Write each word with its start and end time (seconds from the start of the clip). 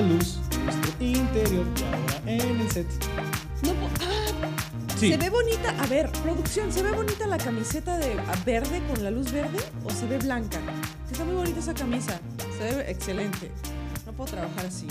Luz 0.00 0.38
nuestro 0.64 0.92
interior 1.04 1.66
y 1.76 1.82
ahora 1.84 2.22
en 2.26 2.60
el 2.60 2.70
set. 2.70 2.86
No, 3.62 3.70
ah, 4.00 4.48
Sí. 4.98 5.10
Se 5.10 5.16
ve 5.16 5.28
bonita. 5.28 5.70
A 5.82 5.86
ver, 5.86 6.08
producción, 6.22 6.72
¿se 6.72 6.82
ve 6.82 6.92
bonita 6.92 7.26
la 7.26 7.36
camiseta 7.36 7.98
de 7.98 8.12
a 8.12 8.36
verde 8.46 8.80
con 8.88 9.02
la 9.02 9.10
luz 9.10 9.32
verde 9.32 9.58
o 9.84 9.90
se 9.90 10.06
ve 10.06 10.18
blanca? 10.18 10.60
Está 11.10 11.24
muy 11.24 11.34
bonita 11.34 11.58
esa 11.58 11.74
camisa. 11.74 12.20
Se 12.58 12.74
ve 12.76 12.90
excelente. 12.90 13.50
No 14.06 14.12
puedo 14.12 14.30
trabajar 14.30 14.66
así. 14.66 14.86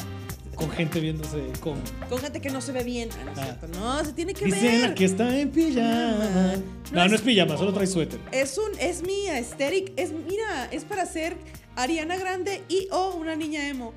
Con 0.55 0.69
gente 0.71 0.99
viéndose 0.99 1.41
con. 1.61 1.75
Con 2.09 2.19
gente 2.19 2.41
que 2.41 2.49
no 2.49 2.59
se 2.61 2.73
ve 2.73 2.83
bien. 2.83 3.09
Ah, 3.13 3.23
no, 3.25 3.31
Ah. 3.31 3.43
cierto. 3.45 3.67
no, 3.79 4.05
se 4.05 4.13
tiene 4.13 4.33
que 4.33 4.45
Dice 4.45 4.61
ver. 4.81 4.93
que 4.93 5.05
está 5.05 5.39
en 5.39 5.49
pijama. 5.49 6.17
No 6.17 6.57
No, 6.91 6.99
no 6.99 7.05
es- 7.05 7.13
es 7.13 7.21
pijama, 7.21 7.57
solo 7.57 7.73
trae 7.73 7.87
suéter. 7.87 8.19
Es 8.33 8.57
un, 8.57 8.77
es 8.79 9.01
mi 9.03 9.27
aesthetic. 9.29 9.93
Es, 9.95 10.11
mira, 10.11 10.65
es 10.71 10.83
para 10.83 11.05
ser 11.05 11.37
Ariana 11.77 12.17
Grande 12.17 12.61
y 12.67 12.87
o 12.91 13.11
una 13.15 13.35
niña 13.37 13.67
emo. 13.69 13.93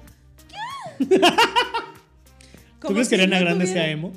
¿Tú 2.81 2.89
crees 2.89 3.09
que 3.09 3.15
Ariana 3.17 3.41
Grande 3.41 3.67
sea 3.67 3.89
emo? 3.91 4.13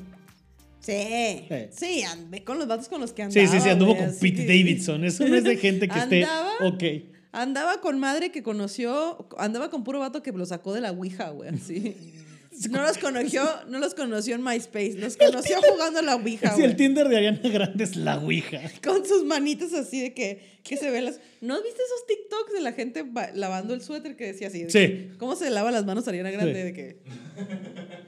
Sí, 0.80 1.48
Sí. 1.72 2.04
andé 2.04 2.44
con 2.44 2.58
los 2.58 2.67
vatos 2.67 2.88
con 2.90 3.00
los 3.02 3.14
que 3.14 3.23
andaba. 3.23 3.40
Sí, 3.48 3.48
sí, 3.52 3.62
sí, 3.62 3.70
anduvo 3.70 3.95
con 3.98 4.08
Pete 4.20 4.36
que- 4.38 4.48
Davidson. 4.48 5.04
Eso 5.06 5.28
no 5.28 5.36
es 5.36 5.44
de 5.44 5.58
gente 5.58 5.88
que 5.88 6.00
esté. 6.00 6.23
¿Andaba? 6.23 6.52
Ok. 6.67 6.84
Andaba 7.31 7.80
con 7.81 8.00
madre 8.00 8.31
que 8.31 8.42
conoció, 8.42 9.28
andaba 9.38 9.70
con 9.70 9.84
puro 9.84 10.00
vato 10.00 10.23
que 10.23 10.31
lo 10.31 10.45
sacó 10.48 10.73
de 10.73 10.81
la 10.81 10.92
Ouija, 10.92 11.30
güey, 11.30 11.50
así. 11.50 11.95
No 12.70 12.82
los 12.82 12.98
conoció, 12.98 13.44
no 13.68 13.80
los 13.80 13.94
conoció 13.94 14.36
en 14.36 14.44
MySpace, 14.44 14.96
los 14.98 15.16
conoció 15.16 15.62
jugando 15.62 16.00
a 16.00 16.02
la 16.02 16.16
Ouija, 16.16 16.54
Sí, 16.56 16.64
el. 16.64 16.76
Tinder 16.76 17.08
de 17.08 17.18
Ariana 17.18 17.40
Grande 17.50 17.84
es 17.84 17.96
la 17.96 18.18
Ouija. 18.18 18.60
Con 18.84 19.06
sus 19.06 19.24
manitas 19.24 19.74
así 19.74 20.02
de 20.02 20.14
que, 20.14 20.60
que 20.64 20.76
se 20.76 20.90
ven 20.92 21.06
las... 21.06 21.20
¿No 21.42 21.56
viste 21.64 21.82
esos 21.82 22.06
TikToks 22.08 22.54
de 22.54 22.62
la 22.62 22.74
gente 22.74 23.06
lavando 23.34 23.74
el 23.74 23.82
suéter 23.82 24.16
que 24.18 24.26
decía 24.28 24.48
así? 24.50 24.64
de 24.64 24.70
Sí. 24.70 24.80
que, 24.80 25.12
¿Cómo 25.18 25.36
se 25.36 25.50
lava 25.50 25.72
las 25.72 25.86
manos 25.86 26.08
Ariana 26.08 26.32
Grande? 26.32 26.54
Sí. 26.54 26.64
De 26.64 26.74
que... 26.74 26.98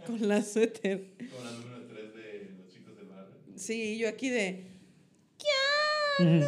Con 0.06 0.28
la 0.28 0.44
suéter. 0.44 1.06
Como 1.18 1.44
la 1.46 1.52
número 1.52 1.88
3 1.88 2.14
de 2.14 2.52
los 2.58 2.68
chicos 2.68 2.94
barrio. 3.08 3.36
Sí, 3.56 3.98
yo 3.98 4.10
aquí 4.10 4.30
de... 4.30 4.68
¿Qué 5.38 5.48
Tiene- 6.18 6.46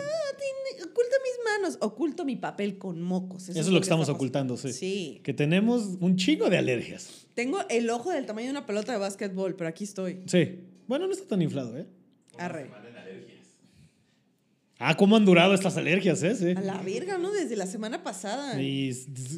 Oculto 0.83 1.15
mis 1.23 1.45
manos, 1.45 1.77
oculto 1.81 2.25
mi 2.25 2.35
papel 2.35 2.77
con 2.77 3.01
mocos. 3.01 3.49
Eso 3.49 3.59
es 3.59 3.67
lo 3.67 3.79
que 3.79 3.83
estamos 3.83 4.09
ocultando, 4.09 4.57
sí. 4.57 4.73
Sí. 4.73 5.21
Que 5.23 5.33
tenemos 5.33 5.97
un 6.01 6.17
chingo 6.17 6.49
de 6.49 6.57
alergias. 6.57 7.27
Tengo 7.33 7.59
el 7.69 7.89
ojo 7.89 8.11
del 8.11 8.25
tamaño 8.25 8.45
de 8.47 8.51
una 8.51 8.65
pelota 8.65 8.91
de 8.91 8.97
básquetbol, 8.97 9.55
pero 9.55 9.69
aquí 9.69 9.83
estoy. 9.85 10.21
Sí. 10.27 10.59
Bueno, 10.87 11.07
no 11.07 11.13
está 11.13 11.25
tan 11.27 11.41
inflado, 11.41 11.77
¿eh? 11.77 11.87
Arre. 12.37 12.69
Ah, 14.79 14.97
cómo 14.97 15.15
han 15.15 15.23
durado 15.23 15.53
estas 15.53 15.77
alergias, 15.77 16.21
¿eh? 16.23 16.35
Sí. 16.35 16.53
A 16.57 16.61
la 16.61 16.81
verga, 16.81 17.17
¿no? 17.17 17.31
Desde 17.31 17.55
la 17.55 17.67
semana 17.67 18.03
pasada. 18.03 18.61
Y- 18.61 18.89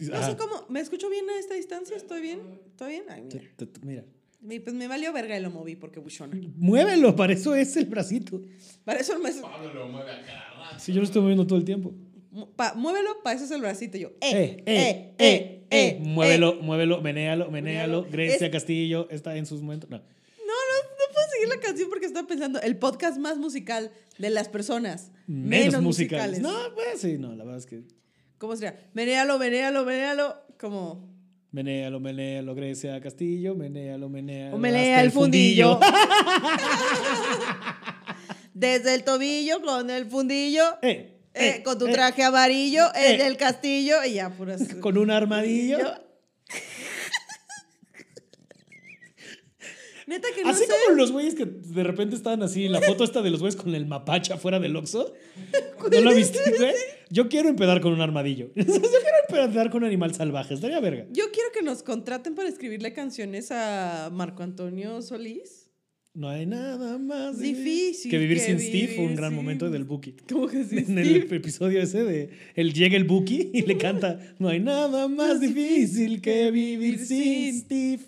No 0.09 0.25
sé 0.25 0.35
cómo. 0.37 0.65
¿Me 0.69 0.79
escucho 0.79 1.09
bien 1.09 1.29
a 1.29 1.37
esta 1.37 1.53
distancia? 1.53 1.95
¿Estoy 1.95 2.21
bien? 2.21 2.39
¿Estoy 2.67 2.89
bien? 2.89 3.03
Ay, 3.09 3.23
Mira. 3.83 4.03
Mi- 4.45 4.59
Pues 4.59 4.75
me 4.75 4.87
valió 4.87 5.11
verga 5.13 5.37
y 5.37 5.41
lo 5.41 5.49
moví 5.51 5.75
porque 5.75 5.99
buchona. 5.99 6.37
Muévelo, 6.55 7.15
para 7.15 7.33
eso 7.33 7.55
es 7.55 7.75
el 7.77 7.85
bracito. 7.85 8.41
Para 8.83 8.99
eso 8.99 9.17
me. 9.19 9.31
Pablo 9.31 9.73
lo 9.73 9.87
mueve 9.87 10.11
a 10.11 10.21
cada 10.25 10.53
rato. 10.69 10.79
Sí, 10.79 10.93
yo 10.93 10.99
lo 10.99 11.05
estoy 11.05 11.21
moviendo 11.21 11.45
todo 11.47 11.57
el 11.59 11.65
tiempo. 11.65 11.93
mu- 12.31 12.47
pa- 12.53 12.73
muévelo, 12.75 13.23
para 13.23 13.35
eso 13.37 13.45
es 13.45 13.51
el 13.51 13.61
bracito. 13.61 13.97
Yo, 13.97 14.09
Eh, 14.21 14.61
eh, 14.65 15.13
eh, 15.17 15.65
eh. 15.69 15.99
Muévelo, 16.01 16.55
muévelo, 16.61 17.01
menéalo, 17.01 17.49
menéalo. 17.49 18.01
Menéalo. 18.01 18.11
Grecia 18.11 18.47
Es- 18.47 18.51
Castillo 18.51 19.07
está 19.09 19.35
en 19.37 19.45
sus 19.45 19.61
momentos. 19.61 19.89
No. 19.89 19.97
No, 19.97 20.03
no, 20.03 20.89
no 20.89 21.13
puedo 21.13 21.27
seguir 21.31 21.47
la 21.47 21.59
canción 21.61 21.89
porque 21.89 22.05
estaba 22.05 22.27
pensando 22.27 22.59
el 22.61 22.77
podcast 22.77 23.17
más 23.17 23.37
musical 23.37 23.91
de 24.17 24.29
las 24.29 24.49
personas. 24.49 25.11
Menos, 25.27 25.81
musicales. 25.81 26.39
No, 26.41 26.53
pues 26.75 26.99
sí, 27.01 27.17
no, 27.17 27.33
la 27.35 27.43
verdad 27.45 27.57
es 27.59 27.65
que. 27.65 27.83
¿Cómo 28.37 28.55
sería? 28.57 28.77
Menéalo, 28.93 29.39
menéalo, 29.39 29.85
menéalo. 29.85 30.35
Como. 30.59 31.14
Menéalo, 31.55 32.01
menéalo, 32.01 32.53
Grecia 32.53 32.99
Castillo, 32.99 33.55
menéalo, 33.55 34.09
menéalo. 34.09 34.57
O 34.57 34.59
menea 34.59 35.01
el 35.01 35.09
fundillo. 35.09 35.79
Desde 38.53 38.93
el 38.93 39.05
tobillo 39.05 39.61
con 39.61 39.89
el 39.89 40.05
fundillo. 40.05 40.63
Eh, 40.81 41.13
eh, 41.33 41.35
eh, 41.57 41.63
con 41.63 41.77
tu 41.77 41.87
eh, 41.87 41.93
traje 41.93 42.23
amarillo, 42.23 42.93
el 42.93 43.21
eh. 43.21 43.23
del 43.23 43.37
castillo 43.37 44.03
y 44.03 44.15
ya, 44.15 44.31
puras. 44.31 44.67
Con 44.81 44.97
un 44.97 45.11
armadillo. 45.11 45.77
Neta 50.07 50.27
que 50.35 50.43
no 50.43 50.49
Así 50.49 50.65
sé. 50.65 50.71
como 50.85 50.97
los 50.97 51.11
güeyes 51.11 51.33
que 51.35 51.45
de 51.45 51.83
repente 51.83 52.15
estaban 52.15 52.43
así, 52.43 52.67
la 52.67 52.79
foto 52.81 53.03
esta 53.03 53.21
de 53.23 53.31
los 53.31 53.39
güeyes 53.39 53.55
con 53.55 53.73
el 53.73 53.85
mapache 53.87 54.33
afuera 54.33 54.59
del 54.59 54.75
Oxxo. 54.75 55.13
¿No 55.91 56.01
la 56.01 56.13
viste, 56.13 56.39
güey? 56.57 56.73
Yo 57.09 57.27
quiero 57.27 57.49
empedar 57.49 57.81
con 57.81 57.91
un 57.93 58.01
armadillo. 58.01 58.51
Yo 58.55 58.63
quiero 58.65 59.45
empedar 59.47 59.69
con 59.71 59.81
un 59.83 59.87
animal 59.87 60.13
salvaje. 60.13 60.53
Estaría 60.53 60.79
verga. 60.79 61.05
Yo 61.11 61.25
quiero 61.31 61.49
que 61.53 61.63
nos 61.63 61.81
contraten 61.83 62.35
para 62.35 62.49
escribirle 62.49 62.93
canciones 62.93 63.49
a 63.51 64.09
Marco 64.13 64.43
Antonio 64.43 65.01
Solís. 65.01 65.63
No 66.13 66.29
hay 66.29 66.45
nada 66.45 66.97
más 66.97 67.39
Difícil 67.39 68.09
que 68.09 68.17
vivir 68.17 68.37
que 68.37 68.45
sin 68.45 68.59
Steve. 68.59 68.93
Fue 68.95 69.03
un 69.05 69.15
gran 69.15 69.31
sin- 69.31 69.35
momento 69.35 69.69
del 69.69 69.83
Buki. 69.83 70.15
¿Cómo 70.29 70.47
que 70.47 70.63
sí? 70.63 70.77
En 70.87 70.97
el 70.97 71.15
episodio 71.33 71.81
ese 71.81 72.03
de 72.05 72.29
él 72.55 72.73
llega 72.73 72.95
el 72.95 73.03
Buki 73.03 73.49
y 73.53 73.63
le 73.63 73.77
canta 73.77 74.19
No 74.39 74.47
hay 74.49 74.59
nada 74.61 75.07
más 75.09 75.41
difícil 75.41 76.21
que 76.21 76.51
vivir 76.51 76.99
sin 77.05 77.59
Steve. 77.59 77.99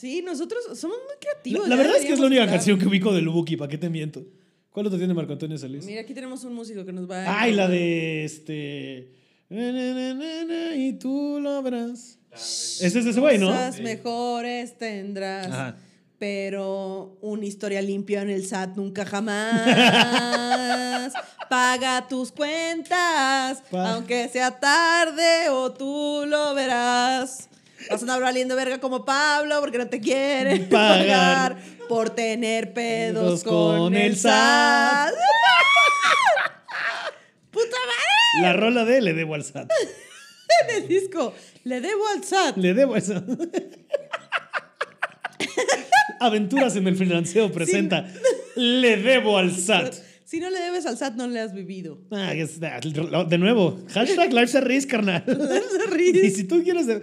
Sí, 0.00 0.22
nosotros 0.24 0.62
somos 0.78 0.96
muy 0.98 1.12
La, 1.12 1.18
creativos. 1.20 1.68
la 1.68 1.76
ya 1.76 1.82
verdad 1.82 1.96
es 1.98 2.06
que 2.06 2.12
es 2.14 2.20
la 2.20 2.26
única 2.26 2.46
canción 2.46 2.78
que 2.78 2.86
ubico 2.86 3.12
del 3.12 3.28
Buki, 3.28 3.56
¿para 3.56 3.68
qué 3.70 3.76
te 3.76 3.90
miento? 3.90 4.22
¿Cuál 4.70 4.86
otro 4.86 4.98
tiene 4.98 5.12
Marco 5.12 5.32
Antonio 5.32 5.58
Solís? 5.58 5.84
Mira, 5.84 6.00
aquí 6.00 6.14
tenemos 6.14 6.42
un 6.44 6.54
músico 6.54 6.86
que 6.86 6.92
nos 6.92 7.10
va 7.10 7.24
a. 7.24 7.42
Ay, 7.42 7.52
la 7.52 7.68
de 7.68 8.24
este. 8.24 9.12
na, 9.50 9.72
na, 9.72 10.14
na, 10.44 10.76
Y 10.76 10.94
tú 10.94 11.38
lo 11.42 11.60
verás. 11.62 12.18
Ese 12.32 12.86
es 12.86 12.94
de 13.04 13.10
ese 13.10 13.20
güey, 13.20 13.36
¿no? 13.38 13.48
Cosas 13.48 13.80
mejores 13.80 14.78
tendrás. 14.78 15.48
Ajá. 15.48 15.76
Pero 16.18 17.18
una 17.22 17.44
historia 17.46 17.82
limpia 17.82 18.22
en 18.22 18.30
el 18.30 18.46
SAT 18.46 18.76
nunca 18.76 19.04
jamás. 19.04 21.12
Paga 21.50 22.06
tus 22.08 22.30
cuentas, 22.30 23.62
Pa- 23.70 23.94
aunque 23.94 24.28
sea 24.28 24.60
tarde 24.60 25.48
o 25.50 25.72
tú 25.72 26.22
lo 26.26 26.54
verás. 26.54 27.48
Vas 27.88 28.00
a 28.00 28.04
andar 28.04 28.20
valiendo 28.20 28.56
verga 28.56 28.78
como 28.80 29.04
Pablo 29.04 29.58
porque 29.60 29.78
no 29.78 29.88
te 29.88 30.00
quieren 30.00 30.68
Pagar. 30.68 31.56
pagar 31.56 31.58
por 31.88 32.10
tener 32.10 32.72
pedos 32.74 33.42
con 33.44 33.78
con, 33.78 33.94
el 33.96 34.16
SAT. 34.16 35.12
¡Puta 37.50 37.76
madre! 37.86 38.42
La 38.42 38.52
rola 38.52 38.84
de 38.84 39.00
Le 39.00 39.14
debo 39.14 39.34
al 39.34 39.44
SAT. 39.44 39.70
En 40.68 40.82
el 40.82 40.88
disco. 40.88 41.32
Le 41.64 41.80
debo 41.80 42.06
al 42.08 42.24
SAT. 42.24 42.56
Le 42.56 42.74
debo 42.74 42.94
al 42.96 43.02
SAT. 43.02 43.24
Aventuras 46.18 46.74
en 46.76 46.86
el 46.88 46.96
freelanceo 46.96 47.50
presenta 47.52 48.06
Le 48.56 48.96
debo 48.96 49.38
al 49.38 49.54
SAT. 49.56 49.94
Si 50.24 50.38
no 50.38 50.50
le 50.50 50.60
debes 50.60 50.86
al 50.86 50.96
SAT, 50.98 51.14
no 51.14 51.26
le 51.26 51.40
has 51.40 51.54
vivido. 51.54 51.98
Ah, 52.12 52.32
es- 52.34 52.60
de 52.60 53.38
nuevo, 53.38 53.80
hashtag 53.92 54.32
Life's 54.32 54.54
a 54.54 54.60
Risk, 54.60 54.88
carnal. 54.90 55.24
Life's 55.26 55.86
a 55.86 55.90
Risk. 55.90 56.24
Y 56.24 56.30
si 56.30 56.44
tú 56.44 56.62
quieres, 56.62 56.86
de- 56.86 57.00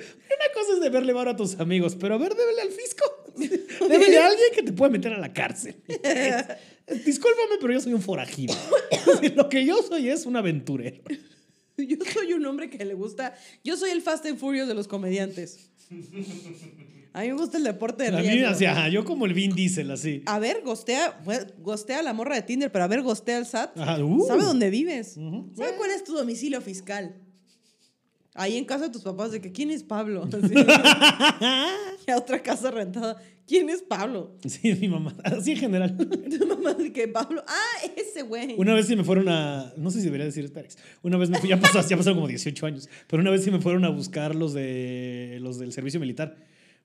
cosa 0.68 0.78
es 0.78 0.84
deberle 0.84 1.14
varo 1.14 1.31
a 1.31 1.36
tus 1.36 1.60
amigos, 1.60 1.96
pero 1.96 2.16
a 2.16 2.18
ver, 2.18 2.36
débele 2.36 2.62
al 2.62 2.69
fisco. 2.72 3.06
Débele 3.88 4.18
a 4.18 4.28
alguien 4.28 4.48
que 4.54 4.64
te 4.64 4.74
puede 4.74 4.92
meter 4.92 5.14
a 5.14 5.19
la 5.19 5.31
cárcel. 5.31 5.75
Discúlpame, 7.06 7.58
pero 7.62 7.74
yo 7.74 7.80
soy 7.80 7.94
un 7.94 8.02
forajido. 8.02 8.56
Lo 9.36 9.48
que 9.50 9.64
yo 9.66 9.81
soy 9.84 10.10
es 10.10 10.25
un 10.25 10.36
aventurero. 10.36 11.04
Yo 11.78 11.98
soy 12.12 12.34
un 12.34 12.46
hombre 12.46 12.69
que 12.69 12.84
le 12.84 12.96
gusta. 12.96 13.36
Yo 13.64 13.78
soy 13.78 13.92
el 13.92 14.02
Fast 14.02 14.25
and 14.25 14.40
Furious 14.40 14.68
de 14.68 14.74
los 14.74 14.88
comediantes. 14.88 15.69
A 17.14 17.22
mí 17.22 17.28
me 17.28 17.34
gusta 17.34 17.58
el 17.58 17.64
deporte 17.64 18.04
de 18.04 18.18
A 18.18 18.22
mí, 18.22 18.28
riesgo. 18.30 18.50
así, 18.50 18.66
ajá, 18.66 18.90
yo 18.90 19.06
como 19.06 19.25
el 19.25 19.34
Vin 19.34 19.54
Diesel, 19.54 19.92
así. 19.92 20.24
A 20.25 20.40
ver, 20.40 20.62
gostea, 20.64 21.19
gostea 21.60 22.00
a 22.00 22.04
la 22.04 22.14
morra 22.14 22.36
de 22.36 22.42
Tinder, 22.42 22.72
pero 22.72 22.86
a 22.86 22.88
ver, 22.88 23.02
gostea 23.04 23.38
al 23.38 23.46
SAT. 23.46 23.78
Ajá, 23.78 24.04
uh. 24.04 24.25
¿Sabe 24.28 24.44
dónde 24.44 24.69
vives? 24.69 25.18
Ujú. 25.18 25.52
¿Sabe 25.56 25.75
cuál 25.78 25.92
es 25.92 26.04
tu 26.04 26.14
domicilio 26.14 26.62
fiscal? 26.62 27.16
Ahí 28.38 28.56
en 28.56 28.66
casa 28.66 28.86
de 28.86 28.92
tus 28.92 29.01
papás, 29.01 29.31
de 29.31 29.42
que 29.42 29.51
¿quién 29.51 29.72
es 29.72 29.84
Pablo? 29.84 30.24
Así. 30.31 30.54
y 32.07 32.12
a 32.12 32.18
otra 32.18 32.42
casa 32.42 32.69
rentada. 32.69 33.18
¿Quién 33.48 33.69
es 33.69 33.81
Pablo? 33.81 34.36
Sí, 34.45 34.75
mi 34.75 34.89
mamá, 34.89 35.16
así 35.24 35.51
en 35.51 35.57
general. 35.57 35.95
Tu 36.39 36.45
mamá 36.45 36.74
de 36.74 36.92
que 36.92 37.07
Pablo. 37.07 37.42
Ah, 37.48 37.88
ese 37.95 38.24
güey. 38.24 38.56
Una 38.57 38.74
vez 38.74 38.88
sí 38.88 38.95
me 38.98 39.06
fueron 39.06 39.30
a. 39.30 39.74
No 39.78 39.89
sé 39.89 40.00
si 40.00 40.06
debería 40.06 40.25
decir 40.25 40.45
Sperex. 40.45 40.78
Una 41.01 41.18
vez 41.18 41.30
me 41.30 41.39
fui, 41.39 41.48
ya 41.48 41.57
pasó, 41.57 41.81
ya 41.88 41.95
pasaron 41.95 42.18
como 42.18 42.28
18 42.28 42.66
años. 42.66 42.89
Pero 43.07 43.22
una 43.22 43.31
vez 43.31 43.45
sí 43.45 43.50
me 43.50 43.62
fueron 43.62 43.86
a 43.86 43.89
buscar 43.89 44.36
los, 44.36 44.54
de, 44.54 45.38
los 45.42 45.60
del 45.60 45.72
servicio 45.72 46.00
militar. 46.00 46.36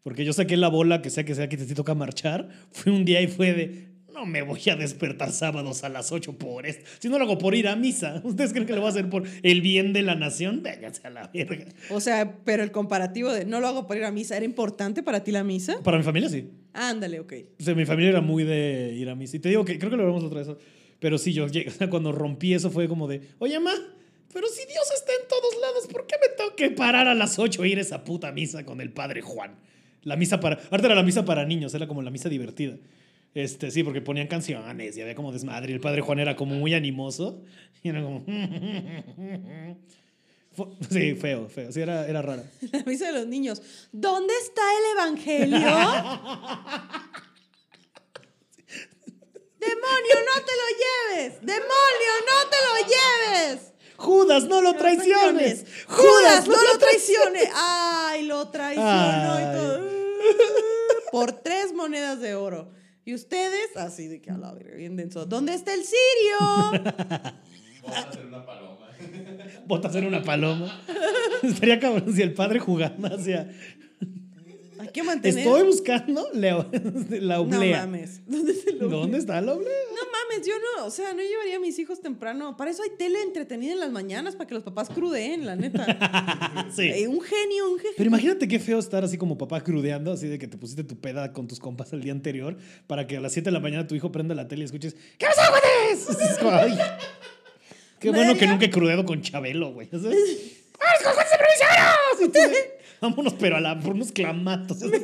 Porque 0.04 0.24
yo 0.24 0.32
saqué 0.32 0.56
la 0.56 0.68
bola, 0.68 1.02
que 1.02 1.10
sea 1.10 1.24
que 1.24 1.34
sea 1.34 1.48
que 1.48 1.56
te 1.56 1.74
toca 1.74 1.96
marchar. 1.96 2.48
Fue 2.70 2.92
un 2.92 3.04
día 3.04 3.20
y 3.20 3.26
fue 3.26 3.52
de. 3.52 3.91
No 4.12 4.26
me 4.26 4.42
voy 4.42 4.60
a 4.70 4.76
despertar 4.76 5.32
sábados 5.32 5.84
a 5.84 5.88
las 5.88 6.12
8 6.12 6.38
por 6.38 6.66
esto. 6.66 6.88
Si 6.98 7.08
no 7.08 7.18
lo 7.18 7.24
hago 7.24 7.38
por 7.38 7.54
ir 7.54 7.68
a 7.68 7.76
misa. 7.76 8.20
¿Ustedes 8.24 8.52
creen 8.52 8.66
que 8.66 8.72
lo 8.74 8.80
voy 8.80 8.88
a 8.88 8.90
hacer 8.90 9.08
por 9.08 9.24
el 9.42 9.60
bien 9.60 9.92
de 9.92 10.02
la 10.02 10.14
nación? 10.14 10.62
Vénganse 10.62 11.06
a 11.06 11.10
la 11.10 11.28
verga. 11.28 11.66
O 11.90 12.00
sea, 12.00 12.38
pero 12.44 12.62
el 12.62 12.72
comparativo 12.72 13.32
de 13.32 13.44
no 13.44 13.60
lo 13.60 13.68
hago 13.68 13.86
para 13.86 14.00
ir 14.00 14.06
a 14.06 14.10
misa, 14.10 14.36
¿era 14.36 14.44
importante 14.44 15.02
para 15.02 15.24
ti 15.24 15.32
la 15.32 15.44
misa? 15.44 15.82
Para 15.82 15.98
mi 15.98 16.04
familia 16.04 16.28
sí. 16.28 16.48
Ándale, 16.72 17.20
ok. 17.20 17.32
O 17.60 17.62
sea, 17.62 17.74
mi 17.74 17.84
familia 17.84 18.10
era 18.10 18.20
muy 18.20 18.44
de 18.44 18.94
ir 18.96 19.08
a 19.08 19.14
misa. 19.14 19.36
Y 19.36 19.40
te 19.40 19.48
digo 19.48 19.64
que 19.64 19.78
creo 19.78 19.90
que 19.90 19.96
lo 19.96 20.02
hablamos 20.02 20.24
otra 20.24 20.42
vez. 20.42 20.48
Pero 20.98 21.18
sí, 21.18 21.32
yo 21.32 21.46
llegué, 21.48 21.68
o 21.70 21.72
sea, 21.72 21.90
cuando 21.90 22.12
rompí 22.12 22.54
eso 22.54 22.70
fue 22.70 22.88
como 22.88 23.08
de, 23.08 23.20
oye, 23.38 23.58
ma, 23.58 23.72
pero 24.32 24.46
si 24.48 24.66
Dios 24.66 24.84
está 24.94 25.12
en 25.20 25.28
todos 25.28 25.60
lados, 25.60 25.86
¿por 25.92 26.06
qué 26.06 26.16
me 26.20 26.34
tengo 26.34 26.56
que 26.56 26.62
que 26.62 26.70
parar 26.70 27.08
a 27.08 27.14
las 27.14 27.38
8 27.38 27.64
e 27.64 27.68
ir 27.68 27.78
a 27.78 27.80
esa 27.80 28.04
puta 28.04 28.30
misa 28.30 28.64
con 28.64 28.80
el 28.80 28.92
padre 28.92 29.20
Juan. 29.20 29.56
La 30.02 30.16
misa 30.16 30.40
para. 30.40 30.60
Ahorita 30.70 30.86
era 30.86 30.94
la 30.94 31.02
misa 31.02 31.24
para 31.24 31.44
niños, 31.44 31.74
era 31.74 31.86
como 31.86 32.02
la 32.02 32.10
misa 32.10 32.28
divertida. 32.28 32.76
Este, 33.34 33.70
sí, 33.70 33.82
porque 33.82 34.02
ponían 34.02 34.26
canciones 34.26 34.96
y 34.96 35.00
había 35.00 35.14
como 35.14 35.32
desmadre. 35.32 35.70
Y 35.70 35.74
el 35.74 35.80
padre 35.80 36.02
Juan 36.02 36.18
era 36.18 36.36
como 36.36 36.54
muy 36.54 36.74
animoso. 36.74 37.42
Y 37.82 37.88
era 37.88 38.02
como. 38.02 38.24
Sí, 40.90 41.14
feo, 41.14 41.48
feo. 41.48 41.72
Sí, 41.72 41.80
era, 41.80 42.06
era 42.06 42.20
rara. 42.20 42.44
La 42.72 42.82
misa 42.84 43.06
de 43.06 43.12
los 43.12 43.26
niños. 43.26 43.62
¿Dónde 43.90 44.34
está 44.42 44.60
el 44.60 44.84
evangelio? 44.98 45.58
¡Demonio, 49.58 50.16
no 50.26 50.42
te 50.44 50.52
lo 50.60 50.68
lleves! 50.82 51.40
¡Demonio, 51.40 52.12
no 52.26 52.38
te 52.50 52.56
lo 52.66 52.74
lleves! 52.86 53.72
Judas, 53.96 54.44
no 54.44 54.60
lo 54.60 54.74
traiciones. 54.74 55.64
¡Judas, 55.86 56.48
no 56.48 56.62
lo 56.62 56.78
traicione! 56.78 57.48
¡Ay, 57.54 58.24
lo 58.24 58.50
traicionó 58.50 59.40
y 59.40 59.44
todo! 59.56 59.80
Por 61.12 61.32
tres 61.32 61.72
monedas 61.72 62.20
de 62.20 62.34
oro. 62.34 62.72
Y 63.04 63.14
ustedes, 63.14 63.76
así 63.76 64.06
de 64.06 64.20
que 64.20 64.30
a 64.30 64.38
la 64.38 64.52
verga, 64.52 64.76
bien 64.76 64.96
denso. 64.96 65.26
¿Dónde 65.26 65.54
está 65.54 65.74
el 65.74 65.82
sirio? 65.84 66.38
A 67.84 67.98
hacer 67.98 68.26
una 68.26 68.46
paloma. 68.46 68.86
Botas 69.66 69.96
en 69.96 70.06
una 70.06 70.22
paloma. 70.22 70.80
Estaría 71.42 71.80
cabrón 71.80 72.14
si 72.14 72.22
el 72.22 72.32
padre 72.32 72.60
jugando 72.60 73.08
hacia. 73.08 73.50
Hay 74.82 74.88
que 74.88 75.02
mantener. 75.02 75.38
Estoy 75.38 75.62
buscando 75.64 76.28
la, 76.34 76.66
la 77.10 77.36
No 77.36 77.42
oblea. 77.42 77.80
mames. 77.86 78.20
¿Dónde 78.26 78.54
se 78.54 78.72
lo 78.72 78.88
¿Dónde 78.88 79.18
está 79.18 79.40
la 79.40 79.52
oblea? 79.54 79.70
No 79.90 80.00
mames, 80.10 80.46
yo 80.46 80.54
no, 80.76 80.86
o 80.86 80.90
sea, 80.90 81.14
no 81.14 81.22
llevaría 81.22 81.56
a 81.56 81.60
mis 81.60 81.78
hijos 81.78 82.00
temprano. 82.00 82.56
Para 82.56 82.70
eso 82.70 82.82
hay 82.82 82.90
tele 82.98 83.22
entretenida 83.22 83.72
en 83.72 83.80
las 83.80 83.90
mañanas, 83.92 84.34
para 84.36 84.48
que 84.48 84.54
los 84.54 84.62
papás 84.64 84.88
crudeen, 84.90 85.46
la 85.46 85.56
neta. 85.56 85.86
Sí. 86.74 86.88
Eh, 86.88 87.06
un 87.08 87.20
genio, 87.20 87.70
un 87.70 87.78
genio. 87.78 87.94
Pero 87.96 88.08
imagínate 88.08 88.48
qué 88.48 88.58
feo 88.58 88.78
estar 88.78 89.04
así 89.04 89.18
como 89.18 89.36
papá 89.36 89.62
crudeando, 89.62 90.12
así 90.12 90.26
de 90.26 90.38
que 90.38 90.48
te 90.48 90.56
pusiste 90.56 90.84
tu 90.84 90.98
peda 90.98 91.32
con 91.32 91.46
tus 91.46 91.60
compas 91.60 91.92
el 91.92 92.02
día 92.02 92.12
anterior 92.12 92.56
para 92.86 93.06
que 93.06 93.16
a 93.18 93.20
las 93.20 93.32
7 93.32 93.50
de 93.50 93.52
la 93.52 93.60
mañana 93.60 93.86
tu 93.86 93.94
hijo 93.94 94.10
prenda 94.10 94.34
la 94.34 94.48
tele 94.48 94.62
y 94.62 94.64
escuches 94.64 94.96
¿Qué? 95.18 95.26
Es 95.92 96.38
como, 96.38 96.50
ay, 96.52 96.78
Qué 98.00 98.10
bueno 98.10 98.36
que 98.36 98.46
nunca 98.46 98.64
he 98.66 98.70
crudeado 98.70 99.04
con 99.04 99.20
Chabelo, 99.22 99.72
güey. 99.72 99.88
¡Vamos 99.92 100.04
con 101.04 101.12
Juan 101.12 101.26
Provincianos! 101.38 102.81
Vámonos, 103.02 103.34
pero 103.34 103.56
a 103.56 103.60
la, 103.60 103.78
por 103.78 103.92
unos 103.94 104.12
clamatos. 104.12 104.78
Te 104.78 104.86
voy 104.88 105.02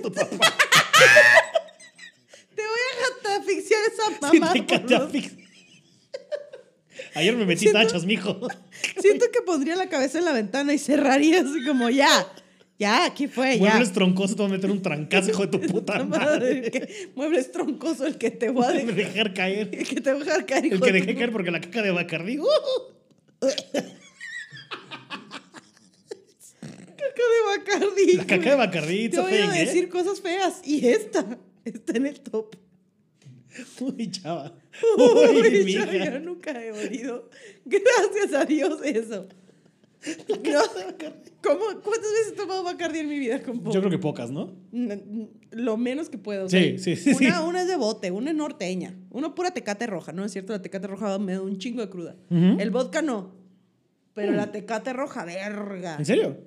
a 2.65 3.23
catafixiar 3.23 3.81
esa 3.93 4.31
Sí, 4.31 4.39
mamá. 4.41 4.53
te 4.53 4.65
catafix. 4.67 5.33
Ayer 7.15 7.37
me 7.37 7.45
metí 7.45 7.61
Siento- 7.67 7.79
tachas, 7.81 8.05
mijo. 8.05 8.39
Siento 9.01 9.27
que 9.33 9.43
pondría 9.43 9.75
la 9.77 9.89
cabeza 9.89 10.19
en 10.19 10.25
la 10.25 10.33
ventana 10.33 10.73
y 10.73 10.79
cerraría 10.79 11.41
así 11.41 11.65
como 11.67 11.91
ya. 11.91 12.09
Ya, 12.79 13.07
aquí 13.07 13.27
fue, 13.27 13.59
ya. 13.59 13.71
Muebles 13.71 13.93
troncosos, 13.93 14.37
te 14.37 14.43
voy 14.43 14.53
a 14.53 14.55
meter 14.55 14.71
un 14.71 14.81
trancazo, 14.83 15.31
hijo 15.31 15.47
de 15.47 15.59
tu 15.59 15.61
puta 15.67 16.05
madre. 16.05 16.27
Madre, 16.27 16.71
que- 16.71 17.11
muebles 17.17 17.51
troncoso 17.51 18.07
el 18.07 18.17
que 18.19 18.31
te 18.31 18.51
voy 18.51 18.65
a 18.65 18.69
dejar, 18.73 18.95
dejar 18.95 19.35
caer. 19.35 19.71
el 19.73 19.89
que 19.89 20.01
te 20.01 20.13
voy 20.13 20.23
a 20.23 20.25
dejar 20.27 20.47
caer. 20.47 20.67
El 20.67 20.73
hijo 20.75 20.85
que 20.85 20.93
de 20.93 21.01
dejé 21.01 21.13
tu- 21.15 21.19
caer 21.19 21.33
porque 21.33 21.51
la 21.51 21.61
caca 21.61 21.83
de 21.83 21.91
Bacardí. 21.91 22.39
¡uh! 22.39 22.47
Caca 27.19 27.75
de 27.79 27.81
Bacardi. 27.89 28.13
La 28.17 28.27
caca 28.27 28.51
de 28.51 28.57
Bacardí, 28.57 29.09
Te 29.09 29.21
voy 29.21 29.33
a 29.33 29.57
¿eh? 29.57 29.65
decir 29.67 29.89
cosas 29.89 30.21
feas. 30.21 30.61
Y 30.65 30.87
esta 30.87 31.39
está 31.65 31.97
en 31.97 32.07
el 32.07 32.21
top. 32.21 32.57
Uy, 33.81 34.11
chava. 34.11 34.55
Uy, 34.97 35.41
Uy, 35.41 35.73
yo, 35.73 36.21
nunca 36.21 36.63
he 36.65 36.71
oído. 36.71 37.29
Gracias 37.65 38.33
a 38.35 38.45
Dios 38.45 38.81
eso. 38.85 39.27
No, 40.29 40.61
¿cómo, 41.43 41.65
¿Cuántas 41.83 42.13
veces 42.13 42.33
he 42.33 42.37
tomado 42.37 42.63
Bacardi 42.63 43.01
en 43.01 43.09
mi 43.09 43.19
vida? 43.19 43.43
compo? 43.43 43.73
Yo 43.73 43.81
creo 43.81 43.91
que 43.91 43.99
pocas, 43.99 44.31
¿no? 44.31 44.55
N- 44.73 44.93
n- 44.95 45.29
Lo 45.51 45.77
menos 45.77 46.09
que 46.09 46.19
puedo. 46.19 46.49
Sí, 46.49 46.79
sí, 46.79 46.95
sí, 46.95 47.11
Una, 47.11 47.39
sí. 47.41 47.45
una 47.49 47.63
es 47.63 47.67
de 47.69 47.75
bote, 47.77 48.13
una 48.13 48.31
es 48.31 48.37
norteña. 48.37 48.95
Una 49.11 49.35
pura 49.35 49.51
tecate 49.51 49.89
roja. 49.89 50.13
No 50.13 50.25
es 50.25 50.31
cierto, 50.31 50.53
la 50.53 50.63
tecate 50.63 50.87
roja 50.87 51.19
me 51.19 51.33
da 51.33 51.41
un 51.43 51.59
chingo 51.59 51.81
de 51.81 51.91
cruda. 51.91 52.15
El 52.31 52.71
vodka 52.71 53.03
no. 53.03 53.35
Pero 54.15 54.33
la 54.33 54.53
tecate 54.53 54.93
roja, 54.93 55.25
verga. 55.25 55.97
¿En 55.99 56.05
serio? 56.07 56.39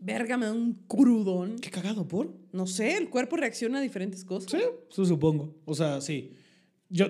Verga, 0.00 0.36
me 0.36 0.46
da 0.46 0.52
un 0.52 0.74
crudón. 0.88 1.58
Qué 1.58 1.70
cagado, 1.70 2.08
¿por? 2.08 2.34
No 2.52 2.66
sé, 2.66 2.96
el 2.96 3.10
cuerpo 3.10 3.36
reacciona 3.36 3.78
a 3.78 3.82
diferentes 3.82 4.24
cosas. 4.24 4.50
Sí, 4.50 4.58
eso 4.90 5.04
supongo. 5.04 5.54
O 5.66 5.74
sea, 5.74 6.00
sí. 6.00 6.32
Yo. 6.88 7.06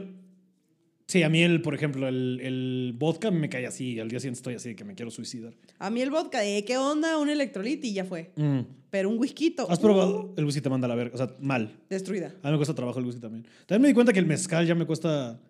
Sí, 1.07 1.23
a 1.23 1.29
mí, 1.29 1.43
el, 1.43 1.61
por 1.63 1.75
ejemplo, 1.75 2.07
el, 2.07 2.41
el 2.41 2.95
vodka 2.97 3.31
me 3.31 3.49
cae 3.49 3.67
así. 3.67 3.99
Al 3.99 4.09
día 4.09 4.21
siguiente 4.21 4.39
estoy 4.39 4.55
así 4.55 4.71
de 4.71 4.77
que 4.77 4.85
me 4.85 4.95
quiero 4.95 5.11
suicidar. 5.11 5.55
A 5.79 5.91
mí 5.91 6.03
el 6.03 6.11
vodka 6.11 6.41
de 6.41 6.65
qué 6.65 6.79
onda, 6.79 7.19
un 7.19 7.29
electrolit 7.29 7.85
y 7.85 7.93
ya 7.93 8.05
fue. 8.05 8.33
Mm. 8.37 8.61
Pero 8.91 9.09
un 9.09 9.19
whisky. 9.19 9.55
¿Has 9.69 9.79
probado? 9.79 10.35
El 10.37 10.45
whisky 10.45 10.61
te 10.61 10.69
manda 10.69 10.87
a 10.87 10.89
la 10.89 10.95
verga. 10.97 11.15
O 11.15 11.17
sea, 11.17 11.35
mal. 11.41 11.81
Destruida. 11.89 12.35
A 12.43 12.47
mí 12.47 12.53
me 12.53 12.59
cuesta 12.59 12.75
trabajo 12.75 12.99
el 12.99 13.07
whisky 13.07 13.21
también. 13.21 13.45
También 13.67 13.83
me 13.83 13.89
di 13.89 13.95
cuenta 13.95 14.13
que 14.13 14.19
el 14.19 14.27
mezcal 14.27 14.67
ya 14.67 14.75
me 14.75 14.85
cuesta. 14.85 15.41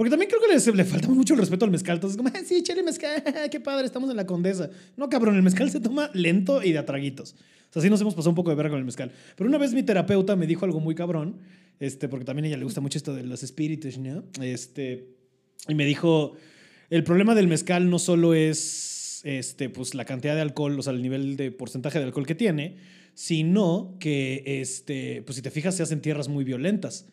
Porque 0.00 0.08
también 0.08 0.30
creo 0.30 0.40
que 0.40 0.48
le, 0.48 0.76
le 0.78 0.84
falta 0.86 1.08
mucho 1.08 1.34
el 1.34 1.40
respeto 1.40 1.66
al 1.66 1.70
mezcal. 1.70 1.96
Entonces, 1.96 2.16
como, 2.16 2.30
"Ah, 2.30 2.40
sí, 2.42 2.62
chile 2.62 2.82
mezcal, 2.82 3.22
qué 3.50 3.60
padre, 3.60 3.84
estamos 3.84 4.08
en 4.08 4.16
la 4.16 4.24
condesa. 4.24 4.70
No, 4.96 5.10
cabrón, 5.10 5.36
el 5.36 5.42
mezcal 5.42 5.70
se 5.70 5.78
toma 5.78 6.10
lento 6.14 6.62
y 6.62 6.72
de 6.72 6.78
a 6.78 6.86
traguitos. 6.86 7.34
O 7.68 7.72
sea, 7.74 7.82
sí 7.82 7.90
nos 7.90 8.00
hemos 8.00 8.14
pasado 8.14 8.30
un 8.30 8.34
poco 8.34 8.48
de 8.48 8.56
verga 8.56 8.70
con 8.70 8.78
el 8.78 8.86
mezcal. 8.86 9.12
Pero 9.36 9.46
una 9.46 9.58
vez 9.58 9.74
mi 9.74 9.82
terapeuta 9.82 10.36
me 10.36 10.46
dijo 10.46 10.64
algo 10.64 10.80
muy 10.80 10.94
cabrón, 10.94 11.36
este, 11.80 12.08
porque 12.08 12.24
también 12.24 12.46
a 12.46 12.48
ella 12.48 12.56
le 12.56 12.64
gusta 12.64 12.80
mucho 12.80 12.96
esto 12.96 13.12
de 13.14 13.24
los 13.24 13.42
espíritus, 13.42 13.98
¿no? 13.98 14.24
Este, 14.40 15.16
y 15.68 15.74
me 15.74 15.84
dijo, 15.84 16.32
el 16.88 17.04
problema 17.04 17.34
del 17.34 17.46
mezcal 17.46 17.90
no 17.90 17.98
solo 17.98 18.32
es 18.32 19.20
este, 19.24 19.68
pues, 19.68 19.94
la 19.94 20.06
cantidad 20.06 20.34
de 20.34 20.40
alcohol, 20.40 20.78
o 20.78 20.82
sea, 20.82 20.94
el 20.94 21.02
nivel 21.02 21.36
de 21.36 21.50
porcentaje 21.50 21.98
de 21.98 22.06
alcohol 22.06 22.24
que 22.24 22.34
tiene, 22.34 22.78
sino 23.12 23.98
que, 24.00 24.44
este, 24.46 25.20
pues 25.26 25.36
si 25.36 25.42
te 25.42 25.50
fijas, 25.50 25.76
se 25.76 25.82
hacen 25.82 26.00
tierras 26.00 26.28
muy 26.28 26.42
violentas. 26.42 27.04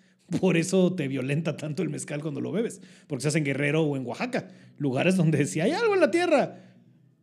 Por 0.41 0.57
eso 0.57 0.93
te 0.93 1.07
violenta 1.07 1.55
tanto 1.55 1.83
el 1.83 1.89
mezcal 1.89 2.21
cuando 2.21 2.41
lo 2.41 2.51
bebes, 2.51 2.81
porque 3.07 3.21
se 3.21 3.27
hace 3.29 3.37
en 3.37 3.45
Guerrero 3.45 3.83
o 3.83 3.95
en 3.95 4.05
Oaxaca, 4.05 4.49
lugares 4.77 5.15
donde 5.15 5.45
si 5.45 5.61
hay 5.61 5.71
algo 5.71 5.93
en 5.93 6.01
la 6.01 6.11
tierra, 6.11 6.59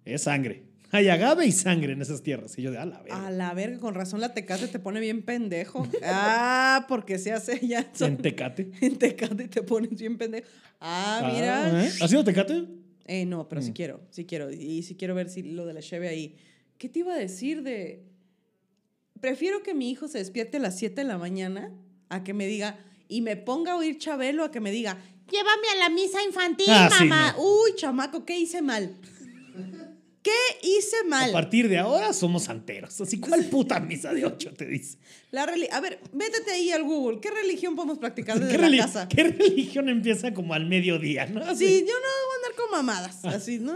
es 0.04 0.23
sangre. 0.23 0.62
Hay 0.90 1.08
agave 1.08 1.44
y 1.44 1.50
sangre 1.52 1.92
en 1.92 2.00
esas 2.02 2.23
tierras. 2.23 2.56
Y 2.56 2.62
yo 2.62 2.70
de, 2.70 2.78
a 2.78 2.87
la 2.87 3.02
verga. 3.02 3.26
A 3.26 3.30
la 3.30 3.52
verga, 3.52 3.78
con 3.80 3.94
razón 3.94 4.20
la 4.20 4.32
tecate 4.32 4.68
te 4.68 4.78
pone 4.78 5.00
bien 5.00 5.23
pendejo. 5.23 5.87
Ah, 6.04 6.87
porque 6.88 7.18
se 7.18 7.32
hace 7.32 7.66
ya. 7.66 7.90
En 8.00 8.16
Tecate. 8.16 8.70
En 8.80 8.96
tecate 8.96 9.49
te 9.49 9.62
pones 9.64 9.99
bien 9.99 10.16
pendejo. 10.16 10.46
Ah, 10.80 11.30
mira. 11.34 11.66
Ah, 11.66 11.84
¿eh? 11.84 11.90
¿Has 12.00 12.12
ido 12.12 12.23
Tecate? 12.23 12.64
Eh, 13.06 13.26
no, 13.26 13.49
pero 13.49 13.61
sí 13.61 13.70
Mm. 13.70 13.75
quiero, 13.75 14.00
sí 14.11 14.25
quiero. 14.25 14.50
Y 14.52 14.82
sí 14.84 14.94
quiero 14.94 15.14
ver 15.16 15.28
si 15.28 15.42
lo 15.42 15.66
de 15.66 15.75
la 15.75 15.80
cheve 15.80 16.08
ahí. 16.08 16.37
¿Qué 16.78 16.88
te 16.88 17.00
iba 17.00 17.12
a 17.12 17.18
decir 17.18 17.62
de...? 17.64 18.04
Prefiero 19.20 19.62
que 19.62 19.75
mi 19.75 19.90
hijo 19.90 20.06
se 20.08 20.18
despierte 20.18 20.58
a 20.58 20.61
las 20.61 20.78
7 20.78 21.00
de 21.00 21.06
la 21.08 21.18
mañana 21.18 21.73
a 22.08 22.23
que 22.25 22.32
me 22.34 22.46
diga... 22.46 22.78
Y 23.08 23.20
me 23.23 23.37
ponga 23.37 23.73
a 23.73 23.76
oír 23.76 23.99
Chabelo 23.99 24.44
a 24.44 24.50
que 24.50 24.61
me 24.61 24.70
diga... 24.70 24.96
Llévame 25.30 25.68
a 25.73 25.76
la 25.76 25.88
misa 25.88 26.23
infantil, 26.23 26.66
Ah, 26.68 26.90
sí, 26.99 27.04
mamá. 27.06 27.34
Uy, 27.38 27.75
chamaco, 27.76 28.26
¿qué 28.26 28.38
hice 28.38 28.61
mal? 28.61 28.94
¿Qué 30.23 30.30
hice 30.62 30.96
A 31.04 31.08
mal? 31.08 31.32
partir 31.32 31.68
de 31.68 31.78
ahora 31.78 32.12
somos 32.14 32.44
santeros. 32.44 32.99
Así, 33.00 33.20
¿cuál 33.20 33.44
puta 33.46 33.78
misa 33.80 34.12
de 34.14 34.25
ocho 34.25 34.52
te 34.54 34.64
dice? 34.66 34.99
La 35.30 35.46
reli- 35.46 35.68
a 35.70 35.80
ver, 35.80 35.99
métete 36.12 36.50
ahí 36.50 36.70
al 36.73 36.82
Google. 36.82 37.20
¿Qué 37.20 37.30
religión 37.30 37.75
podemos 37.76 37.99
practicar 37.99 38.38
desde 38.40 38.56
¿Qué, 38.56 38.68
la 38.70 38.84
casa? 38.84 39.08
qué 39.08 39.25
religión 39.25 39.88
empieza 39.90 40.32
como 40.32 40.54
al 40.54 40.66
mediodía, 40.66 41.26
no? 41.26 41.42
Así. 41.44 41.66
Sí, 41.66 41.80
yo 41.87 41.92
no 41.94 42.00
voy 42.00 42.32
a 42.32 42.37
andar 42.37 42.54
con 42.62 42.70
mamadas. 42.70 43.25
Así, 43.25 43.58
no, 43.58 43.75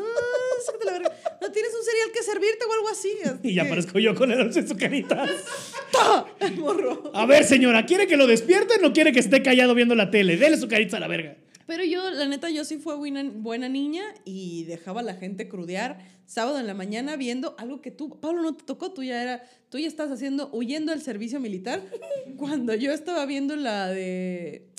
sácate 0.65 0.85
la 0.85 0.93
verga. 0.93 1.13
No 1.41 1.53
tienes 1.53 1.73
un 1.75 1.85
cereal 1.85 2.11
que 2.13 2.23
servirte 2.23 2.65
o 2.65 2.73
algo 2.73 2.89
así. 2.89 3.11
Y 3.43 3.55
ya 3.55 3.63
aparezco 3.63 3.99
yo 3.99 4.15
con 4.15 4.31
el 4.31 4.39
dulce 4.39 4.61
en 4.61 4.69
su 4.69 4.77
carita. 4.77 5.27
El 6.41 6.57
morro. 6.57 7.11
A 7.15 7.27
ver, 7.27 7.45
señora, 7.45 7.85
¿quiere 7.85 8.07
que 8.07 8.17
lo 8.17 8.27
despierten 8.27 8.85
o 8.85 8.93
quiere 8.93 9.13
que 9.13 9.19
esté 9.19 9.43
callado 9.43 9.75
viendo 9.75 9.95
la 9.95 10.11
tele? 10.11 10.37
Dele 10.37 10.57
su 10.57 10.69
carita 10.69 10.97
a 10.97 11.01
la 11.01 11.09
verga. 11.09 11.37
Pero 11.67 11.85
yo, 11.85 12.11
la 12.11 12.27
neta, 12.27 12.49
yo 12.49 12.65
sí 12.65 12.79
fui 12.79 12.97
buena, 12.97 13.23
buena 13.25 13.69
niña 13.69 14.03
y 14.25 14.65
dejaba 14.65 15.01
a 15.01 15.05
la 15.05 15.15
gente 15.15 15.49
crudear 15.49 15.99
sábado 16.25 16.59
en 16.59 16.67
la 16.67 16.75
mañana 16.75 17.17
viendo 17.17 17.57
algo 17.59 17.83
que 17.83 17.91
tú, 17.91 18.21
Pablo, 18.21 18.43
no 18.43 18.55
te 18.55 18.65
tocó, 18.65 18.93
tú 18.93 19.03
ya 19.03 19.23
era, 19.23 19.43
tú 19.69 19.79
ya 19.79 19.87
estás 19.87 20.11
haciendo, 20.11 20.49
huyendo 20.53 20.93
del 20.93 21.03
servicio 21.03 21.41
militar. 21.41 21.83
Cuando 22.39 22.75
yo 22.75 22.93
estaba 22.93 23.27
viendo 23.27 23.55
la 23.55 23.89
de 23.89 24.71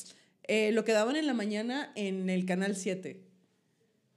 eh, 0.47 0.71
lo 0.71 0.83
que 0.83 0.93
daban 0.93 1.15
en 1.15 1.27
la 1.27 1.35
mañana 1.35 1.91
en 1.95 2.27
el 2.27 2.45
canal 2.45 2.75
7. 2.75 3.28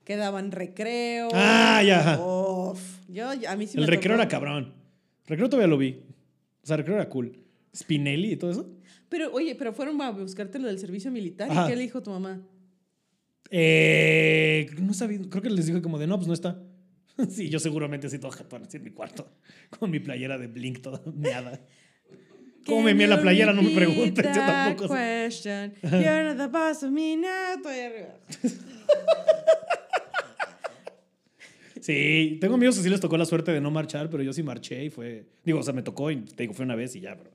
Que 0.05 0.17
daban 0.17 0.51
recreo. 0.51 1.29
Ah, 1.33 1.83
ya. 1.87 2.19
Uf, 2.21 2.81
yo, 3.09 3.29
a 3.31 3.57
mí 3.57 3.67
sí 3.67 3.77
el 3.79 3.83
me 3.83 3.87
recreo 3.87 4.15
tocó. 4.15 4.23
era 4.23 4.29
cabrón. 4.29 4.75
Recreo 5.27 5.49
todavía 5.49 5.69
lo 5.69 5.79
vi. 5.79 6.03
O 6.63 6.67
sea, 6.67 6.77
recreo 6.77 6.97
era 6.97 7.09
cool. 7.09 7.39
Spinelli 7.75 8.33
y 8.33 8.37
todo 8.37 8.51
eso. 8.51 8.71
Pero, 9.09 9.33
oye, 9.33 9.55
pero 9.55 9.73
fueron 9.73 10.01
a 10.03 10.11
buscarte 10.11 10.59
lo 10.59 10.69
del 10.69 10.79
servicio 10.79 11.11
militar. 11.11 11.51
Ajá. 11.51 11.67
¿Y 11.67 11.71
qué 11.71 11.77
le 11.77 11.83
dijo 11.83 12.03
tu 12.03 12.11
mamá? 12.11 12.41
Eh, 13.51 14.71
no 14.81 14.95
sabía, 14.95 15.19
creo 15.29 15.43
que 15.43 15.51
les 15.51 15.67
dije 15.67 15.83
como 15.83 15.99
de 15.99 16.07
no, 16.07 16.17
pues 16.17 16.27
no 16.27 16.35
está. 16.35 16.59
Sí, 17.29 17.51
yo 17.51 17.59
seguramente 17.59 18.07
así 18.07 18.19
todo 18.19 18.31
jatón 18.31 18.63
así 18.63 18.79
en 18.79 18.85
mi 18.85 18.91
cuarto, 18.91 19.31
con 19.79 19.91
mi 19.91 20.01
playera 20.01 20.39
de 20.39 20.47
Blink 20.47 20.81
toda 20.81 21.03
meada. 21.15 21.61
¿Cómo 22.65 22.83
me 22.83 22.95
mía 22.95 23.09
la 23.09 23.21
playera? 23.21 23.53
No 23.53 23.61
me 23.63 23.71
preguntes, 23.71 24.25
yo 24.25 24.41
tampoco 24.41 24.95
question? 24.95 25.75
You're 25.83 26.35
the 26.35 26.47
boss 26.47 26.83
of 26.83 26.91
me 26.91 27.17
now. 27.17 27.57
Estoy 27.57 27.81
arriba. 27.81 28.15
Sí, 31.83 32.39
tengo 32.41 32.55
amigos 32.55 32.77
que 32.77 32.85
sí 32.85 32.89
les 32.89 33.01
tocó 33.01 33.17
la 33.17 33.25
suerte 33.25 33.51
de 33.51 33.61
no 33.61 33.73
marchar, 33.73 34.09
pero 34.09 34.23
yo 34.23 34.33
sí 34.33 34.45
marché 34.45 34.85
y 34.85 34.91
fue. 34.91 35.27
Digo, 35.45 35.59
o 35.59 35.63
sea, 35.65 35.75
me 35.75 35.83
tocó 35.83 36.13
y 36.13 36.17
te 36.17 36.45
digo, 36.45 36.55
fue 36.55 36.65
una 36.65 36.77
vez 36.77 36.95
y 36.95 37.01
ya, 37.01 37.17
pero. 37.17 37.31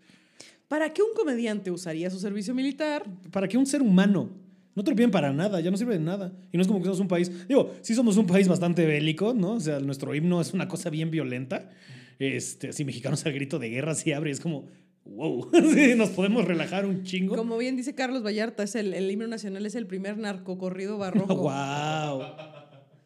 ¿Para 0.69 0.93
qué 0.93 1.01
un 1.01 1.13
comediante 1.13 1.69
usaría 1.69 2.09
su 2.09 2.17
servicio 2.17 2.55
militar? 2.55 3.03
¿Para 3.29 3.49
qué 3.49 3.57
un 3.57 3.65
ser 3.65 3.81
humano? 3.81 4.29
No 4.73 4.83
te 4.85 4.91
lo 4.91 4.95
piden 4.95 5.11
para 5.11 5.33
nada, 5.33 5.59
ya 5.59 5.69
no 5.69 5.75
sirve 5.75 5.95
de 5.95 6.03
nada. 6.03 6.31
Y 6.53 6.57
no 6.57 6.61
es 6.61 6.67
como 6.67 6.79
que 6.79 6.85
somos 6.85 7.01
un 7.01 7.09
país. 7.09 7.29
Digo, 7.47 7.73
sí 7.81 7.93
somos 7.93 8.15
un 8.15 8.25
país 8.25 8.47
bastante 8.47 8.85
bélico, 8.85 9.33
¿no? 9.33 9.53
O 9.53 9.59
sea, 9.59 9.79
nuestro 9.79 10.15
himno 10.15 10.39
es 10.39 10.53
una 10.53 10.69
cosa 10.69 10.89
bien 10.89 11.11
violenta. 11.11 11.69
Este, 12.17 12.69
así 12.69 12.85
mexicanos 12.85 13.25
al 13.25 13.33
grito 13.33 13.59
de 13.59 13.69
guerra 13.69 13.95
se 13.95 14.13
abre 14.15 14.29
y 14.29 14.33
es 14.33 14.39
como, 14.39 14.67
wow, 15.03 15.49
sí, 15.73 15.93
nos 15.97 16.09
podemos 16.09 16.45
relajar 16.45 16.85
un 16.85 17.03
chingo. 17.03 17.35
Como 17.35 17.57
bien 17.57 17.75
dice 17.75 17.95
Carlos 17.95 18.23
Vallarta, 18.23 18.63
es 18.63 18.75
el, 18.75 18.93
el 18.93 19.11
himno 19.11 19.27
nacional 19.27 19.65
es 19.65 19.75
el 19.75 19.87
primer 19.87 20.17
narcocorrido 20.17 20.97
barroco. 20.97 21.35
wow. 21.35 22.21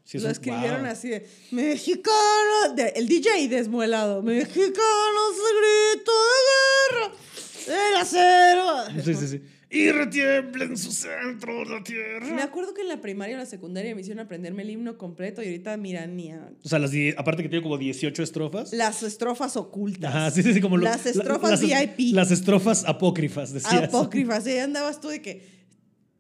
Sí, 0.04 0.20
Lo 0.20 0.30
escribieron 0.30 0.82
wow. 0.82 0.92
así 0.92 1.10
de 1.10 1.26
Mexicano, 1.52 2.74
de- 2.76 2.94
el 2.96 3.08
DJ 3.08 3.48
desmuelado, 3.48 4.22
Mexicanos 4.24 5.34
grito 5.60 6.12
de 6.12 6.98
guerra, 7.00 7.88
el 7.90 7.96
acero. 7.98 9.04
Sí, 9.04 9.14
sí, 9.14 9.28
sí. 9.28 9.42
Y 9.74 9.90
retiembla 9.90 10.66
en 10.66 10.76
su 10.78 10.92
centro 10.92 11.64
la 11.64 11.82
tierra. 11.82 12.26
Me 12.36 12.42
acuerdo 12.42 12.74
que 12.74 12.82
en 12.82 12.90
la 12.90 13.00
primaria 13.00 13.36
o 13.38 13.40
la 13.40 13.46
secundaria 13.46 13.96
me 13.96 14.02
hicieron 14.02 14.20
aprenderme 14.26 14.64
el 14.64 14.70
himno 14.72 14.98
completo 14.98 15.42
y 15.42 15.46
ahorita 15.46 15.78
mira 15.78 16.06
ni 16.08 16.32
a- 16.34 16.52
O 16.62 16.68
sea, 16.68 16.78
las 16.78 16.92
aparte 17.16 17.42
que 17.44 17.48
tiene 17.48 17.64
como 17.64 17.78
18 17.78 18.22
estrofas. 18.22 18.74
las 18.74 19.02
estrofas 19.04 19.56
ocultas. 19.56 20.14
Ajá, 20.14 20.32
sí, 20.32 20.44
sí, 20.44 20.54
sí, 20.54 20.60
como 20.60 20.76
lo- 20.76 20.84
Las 20.84 21.06
la- 21.06 21.12
estrofas 21.12 21.52
las- 21.52 21.62
VIP. 21.62 22.14
Las 22.14 22.32
estrofas 22.32 22.84
apócrifas, 22.86 23.54
decías. 23.54 23.84
Apócrifas, 23.86 24.46
y 24.46 24.50
ahí 24.52 24.58
andabas 24.60 25.00
tú 25.00 25.08
de 25.08 25.22
que, 25.22 25.61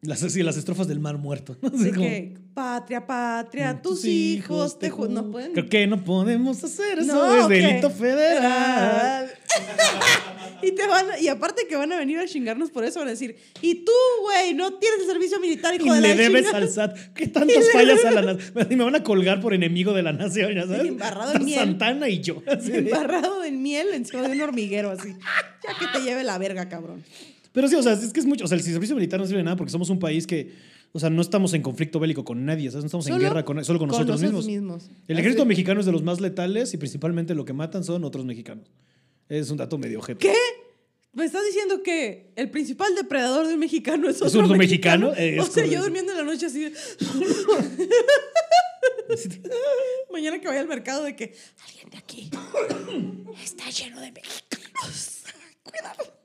Las, 0.04 0.20
sí, 0.20 0.42
las 0.42 0.58
estrofas 0.58 0.88
del 0.88 1.00
mar 1.00 1.18
muerto. 1.20 1.56
¿no? 1.62 1.70
Así 1.76 1.92
como, 1.92 2.02
que 2.08 2.34
patria, 2.56 3.06
patria, 3.06 3.80
tus 3.84 4.04
hijos 4.06 4.80
te 4.80 4.92
ju- 4.92 5.08
no 5.08 5.30
pueden. 5.30 5.54
Creo 5.54 5.70
que 5.70 5.86
no 5.86 6.04
podemos 6.04 6.64
hacer 6.64 7.00
eso. 7.00 7.14
No, 7.14 7.36
es 7.42 7.48
delito 7.48 7.90
federal. 7.92 9.30
y 10.64 10.72
te 10.72 10.88
van 10.88 11.06
y 11.22 11.28
aparte 11.28 11.68
que 11.70 11.76
van 11.76 11.92
a 11.94 11.98
venir 11.98 12.18
a 12.18 12.26
chingarnos 12.26 12.72
por 12.72 12.84
eso, 12.84 12.98
van 13.00 13.10
a 13.10 13.12
decir, 13.12 13.36
y 13.62 13.76
tú, 13.86 13.92
güey, 14.24 14.56
no 14.56 14.74
tienes 14.80 15.02
el 15.02 15.06
servicio 15.08 15.40
militar, 15.40 15.76
hijo 15.76 15.86
Y 15.86 15.90
de 15.90 16.02
le 16.02 16.08
la 16.10 16.16
debes 16.16 16.46
chingada". 16.46 16.58
al 16.58 16.70
SAT. 16.70 16.98
¿Qué 17.14 17.28
tantas 17.28 17.72
fallas 17.72 18.04
a 18.04 18.12
la 18.12 18.22
nación? 18.34 18.68
Y 18.72 18.76
me 18.76 18.84
van 18.84 18.96
a 18.96 19.04
colgar 19.04 19.40
por 19.40 19.54
enemigo 19.54 19.94
de 19.94 20.02
la 20.02 20.14
nación, 20.14 20.56
ya 20.56 20.64
sabes. 20.66 20.88
Embarrado 20.88 21.34
en 21.36 21.46
miel. 21.46 21.60
Santana 21.60 22.10
y 22.10 22.22
yo. 22.22 22.42
así 22.48 22.72
de- 22.72 22.80
Embarrado 22.80 23.44
en 23.44 23.62
miel 23.62 23.88
encima 23.94 24.24
de 24.28 24.32
un 24.36 24.42
hormiguero 24.42 24.90
así. 24.90 25.10
Ya 25.10 25.78
que 25.78 25.86
te 26.00 26.04
lleve 26.04 26.24
la 26.24 26.40
verga, 26.40 26.68
cabrón. 26.70 27.04
Pero 27.54 27.68
sí, 27.68 27.76
o 27.76 27.84
sea, 27.84 27.94
es 27.94 28.14
que 28.14 28.20
es 28.20 28.26
mucho. 28.26 28.46
O 28.46 28.48
sea, 28.48 28.58
el 28.58 28.64
servicio 28.64 28.96
militar 28.96 29.20
no 29.20 29.26
sirve 29.26 29.40
de 29.40 29.44
nada 29.44 29.58
porque 29.58 29.72
somos 29.72 29.90
un 29.90 30.00
país 30.00 30.26
que. 30.28 30.54
O 30.94 31.00
sea, 31.00 31.10
no 31.10 31.22
estamos 31.22 31.54
en 31.54 31.62
conflicto 31.62 32.00
bélico 32.00 32.26
con 32.26 32.44
nadie, 32.46 32.70
¿sabes? 32.70 32.84
No 32.84 32.88
estamos 32.88 33.08
en 33.08 33.18
guerra 33.20 33.46
con, 33.46 33.64
solo 33.64 33.80
con 33.80 33.88
nosotros 33.88 34.22
mismos. 34.22 34.46
El 34.48 35.16
Así- 35.16 35.22
ejército 35.22 35.46
mexicano 35.46 35.80
es 35.80 35.86
de 35.86 35.94
los 35.94 36.04
más 36.04 36.20
letales 36.20 36.74
y 36.74 36.78
principalmente 36.78 37.34
lo 37.34 37.46
que 37.46 37.54
matan 37.54 37.84
son 37.86 38.04
otros 38.04 38.26
mexicanos. 38.26 38.70
Es 39.30 39.50
un 39.52 39.58
dato 39.58 39.78
medio 39.78 40.00
objeto. 40.00 40.20
¿Qué? 40.20 40.34
¿Me 41.14 41.26
estás 41.26 41.44
diciendo 41.46 41.82
que 41.84 42.32
el 42.36 42.50
principal 42.50 42.94
depredador 42.96 43.48
de 43.48 43.54
un 43.56 43.60
mexicano 43.60 44.10
es 44.10 44.18
otro, 44.18 44.28
¿Es 44.28 44.36
otro 44.36 44.56
mexicano? 44.58 45.12
O 45.40 45.46
sea, 45.46 45.66
yo 45.66 45.82
durmiendo 45.82 46.12
en 46.14 46.18
la 46.20 46.24
noche 46.24 46.46
así 46.46 46.62
de... 46.64 46.72
Mañana 50.12 50.40
que 50.40 50.48
vaya 50.48 50.62
al 50.62 50.68
mercado 50.68 51.04
de 51.04 51.16
que 51.16 51.34
alguien 51.68 51.90
de 51.90 51.98
aquí 51.98 52.30
está 53.44 53.70
lleno 53.70 54.02
de 54.02 54.12
mexicanos. 54.12 55.24
Cuidado. 55.64 56.21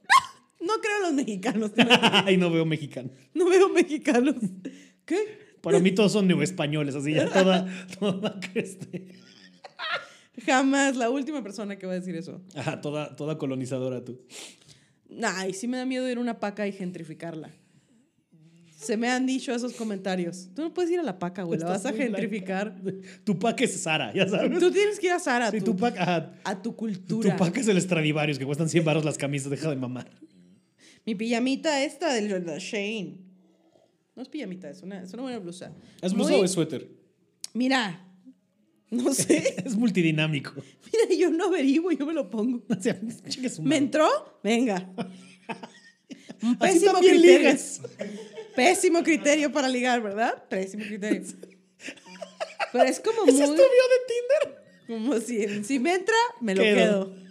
No 0.66 0.80
creo 0.80 0.96
en 0.96 1.02
los 1.02 1.12
mexicanos. 1.14 1.72
Ay, 2.24 2.36
no 2.36 2.50
veo 2.50 2.64
mexicano. 2.64 3.10
No 3.34 3.48
veo 3.48 3.68
mexicanos. 3.68 4.34
¿Qué? 5.04 5.46
Para 5.60 5.80
mí 5.80 5.92
todos 5.92 6.12
son 6.12 6.26
neoespañoles, 6.28 6.94
así 6.94 7.12
ya 7.12 7.28
toda, 7.28 7.66
toda, 7.98 8.40
Jamás 10.44 10.96
la 10.96 11.10
última 11.10 11.42
persona 11.42 11.76
que 11.76 11.86
va 11.86 11.92
a 11.92 11.96
decir 11.96 12.14
eso. 12.14 12.40
ajá, 12.54 12.80
toda, 12.80 13.16
toda 13.16 13.38
colonizadora 13.38 14.04
tú. 14.04 14.20
Ay, 15.22 15.54
sí 15.54 15.66
me 15.66 15.78
da 15.78 15.84
miedo 15.84 16.08
ir 16.08 16.18
a 16.18 16.20
una 16.20 16.38
paca 16.38 16.66
y 16.66 16.72
gentrificarla. 16.72 17.50
Se 18.76 18.96
me 18.96 19.08
han 19.08 19.26
dicho 19.26 19.52
esos 19.52 19.72
comentarios. 19.72 20.50
Tú 20.54 20.62
no 20.62 20.74
puedes 20.74 20.90
ir 20.90 21.00
a 21.00 21.02
la 21.02 21.18
paca, 21.18 21.42
güey. 21.42 21.58
La 21.58 21.66
vas 21.66 21.86
a 21.86 21.88
muy 21.88 21.98
blanca. 21.98 22.18
gentrificar. 22.18 22.76
Tupac 23.24 23.60
es 23.62 23.80
Sara, 23.80 24.12
ya 24.14 24.28
sabes. 24.28 24.58
Tú 24.60 24.70
tienes 24.70 25.00
que 25.00 25.06
ir 25.06 25.12
a 25.12 25.18
Sara. 25.18 25.50
Sí, 25.50 25.60
Tupac, 25.62 25.96
ajá. 25.98 26.34
a 26.44 26.62
tu 26.62 26.76
cultura. 26.76 27.32
Tupac 27.36 27.56
es 27.56 27.68
el 27.68 27.80
Stradivarius, 27.80 28.38
que 28.38 28.44
cuestan 28.44 28.68
100 28.68 28.84
baros 28.84 29.04
las 29.04 29.16
camisas, 29.16 29.50
deja 29.50 29.70
de 29.70 29.76
mamar. 29.76 30.10
Mi 31.06 31.14
pijamita 31.14 31.82
esta 31.84 32.12
de 32.12 32.58
Shane. 32.58 33.18
No 34.14 34.22
es 34.22 34.28
pijamita, 34.28 34.68
es 34.70 34.82
una, 34.82 35.02
es 35.02 35.12
una 35.12 35.22
buena 35.22 35.38
blusa. 35.38 35.72
¿Es 36.02 36.12
blusa 36.12 36.30
Muy- 36.32 36.40
o 36.40 36.44
es 36.44 36.50
suéter? 36.50 36.88
Mira, 37.54 38.04
no 38.90 39.12
sé. 39.14 39.54
Es 39.64 39.76
multidinámico. 39.76 40.52
Mira, 40.92 41.14
yo 41.18 41.30
no 41.30 41.46
averiguo, 41.46 41.92
yo 41.92 42.06
me 42.06 42.12
lo 42.12 42.28
pongo. 42.28 42.62
O 42.76 42.80
sea, 42.82 42.98
¿Me 43.62 43.76
entró? 43.76 44.08
Venga. 44.42 44.90
Un 46.42 46.58
pésimo 46.58 46.98
criterio. 46.98 47.38
ligas. 47.38 47.80
Pésimo 48.54 49.02
criterio 49.02 49.52
para 49.52 49.68
ligar, 49.68 50.02
¿verdad? 50.02 50.44
Pésimo 50.48 50.84
criterio. 50.84 51.22
Pero 52.72 52.84
es 52.84 53.00
como 53.00 53.22
¿Ese 53.24 53.32
muy... 53.32 53.42
es 53.42 53.50
tu 53.50 53.54
bio 53.56 53.62
de 53.62 54.00
Tinder? 54.08 54.66
Como 54.86 55.20
si, 55.20 55.64
si 55.64 55.78
me 55.78 55.94
entra, 55.94 56.14
me 56.40 56.54
lo 56.54 56.62
Quedo. 56.62 56.76
quedo. 56.76 57.25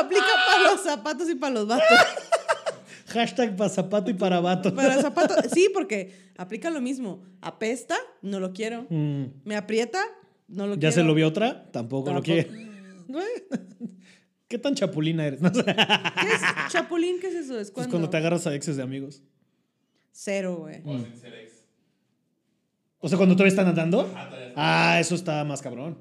Aplica 0.00 0.24
para 0.46 0.70
los 0.72 0.80
zapatos 0.82 1.28
y 1.30 1.34
para 1.34 1.54
los 1.54 1.66
vatos. 1.66 1.86
Hashtag 3.08 3.56
para 3.56 3.68
zapato 3.68 4.10
y 4.10 4.14
para 4.14 4.40
vato. 4.40 4.74
Para 4.74 4.98
zapatos, 5.02 5.36
sí, 5.52 5.68
porque 5.72 6.30
aplica 6.36 6.70
lo 6.70 6.80
mismo. 6.80 7.22
Apesta, 7.40 7.96
no 8.22 8.40
lo 8.40 8.52
quiero. 8.52 8.86
Mm, 8.88 9.24
Me 9.44 9.56
aprieta, 9.56 10.00
no 10.48 10.66
lo 10.66 10.74
¿Ya 10.74 10.80
quiero. 10.80 10.94
se 10.94 11.02
lo 11.02 11.14
vio 11.14 11.28
otra? 11.28 11.70
Tampoco, 11.70 12.10
lo 12.12 12.22
Tampoco. 12.22 12.24
quiere. 12.24 12.72
¿Qué 14.48 14.58
tan 14.58 14.74
chapulina 14.74 15.26
eres? 15.26 15.40
No 15.40 15.52
sé. 15.52 15.64
¿Qué 15.64 15.70
es? 15.72 16.72
¿Chapulín 16.72 17.20
qué 17.20 17.28
es 17.28 17.34
eso? 17.34 17.58
Es 17.58 17.68
Es 17.68 17.70
cuando... 17.72 17.90
cuando 17.90 18.10
te 18.10 18.16
agarras 18.18 18.46
a 18.46 18.54
exes 18.54 18.76
de 18.76 18.82
amigos. 18.82 19.22
Cero, 20.10 20.56
güey. 20.60 20.82
O 20.84 20.98
sin 20.98 21.16
ser 21.16 21.34
ex. 21.34 21.52
O 22.98 23.08
sea, 23.08 23.16
cuando 23.18 23.34
todavía 23.34 23.50
están 23.50 23.66
andando. 23.66 24.10
Ah, 24.56 24.98
eso 25.00 25.14
está 25.14 25.42
más 25.44 25.60
cabrón. 25.62 25.98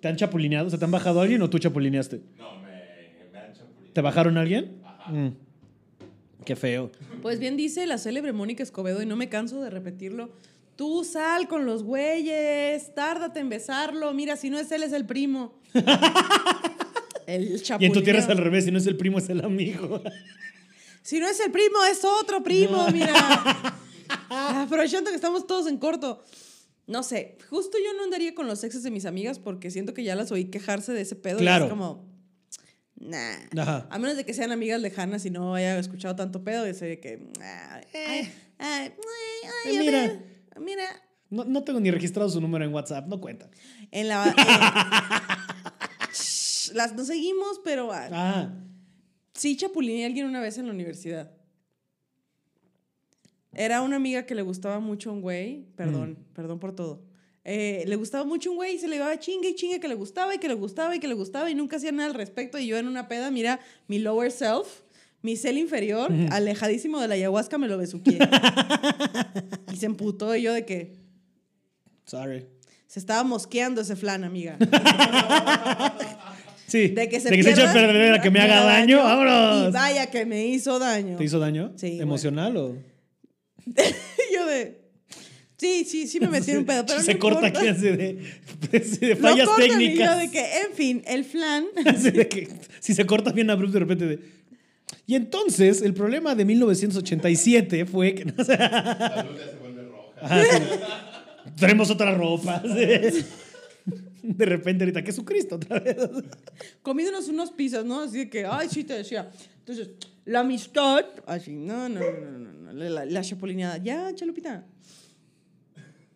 ¿Te 0.00 0.08
han 0.08 0.16
chapulineado? 0.16 0.68
¿Se 0.68 0.78
te 0.78 0.84
han 0.84 0.90
bajado 0.90 1.20
a 1.20 1.22
alguien 1.22 1.42
o 1.42 1.48
tú 1.50 1.58
chapulineaste? 1.60 2.22
No, 2.36 2.58
me. 2.58 2.71
¿Te 3.92 4.00
bajaron 4.00 4.36
a 4.38 4.40
alguien? 4.42 4.80
Mm. 5.08 5.28
Qué 6.44 6.56
feo. 6.56 6.90
Pues 7.20 7.38
bien 7.38 7.56
dice 7.56 7.86
la 7.86 7.98
célebre 7.98 8.32
Mónica 8.32 8.62
Escobedo, 8.62 9.02
y 9.02 9.06
no 9.06 9.16
me 9.16 9.28
canso 9.28 9.60
de 9.60 9.70
repetirlo. 9.70 10.30
Tú 10.76 11.04
sal 11.04 11.46
con 11.48 11.66
los 11.66 11.82
güeyes, 11.84 12.94
tárdate 12.94 13.40
en 13.40 13.48
besarlo. 13.48 14.12
Mira, 14.14 14.36
si 14.36 14.50
no 14.50 14.58
es 14.58 14.72
él, 14.72 14.82
es 14.82 14.92
el 14.92 15.04
primo. 15.06 15.54
el 17.26 17.62
Y 17.80 17.84
en 17.84 17.92
tu 17.92 18.02
tierra 18.02 18.18
es 18.20 18.28
al 18.28 18.38
revés, 18.38 18.64
si 18.64 18.70
no 18.70 18.78
es 18.78 18.86
el 18.86 18.96
primo, 18.96 19.18
es 19.18 19.28
el 19.28 19.44
amigo. 19.44 20.02
Si 21.02 21.20
no 21.20 21.28
es 21.28 21.38
el 21.40 21.50
primo, 21.52 21.84
es 21.90 22.04
otro 22.04 22.42
primo, 22.42 22.86
mira. 22.92 23.76
Aprovechando 24.30 25.10
que 25.10 25.16
estamos 25.16 25.46
todos 25.46 25.66
en 25.66 25.76
corto. 25.78 26.24
No 26.86 27.02
sé, 27.02 27.38
justo 27.48 27.78
yo 27.78 27.92
no 27.96 28.04
andaría 28.04 28.34
con 28.34 28.46
los 28.46 28.64
exes 28.64 28.82
de 28.82 28.90
mis 28.90 29.04
amigas 29.04 29.38
porque 29.38 29.70
siento 29.70 29.94
que 29.94 30.02
ya 30.02 30.14
las 30.16 30.32
oí 30.32 30.46
quejarse 30.46 30.92
de 30.92 31.02
ese 31.02 31.14
pedo. 31.16 31.38
y 31.38 31.42
Claro. 31.42 31.64
es 31.66 31.70
como, 31.70 32.04
nah. 33.02 33.36
Ajá. 33.62 33.86
A 33.90 33.98
menos 33.98 34.16
de 34.16 34.24
que 34.24 34.32
sean 34.34 34.52
amigas 34.52 34.80
lejanas 34.80 35.24
y 35.26 35.30
no 35.30 35.54
haya 35.54 35.78
escuchado 35.78 36.16
tanto 36.16 36.42
pedo, 36.44 36.68
y 36.68 36.74
sé 36.74 36.86
de 36.86 37.00
que, 37.00 37.28
ah, 37.40 37.80
ay, 37.94 38.00
ay, 38.04 38.32
ay, 38.58 38.92
ay, 39.66 39.74
Eh, 39.74 39.78
a 39.78 39.80
mira. 39.82 40.00
ver, 40.00 40.20
mira. 40.60 40.84
No, 41.30 41.44
no 41.44 41.64
tengo 41.64 41.80
ni 41.80 41.90
registrado 41.90 42.28
su 42.28 42.40
número 42.40 42.64
en 42.64 42.72
WhatsApp, 42.74 43.06
no 43.08 43.20
cuenta. 43.20 43.48
En 43.90 44.08
la. 44.08 44.24
en- 44.36 46.12
Shh, 46.12 46.72
las 46.74 46.94
no 46.94 47.04
seguimos, 47.04 47.60
pero 47.64 47.90
ah, 47.92 48.08
Ah, 48.12 48.50
Sí, 49.34 49.56
chapulineé 49.56 50.04
a 50.04 50.06
alguien 50.08 50.26
una 50.26 50.40
vez 50.40 50.58
en 50.58 50.66
la 50.66 50.72
universidad. 50.72 51.32
Era 53.54 53.82
una 53.82 53.96
amiga 53.96 54.24
que 54.24 54.34
le 54.34 54.42
gustaba 54.42 54.78
mucho 54.80 55.12
un 55.12 55.20
güey, 55.20 55.66
perdón, 55.76 56.18
perdón 56.34 56.58
por 56.58 56.74
todo. 56.74 57.02
Eh, 57.44 57.84
le 57.86 57.96
gustaba 57.96 58.24
mucho 58.24 58.50
un 58.50 58.56
güey 58.56 58.76
y 58.76 58.78
se 58.78 58.86
le 58.86 58.96
iba 58.96 59.18
chingue 59.18 59.50
y 59.50 59.54
chingue 59.54 59.80
que 59.80 59.88
le 59.88 59.94
gustaba 59.94 60.34
y 60.34 60.38
que 60.38 60.46
le 60.48 60.54
gustaba 60.54 60.94
y 60.94 61.00
que 61.00 61.08
le 61.08 61.14
gustaba 61.14 61.50
y 61.50 61.54
nunca 61.54 61.76
hacía 61.76 61.92
nada 61.92 62.08
al 62.08 62.14
respecto. 62.14 62.58
Y 62.58 62.66
yo 62.66 62.78
en 62.78 62.86
una 62.86 63.08
peda, 63.08 63.30
mira, 63.30 63.60
mi 63.88 63.98
lower 63.98 64.30
self, 64.30 64.82
mi 65.22 65.36
cel 65.36 65.58
inferior, 65.58 66.12
alejadísimo 66.30 67.00
de 67.00 67.08
la 67.08 67.14
ayahuasca, 67.14 67.58
me 67.58 67.68
lo 67.68 67.78
besuqué. 67.78 68.18
y 69.72 69.76
se 69.76 69.86
emputó 69.86 70.34
y 70.36 70.42
yo 70.42 70.52
de 70.52 70.64
que 70.64 70.92
sorry. 72.04 72.46
se 72.86 73.00
estaba 73.00 73.24
mosqueando 73.24 73.80
ese 73.80 73.96
flan, 73.96 74.24
amiga. 74.24 74.56
Sí. 76.68 76.88
De 76.88 77.06
que 77.06 77.20
se, 77.20 77.28
eche 77.28 77.50
a 77.50 77.54
pierda, 77.54 77.72
perder 77.74 78.14
a 78.14 78.22
que 78.22 78.30
me 78.30 78.40
haga 78.40 78.64
daño. 78.64 78.96
Y 78.96 79.02
¡Vámonos! 79.02 79.72
vaya 79.72 80.06
que 80.06 80.24
me 80.24 80.46
hizo 80.46 80.78
daño. 80.78 81.18
¿Te 81.18 81.24
hizo 81.24 81.38
daño? 81.38 81.72
Sí. 81.76 82.00
¿Emocional 82.00 82.56
o...? 82.56 82.76
Y 83.66 83.72
yo 84.34 84.46
de. 84.46 84.81
Sí, 85.62 85.84
sí, 85.84 86.08
sí 86.08 86.18
me 86.18 86.26
metí 86.26 86.50
en 86.50 86.58
un 86.58 86.64
pedo, 86.64 86.84
pero 86.88 87.00
se 87.02 87.12
no 87.14 87.20
corta 87.20 87.46
importa. 87.46 87.60
aquí 87.60 87.68
así 87.68 87.82
de, 87.96 88.18
así 88.72 88.96
de 89.06 89.14
Lo 89.14 89.16
fallas 89.20 89.46
cortan 89.46 89.80
y 89.80 89.94
yo 89.94 90.08
técnicas. 90.08 90.18
de 90.18 90.30
que, 90.32 90.40
en 90.40 90.72
fin, 90.74 91.02
el 91.06 91.24
flan. 91.24 91.66
Así 91.86 92.10
de 92.10 92.26
que 92.26 92.48
si 92.80 92.94
se 92.94 93.06
corta 93.06 93.30
bien 93.30 93.48
abrupto 93.48 93.74
de 93.74 93.78
repente 93.78 94.06
de... 94.06 94.18
Y 95.06 95.14
entonces, 95.14 95.80
el 95.82 95.94
problema 95.94 96.34
de 96.34 96.44
1987 96.44 97.86
fue 97.86 98.12
que... 98.16 98.24
no 98.24 98.34
La 98.38 99.24
luz 99.24 99.38
ya 99.38 99.50
se 99.52 99.56
vuelve 99.60 99.82
roja. 99.84 100.20
ajá, 100.20 100.42
sí. 100.42 101.50
Traemos 101.56 101.90
otra 101.90 102.12
ropa. 102.12 102.60
sí. 102.64 103.24
De 104.24 104.44
repente 104.44 104.82
ahorita, 104.82 105.02
Jesucristo 105.02 105.56
otra 105.56 105.78
vez. 105.78 105.96
Comiéndonos 106.82 107.28
unos 107.28 107.52
pizzas, 107.52 107.84
¿no? 107.84 108.00
Así 108.00 108.18
de 108.18 108.30
que, 108.30 108.46
ay, 108.46 108.68
sí, 108.68 108.82
te 108.82 108.94
decía. 108.94 109.30
Entonces, 109.60 109.90
la 110.24 110.40
amistad, 110.40 111.04
así, 111.26 111.52
no, 111.54 111.88
no, 111.88 112.00
no, 112.00 112.30
no, 112.30 112.38
no, 112.52 112.72
no, 112.72 112.88
la, 112.88 113.04
la 113.04 113.22
chapulineada. 113.22 113.78
Ya, 113.78 114.12
chalupita. 114.14 114.64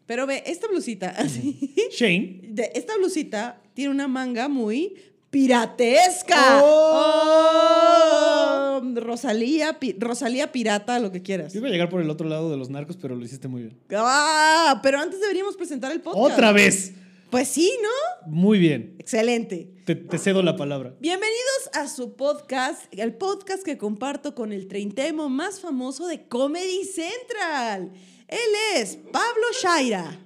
Pero 0.06 0.26
ve, 0.26 0.42
esta 0.46 0.68
blusita, 0.68 1.08
así, 1.18 1.74
Shane. 1.92 2.40
de, 2.44 2.70
esta 2.74 2.96
blusita 2.96 3.60
tiene 3.74 3.90
una 3.90 4.08
manga 4.08 4.48
muy 4.48 4.94
piratesca. 5.30 6.62
¡Oh! 6.62 8.78
Oh, 8.78 9.00
Rosalía, 9.00 9.78
pi- 9.78 9.96
Rosalía 9.98 10.52
pirata, 10.52 10.98
lo 10.98 11.10
que 11.12 11.22
quieras. 11.22 11.52
Yo 11.52 11.58
iba 11.60 11.68
a 11.68 11.70
llegar 11.70 11.88
por 11.88 12.00
el 12.00 12.10
otro 12.10 12.28
lado 12.28 12.50
de 12.50 12.56
los 12.56 12.70
narcos, 12.70 12.96
pero 12.96 13.16
lo 13.16 13.24
hiciste 13.24 13.48
muy 13.48 13.62
bien. 13.62 13.78
Ah, 13.94 14.80
pero 14.82 14.98
antes 15.00 15.20
deberíamos 15.20 15.56
presentar 15.56 15.92
el 15.92 16.00
podcast. 16.00 16.32
¡Otra 16.34 16.52
vez! 16.52 16.92
Pues 17.30 17.48
sí, 17.48 17.72
¿no? 17.82 18.30
Muy 18.30 18.58
bien. 18.58 18.94
Excelente. 18.98 19.68
Te, 19.84 19.94
te 19.96 20.18
cedo 20.18 20.42
la 20.42 20.56
palabra. 20.56 20.94
Bienvenidos 21.00 21.70
a 21.74 21.88
su 21.88 22.14
podcast, 22.14 22.82
el 22.92 23.14
podcast 23.14 23.62
que 23.64 23.76
comparto 23.78 24.34
con 24.34 24.52
el 24.52 24.68
treintemo 24.68 25.28
más 25.28 25.60
famoso 25.60 26.06
de 26.06 26.26
Comedy 26.28 26.84
Central. 26.84 27.90
Él 28.28 28.38
es 28.76 28.96
Pablo 29.12 29.44
Shaira. 29.62 30.18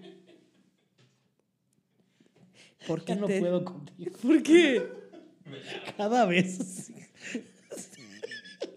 ¿Por 2.87 3.05
qué 3.05 3.15
no 3.15 3.27
te- 3.27 3.41
puedo 3.41 3.65
contigo. 3.65 4.17
¿Por 4.23 4.43
qué? 4.43 4.83
Cada 5.97 6.25
vez. 6.27 6.91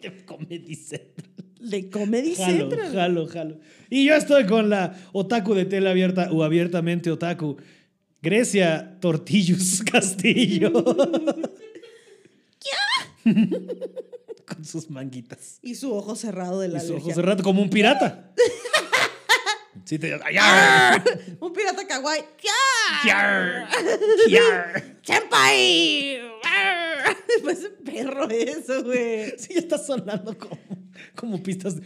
Te 0.02 0.26
Comedy 0.26 0.76
Central. 0.76 1.30
De 1.60 1.90
Comedy 1.90 2.36
Jalo, 2.36 2.70
Central. 2.70 2.92
jalo, 2.92 3.28
jalo. 3.28 3.60
Y 3.90 4.06
yo 4.06 4.16
estoy 4.16 4.46
con 4.46 4.70
la 4.70 4.98
otaku 5.14 5.54
de 5.54 5.64
tela 5.66 5.92
abierta 5.92 6.30
o 6.32 6.44
abiertamente 6.44 7.10
otaku. 7.10 7.56
Grecia 8.22 8.98
Tortillus 9.00 9.82
Castillo. 9.92 10.72
con 14.46 14.66
sus 14.66 14.90
manguitas. 14.90 15.60
Y 15.62 15.76
su 15.76 15.94
ojo 15.94 16.16
cerrado 16.18 16.60
de 16.60 16.68
Y 16.68 16.72
la 16.72 16.80
sus 16.82 16.90
ojos 16.92 17.04
alergia. 17.04 17.16
cerrados 17.16 17.44
como 17.44 17.62
un 17.62 17.70
pirata. 17.70 18.34
Sí, 19.86 20.00
te. 20.00 20.10
¡Yar! 20.34 21.04
Un 21.40 21.52
pirata 21.54 21.86
kawaii. 21.86 22.24
¡Yar! 23.06 23.68
¡Yar! 24.30 24.98
¡Senpai! 25.02 26.22
Pues 27.44 27.70
perro 27.84 28.30
eso, 28.30 28.84
güey. 28.84 29.34
Sí, 29.38 29.54
está 29.56 29.78
sonando 29.78 30.38
como, 30.38 30.58
como 31.16 31.44
pistas. 31.44 31.76
de- 31.76 31.84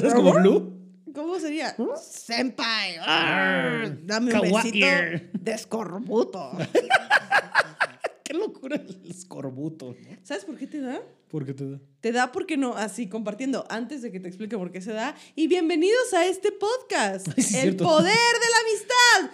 ¿Sabes? 0.00 0.14
Como 0.14 0.32
Blue. 0.34 0.78
¿Cómo 1.14 1.38
sería? 1.38 1.74
Senpai. 2.00 2.96
Arr, 3.00 3.98
Dame 4.06 4.34
un 4.34 4.40
besito 4.40 4.86
de 5.32 5.52
escorbuto. 5.52 6.52
Qué 8.24 8.34
locura 8.34 8.76
el 8.76 9.10
escorbuto, 9.10 9.94
¿no? 10.00 10.16
¿Sabes 10.22 10.44
por 10.44 10.56
qué 10.56 10.66
te 10.66 10.80
da? 10.80 11.00
¿Por 11.32 11.44
qué 11.46 11.54
te 11.54 11.64
da? 11.64 11.80
Te 12.02 12.12
da 12.12 12.30
porque 12.30 12.58
no, 12.58 12.76
así 12.76 13.08
compartiendo, 13.08 13.64
antes 13.70 14.02
de 14.02 14.12
que 14.12 14.20
te 14.20 14.28
explique 14.28 14.58
por 14.58 14.70
qué 14.70 14.82
se 14.82 14.92
da. 14.92 15.16
Y 15.34 15.46
bienvenidos 15.46 16.12
a 16.12 16.26
este 16.26 16.52
podcast. 16.52 17.26
Ay, 17.26 17.42
sí, 17.42 17.56
el 17.56 17.62
cierto. 17.62 17.84
poder 17.84 18.04
de 18.04 18.50
la 18.50 18.56
amistad. 18.60 19.30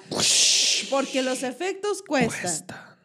Porque 0.90 1.24
los 1.24 1.42
efectos 1.42 2.02
cuestan. 2.02 2.40
Cuesta. 2.40 2.96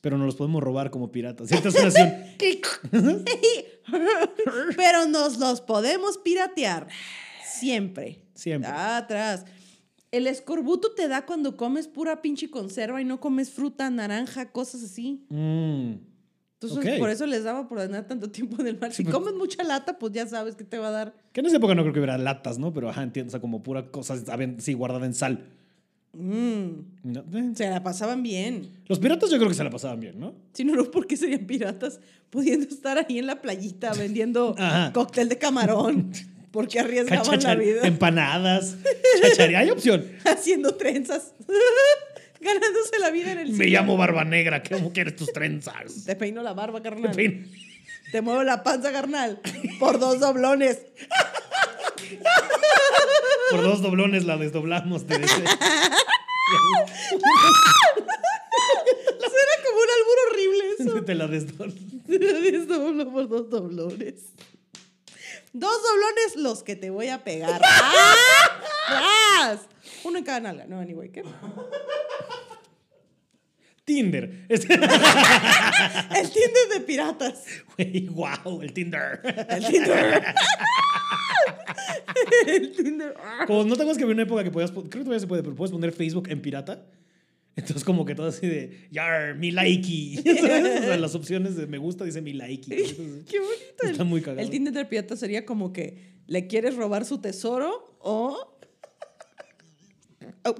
Pero 0.00 0.18
no 0.18 0.24
los 0.24 0.36
podemos 0.36 0.62
robar 0.62 0.92
como 0.92 1.10
piratas. 1.10 1.50
Pero 4.76 5.06
nos 5.06 5.38
los 5.38 5.60
podemos 5.60 6.16
piratear. 6.18 6.86
Siempre. 7.44 8.22
Siempre. 8.34 8.70
Atrás. 8.70 9.46
El 10.12 10.28
escorbuto 10.28 10.94
te 10.94 11.08
da 11.08 11.26
cuando 11.26 11.56
comes 11.56 11.88
pura 11.88 12.22
pinche 12.22 12.50
conserva 12.50 13.02
y 13.02 13.04
no 13.04 13.18
comes 13.18 13.50
fruta, 13.50 13.90
naranja, 13.90 14.52
cosas 14.52 14.84
así. 14.84 15.26
Mm. 15.28 16.09
Entonces, 16.62 16.98
por 16.98 17.08
eso 17.08 17.24
les 17.26 17.44
daba 17.44 17.66
por 17.66 17.80
andar 17.80 18.06
tanto 18.06 18.30
tiempo 18.30 18.60
en 18.60 18.66
el 18.66 18.78
mar. 18.78 18.92
Sí, 18.92 19.02
si 19.04 19.10
comes 19.10 19.32
mucha 19.34 19.62
lata, 19.62 19.98
pues 19.98 20.12
ya 20.12 20.26
sabes 20.26 20.56
que 20.56 20.64
te 20.64 20.76
va 20.78 20.88
a 20.88 20.90
dar. 20.90 21.14
Que 21.32 21.40
en 21.40 21.46
esa 21.46 21.56
época 21.56 21.74
no 21.74 21.82
creo 21.82 21.94
que 21.94 22.00
hubiera 22.00 22.18
latas, 22.18 22.58
¿no? 22.58 22.72
Pero 22.74 22.90
ajá, 22.90 23.02
entiendo. 23.02 23.30
O 23.30 23.32
sea, 23.32 23.40
como 23.40 23.62
pura 23.62 23.86
cosa, 23.90 24.14
sí, 24.58 24.74
guardada 24.74 25.06
en 25.06 25.14
sal. 25.14 25.46
Mm, 26.12 26.70
No, 27.04 27.20
eh. 27.20 27.52
se 27.54 27.70
la 27.70 27.82
pasaban 27.82 28.22
bien. 28.22 28.68
Los 28.88 28.98
piratas 28.98 29.30
yo 29.30 29.38
creo 29.38 29.48
que 29.48 29.54
se 29.54 29.64
la 29.64 29.70
pasaban 29.70 30.00
bien, 30.00 30.18
¿no? 30.18 30.34
Si 30.52 30.64
no, 30.64 30.74
no, 30.74 30.84
¿por 30.90 31.06
qué 31.06 31.16
serían 31.16 31.46
piratas 31.46 32.00
pudiendo 32.30 32.66
estar 32.66 32.98
ahí 32.98 33.18
en 33.18 33.26
la 33.26 33.40
playita 33.40 33.92
vendiendo 33.98 34.54
cóctel 34.92 35.28
de 35.28 35.38
camarón? 35.38 36.10
Porque 36.50 36.80
arriesgaban 36.80 37.40
la 37.44 37.54
vida 37.54 37.86
empanadas. 37.86 38.76
Hay 39.56 39.70
opción. 39.70 40.04
haciendo 40.24 40.74
trenzas. 40.74 41.32
Ganándose 42.44 42.98
la 43.00 43.10
vida 43.10 43.32
en 43.32 43.38
el 43.38 43.48
Me 43.50 43.64
cine. 43.64 43.66
llamo 43.68 43.96
Barba 43.96 44.24
Negra. 44.24 44.62
¿Cómo 44.62 44.92
quieres 44.92 45.16
tus 45.16 45.32
trenzas? 45.32 46.04
Te 46.06 46.16
peino 46.16 46.42
la 46.42 46.52
barba, 46.54 46.82
carnal. 46.82 47.10
En 47.10 47.14
fin. 47.14 47.52
Te 48.12 48.20
muevo 48.22 48.42
la 48.42 48.62
panza, 48.62 48.92
carnal. 48.92 49.40
Por 49.78 49.98
dos 49.98 50.18
doblones. 50.20 50.78
Por 53.50 53.62
dos 53.62 53.82
doblones 53.82 54.24
la 54.24 54.36
desdoblamos. 54.36 55.06
Te 55.06 55.18
deseo. 55.18 55.38
Era 55.38 55.56
como 59.64 59.78
un 59.80 59.90
albur 59.96 60.18
horrible 60.30 60.64
eso. 60.78 61.04
Te 61.04 61.14
la 61.14 61.26
desdoblo. 61.28 61.74
Desdoblo 62.06 63.10
por 63.12 63.28
dos 63.28 63.50
doblones. 63.50 64.14
Dos 65.52 65.82
doblones 65.82 66.36
los 66.36 66.62
que 66.62 66.76
te 66.76 66.90
voy 66.90 67.08
a 67.08 67.22
pegar. 67.24 67.60
¡Ah! 67.64 68.50
¡Tras! 68.88 69.60
Uno 70.04 70.18
en 70.18 70.24
cada 70.24 70.40
nalga. 70.40 70.66
No, 70.66 70.78
anyway, 70.80 71.10
¿qué? 71.10 71.22
Tinder. 73.84 74.46
El 74.48 74.60
Tinder 74.60 74.80
de 76.74 76.80
piratas. 76.86 77.44
Güey, 77.76 78.08
wow, 78.08 78.62
el 78.62 78.72
Tinder. 78.72 79.20
El 79.48 79.64
Tinder. 79.66 80.22
El 82.46 82.72
Tinder. 82.72 83.14
Como 83.46 83.64
no 83.64 83.74
te 83.74 83.82
acuerdas 83.82 83.96
que 83.98 84.04
había 84.04 84.14
una 84.14 84.22
época 84.22 84.44
que 84.44 84.50
podías, 84.50 84.70
po- 84.70 84.82
creo 84.82 84.90
que 84.90 84.98
todavía 85.04 85.20
se 85.20 85.26
puede, 85.26 85.42
pero 85.42 85.56
puedes 85.56 85.72
poner 85.72 85.92
Facebook 85.92 86.28
en 86.28 86.40
pirata. 86.40 86.86
Entonces 87.56 87.82
como 87.84 88.04
que 88.04 88.14
todo 88.14 88.28
así 88.28 88.46
de, 88.46 88.86
yar, 88.92 89.34
mi 89.36 89.50
likey. 89.50 90.16
¿Sabes? 90.18 90.80
O 90.80 90.84
sea, 90.84 90.96
las 90.96 91.14
opciones 91.16 91.56
de 91.56 91.66
me 91.66 91.78
gusta 91.78 92.04
dice 92.04 92.22
mi 92.22 92.32
likey. 92.32 92.78
Entonces, 92.80 93.24
Qué 93.28 93.38
bonito. 93.40 93.86
Está 93.90 94.04
muy 94.04 94.20
cagado. 94.20 94.40
El 94.40 94.50
Tinder 94.50 94.72
de 94.72 94.84
pirata 94.84 95.16
sería 95.16 95.44
como 95.44 95.72
que 95.72 96.20
le 96.26 96.46
quieres 96.46 96.76
robar 96.76 97.04
su 97.04 97.18
tesoro 97.18 97.96
o... 97.98 98.56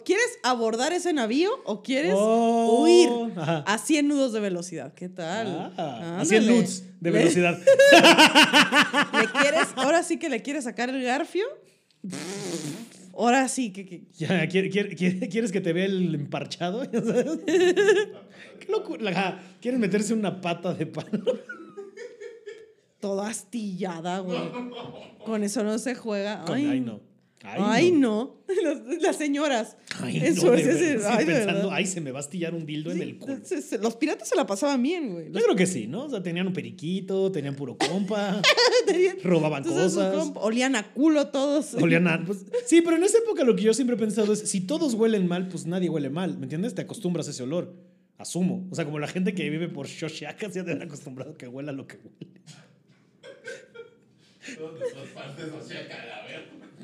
¿Quieres 0.04 0.38
abordar 0.42 0.92
ese 0.92 1.12
navío 1.12 1.50
o 1.64 1.82
quieres 1.82 2.12
Oh, 2.16 2.82
huir 2.82 3.08
ajá. 3.36 3.64
a 3.66 3.78
100 3.78 4.08
nudos 4.08 4.32
de 4.32 4.40
velocidad? 4.40 4.92
¿Qué 4.94 5.08
tal? 5.08 5.72
Ah, 5.78 6.16
en 6.16 6.20
Ándale. 6.20 6.46
nudes 6.52 6.84
de 7.00 7.10
velocidad. 7.10 7.58
¿Le 9.18 9.26
quieres, 9.40 9.68
ahora 9.76 10.02
sí 10.02 10.18
que 10.18 10.28
le 10.28 10.42
quieres 10.42 10.64
sacar 10.64 10.90
el 10.90 11.02
garfio? 11.02 11.46
Ahora 13.16 13.48
sí 13.48 13.72
que, 13.72 13.86
que- 13.86 14.02
Ya, 14.18 14.46
¿quiere- 14.48 14.70
quiere- 14.70 14.94
quiere- 14.94 15.28
¿Quieres 15.28 15.50
que 15.52 15.60
te 15.60 15.72
vea 15.72 15.86
el 15.86 16.14
emparchado? 16.14 16.84
Ya 16.92 17.00
sabes. 17.00 17.38
Qué 17.46 18.66
locura. 18.70 19.42
¿Quieres 19.60 19.80
meterse 19.80 20.12
una 20.14 20.40
pata 20.40 20.74
de 20.74 20.86
palo? 20.86 21.24
toda 23.00 23.28
astillada, 23.28 24.18
güey. 24.18 24.38
Con 25.24 25.42
eso 25.42 25.64
no 25.64 25.78
se 25.78 25.94
juega. 25.94 26.44
Con- 26.44 26.56
Ay, 26.56 26.66
ay, 26.66 26.80
no. 26.80 27.00
Ay, 27.42 27.58
Ay, 27.64 27.90
no. 27.92 28.42
no. 28.46 28.54
Las, 28.62 29.02
las 29.02 29.16
señoras. 29.16 29.76
Ay, 30.00 30.20
no, 30.20 30.56
sí, 30.56 30.64
ay, 31.06 31.24
pensando, 31.24 31.70
ay, 31.72 31.86
se 31.86 32.00
me 32.02 32.10
va 32.10 32.18
a 32.18 32.20
astillar 32.20 32.54
un 32.54 32.66
dildo 32.66 32.90
en 32.92 33.00
el 33.00 33.16
culo. 33.18 33.38
se- 33.44 33.62
se- 33.62 33.78
los 33.78 33.96
piratas 33.96 34.28
se 34.28 34.36
la 34.36 34.46
pasaban 34.46 34.82
bien, 34.82 35.12
güey. 35.12 35.32
Yo 35.32 35.40
creo 35.40 35.56
que 35.56 35.66
sí, 35.66 35.86
¿no? 35.86 36.04
O 36.04 36.10
sea, 36.10 36.22
tenían 36.22 36.46
un 36.48 36.52
periquito, 36.52 37.32
tenían 37.32 37.54
puro 37.56 37.78
compa, 37.78 38.42
Tenían- 38.86 39.16
robaban 39.22 39.62
cosas. 39.64 39.92
su 39.94 40.00
comp- 40.00 40.36
olían 40.40 40.76
a 40.76 40.92
culo 40.92 41.28
todos. 41.28 41.72
Olían 41.80 42.06
a- 42.08 42.22
pues, 42.26 42.44
sí, 42.66 42.82
pero 42.82 42.96
en 42.96 43.04
esa 43.04 43.18
época 43.18 43.42
lo 43.44 43.56
que 43.56 43.62
yo 43.62 43.72
siempre 43.72 43.96
he 43.96 43.98
pensado 43.98 44.32
es, 44.34 44.40
si 44.40 44.60
todos 44.60 44.92
huelen 44.92 45.26
mal, 45.26 45.48
pues 45.48 45.64
nadie 45.64 45.88
huele 45.88 46.10
mal, 46.10 46.36
¿me 46.36 46.44
entiendes? 46.44 46.74
Te 46.74 46.82
acostumbras 46.82 47.26
a 47.28 47.30
ese 47.30 47.42
olor, 47.44 47.74
asumo. 48.18 48.68
O 48.70 48.74
sea, 48.74 48.84
como 48.84 48.98
la 48.98 49.08
gente 49.08 49.32
que 49.32 49.48
vive 49.48 49.68
por 49.68 49.86
Shoshakas 49.86 50.52
ya 50.52 50.62
te 50.64 50.72
han 50.72 50.82
acostumbrado 50.82 51.32
a 51.32 51.36
que 51.38 51.48
huela 51.48 51.72
lo 51.72 51.86
que 51.86 51.96
huele. 51.96 52.40
Todas 54.58 54.78
nuestras 54.78 55.06
partes 55.08 55.46
no 55.52 55.62
se 55.62 55.74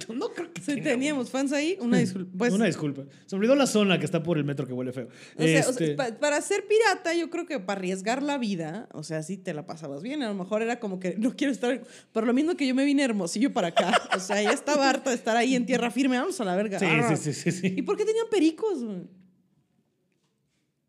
No 0.08 0.28
creo 0.30 0.52
que 0.52 0.60
teníamos 0.80 1.30
fans 1.30 1.52
ahí. 1.52 1.76
Una 1.80 1.98
disculpa. 1.98 2.32
Pues, 2.38 2.52
Una 2.52 2.66
disculpa. 2.66 3.02
Se 3.26 3.36
olvidó 3.36 3.54
la 3.54 3.66
zona 3.66 3.98
que 3.98 4.04
está 4.04 4.22
por 4.22 4.38
el 4.38 4.44
metro 4.44 4.66
que 4.66 4.72
huele 4.72 4.92
feo. 4.92 5.08
o 5.36 5.42
sea, 5.42 5.60
o 5.60 5.62
sea, 5.62 5.70
Este, 5.70 5.94
pa- 5.94 6.18
para 6.18 6.40
ser 6.40 6.64
pirata, 6.66 7.14
yo 7.14 7.30
creo 7.30 7.46
que 7.46 7.58
para 7.60 7.78
arriesgar 7.78 8.22
la 8.22 8.38
vida, 8.38 8.88
o 8.92 9.02
sea, 9.02 9.22
sí 9.22 9.36
te 9.36 9.52
la 9.54 9.66
pasabas 9.66 10.02
bien. 10.02 10.22
A 10.22 10.28
lo 10.28 10.34
mejor 10.34 10.62
era 10.62 10.78
como 10.80 11.00
que 11.00 11.16
no 11.18 11.34
quiero 11.36 11.52
estar. 11.52 11.82
Por 12.12 12.26
lo 12.26 12.32
mismo 12.32 12.56
que 12.56 12.66
yo 12.66 12.74
me 12.74 12.84
vine 12.84 13.02
hermosillo 13.04 13.52
para 13.52 13.68
acá. 13.68 13.92
O 14.16 14.20
sea, 14.20 14.40
ya 14.42 14.50
estaba 14.52 14.88
harta 14.88 15.10
de 15.10 15.16
estar 15.16 15.36
ahí 15.36 15.54
en 15.54 15.66
tierra 15.66 15.90
firme. 15.90 16.18
Vamos 16.18 16.40
a 16.40 16.44
la 16.44 16.56
verga. 16.56 16.78
sí, 16.78 16.84
Arr. 16.86 17.16
sí, 17.16 17.32
sí, 17.32 17.52
sí, 17.52 17.74
¿Y 17.76 17.82
por 17.82 17.96
qué 17.96 18.04
tenían 18.04 18.26
pericos? 18.30 18.78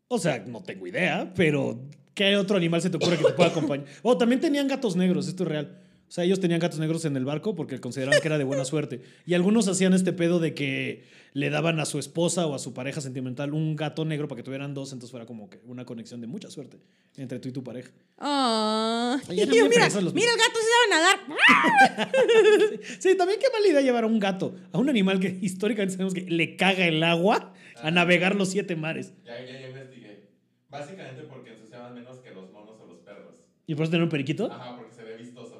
O 0.08 0.18
sea, 0.18 0.38
no 0.46 0.62
tengo 0.62 0.86
idea, 0.86 1.32
pero 1.36 1.78
¿qué 2.14 2.36
otro 2.36 2.56
animal 2.56 2.80
se 2.80 2.88
te 2.90 2.96
ocurre 2.96 3.18
que 3.18 3.24
te 3.24 3.32
pueda 3.32 3.50
acompañar? 3.50 3.86
Oh, 4.02 4.16
también 4.16 4.40
tenían 4.40 4.66
gatos 4.66 4.96
negros, 4.96 5.28
esto 5.28 5.42
es 5.42 5.48
real. 5.48 5.82
O 6.08 6.10
sea, 6.10 6.24
ellos 6.24 6.40
tenían 6.40 6.58
gatos 6.58 6.78
negros 6.78 7.04
en 7.04 7.16
el 7.18 7.26
barco 7.26 7.54
porque 7.54 7.80
consideraban 7.80 8.18
que 8.22 8.28
era 8.28 8.38
de 8.38 8.44
buena 8.44 8.64
suerte. 8.64 9.02
Y 9.26 9.34
algunos 9.34 9.68
hacían 9.68 9.92
este 9.92 10.14
pedo 10.14 10.40
de 10.40 10.54
que 10.54 11.04
le 11.34 11.50
daban 11.50 11.80
a 11.80 11.84
su 11.84 11.98
esposa 11.98 12.46
o 12.46 12.54
a 12.54 12.58
su 12.58 12.72
pareja 12.72 13.02
sentimental 13.02 13.52
un 13.52 13.76
gato 13.76 14.06
negro 14.06 14.26
para 14.26 14.38
que 14.38 14.42
tuvieran 14.42 14.72
dos, 14.72 14.92
entonces 14.94 15.10
fuera 15.10 15.26
como 15.26 15.50
que 15.50 15.60
una 15.66 15.84
conexión 15.84 16.22
de 16.22 16.26
mucha 16.26 16.50
suerte 16.50 16.78
entre 17.18 17.38
tú 17.40 17.50
y 17.50 17.52
tu 17.52 17.62
pareja. 17.62 17.90
Ah, 18.16 19.20
Ay, 19.28 19.40
y 19.42 19.46
yo, 19.46 19.68
mira, 19.68 19.88
los- 20.00 20.14
mira, 20.14 20.30
el 20.32 20.38
gato 20.38 20.58
sí 20.58 20.66
sabe 20.72 20.90
nadar. 20.90 22.78
Sí, 23.00 23.14
también 23.16 23.38
qué 23.40 23.46
mala 23.52 23.68
idea 23.68 23.80
llevar 23.82 24.04
a 24.04 24.06
un 24.06 24.18
gato, 24.18 24.54
a 24.72 24.78
un 24.78 24.88
animal 24.88 25.20
que 25.20 25.38
históricamente 25.42 25.92
sabemos 25.94 26.14
que 26.14 26.22
le 26.22 26.56
caga 26.56 26.86
el 26.86 27.02
agua 27.02 27.52
a 27.82 27.90
navegar 27.90 28.34
los 28.34 28.48
siete 28.50 28.76
mares. 28.76 29.12
Ya, 29.24 29.34
ya, 29.44 29.60
ya 29.60 29.68
investigué. 29.68 30.30
Básicamente 30.70 31.22
porque 31.24 31.50
ensuciaban 31.50 31.94
menos 31.94 32.18
que 32.18 32.32
los 32.32 32.50
monos 32.50 32.80
o 32.80 32.86
los 32.86 32.98
perros. 33.00 33.34
¿Y 33.66 33.74
por 33.74 33.84
eso 33.84 33.90
tener 33.90 34.04
un 34.04 34.08
periquito? 34.10 34.46
Ajá, 34.46 34.74
porque 34.76 34.94
se 34.94 35.02
ve 35.04 35.16
vistoso. 35.18 35.57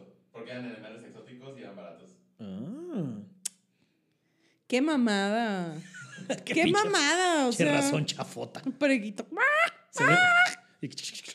Porque 0.49 0.53
eran 0.53 0.73
animales 0.73 1.03
exóticos 1.05 1.59
y 1.59 1.61
eran 1.61 1.77
baratos. 1.77 2.11
Ah. 2.41 3.21
Qué 4.67 4.81
mamada. 4.81 5.75
Qué, 6.45 6.65
pinche- 6.65 6.73
mamada, 6.73 7.47
o 7.47 7.51
Qué 7.51 7.57
sea. 7.57 7.73
razón 7.73 8.07
chafota. 8.07 8.63
Un 8.65 8.73
periquito. 8.73 9.27
Y- 10.81 10.87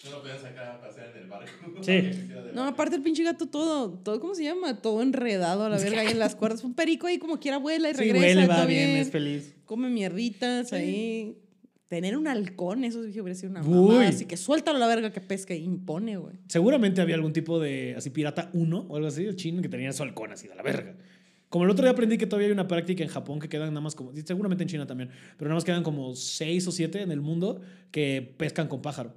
No 0.05 0.11
lo 0.11 0.21
podían 0.21 0.41
sacar 0.41 0.65
a 0.67 0.81
pasear 0.81 1.09
en 1.15 1.23
el 1.23 1.27
barco. 1.29 1.51
Sí. 1.81 2.29
No, 2.53 2.63
aparte 2.65 2.95
el 2.95 3.01
pinche 3.01 3.23
gato 3.23 3.45
todo, 3.47 3.91
todo, 3.99 4.19
¿cómo 4.21 4.35
se 4.35 4.43
llama? 4.45 4.81
Todo 4.81 5.01
enredado 5.01 5.65
a 5.65 5.69
la 5.69 5.77
verga 5.77 5.99
ahí 6.01 6.07
en 6.07 6.19
las 6.19 6.35
cuerdas. 6.35 6.63
Un 6.63 6.73
perico 6.73 7.07
ahí 7.07 7.17
como 7.19 7.39
quiera 7.39 7.57
vuela 7.57 7.89
y 7.89 7.93
Sí, 7.93 7.99
regresa. 7.99 8.19
huele, 8.25 8.47
va 8.47 8.55
todo 8.55 8.67
bien, 8.67 8.89
es 8.91 9.11
feliz. 9.11 9.53
Come 9.65 9.89
mierditas 9.89 10.71
ahí. 10.71 11.37
Tener 11.93 12.17
un 12.17 12.27
halcón, 12.27 12.83
eso 12.85 13.03
sí 13.03 13.21
hubiera 13.21 13.35
sido 13.37 13.51
una 13.51 13.61
Uy. 13.61 13.69
mamada. 13.89 14.07
Así 14.09 14.25
que 14.25 14.35
suéltalo 14.35 14.77
a 14.77 14.79
la 14.79 14.87
verga 14.87 15.11
que 15.11 15.21
pesca 15.21 15.53
impone, 15.53 16.17
güey. 16.17 16.33
Seguramente 16.47 17.01
había 17.01 17.13
algún 17.13 17.33
tipo 17.33 17.59
de 17.59 17.93
así 17.95 18.09
pirata 18.09 18.49
1 18.53 18.85
o 18.89 18.95
algo 18.95 19.07
así, 19.07 19.23
el 19.25 19.35
chino 19.35 19.61
que 19.61 19.69
tenía 19.69 19.93
su 19.93 20.01
halcón 20.01 20.31
así 20.31 20.47
de 20.47 20.55
la 20.55 20.63
verga. 20.63 20.95
Como 21.49 21.65
el 21.65 21.69
otro 21.69 21.83
día 21.85 21.91
aprendí 21.91 22.17
que 22.17 22.25
todavía 22.25 22.47
hay 22.47 22.51
una 22.51 22.67
práctica 22.67 23.03
en 23.03 23.09
Japón 23.09 23.39
que 23.39 23.47
quedan 23.47 23.67
nada 23.69 23.81
más 23.81 23.93
como, 23.93 24.11
seguramente 24.25 24.63
en 24.63 24.69
China 24.69 24.87
también, 24.87 25.11
pero 25.37 25.49
nada 25.49 25.53
más 25.57 25.63
quedan 25.63 25.83
como 25.83 26.15
6 26.15 26.67
o 26.67 26.71
7 26.71 27.03
en 27.03 27.11
el 27.11 27.21
mundo 27.21 27.61
que 27.91 28.33
pescan 28.37 28.67
con 28.67 28.81
pájaro. 28.81 29.13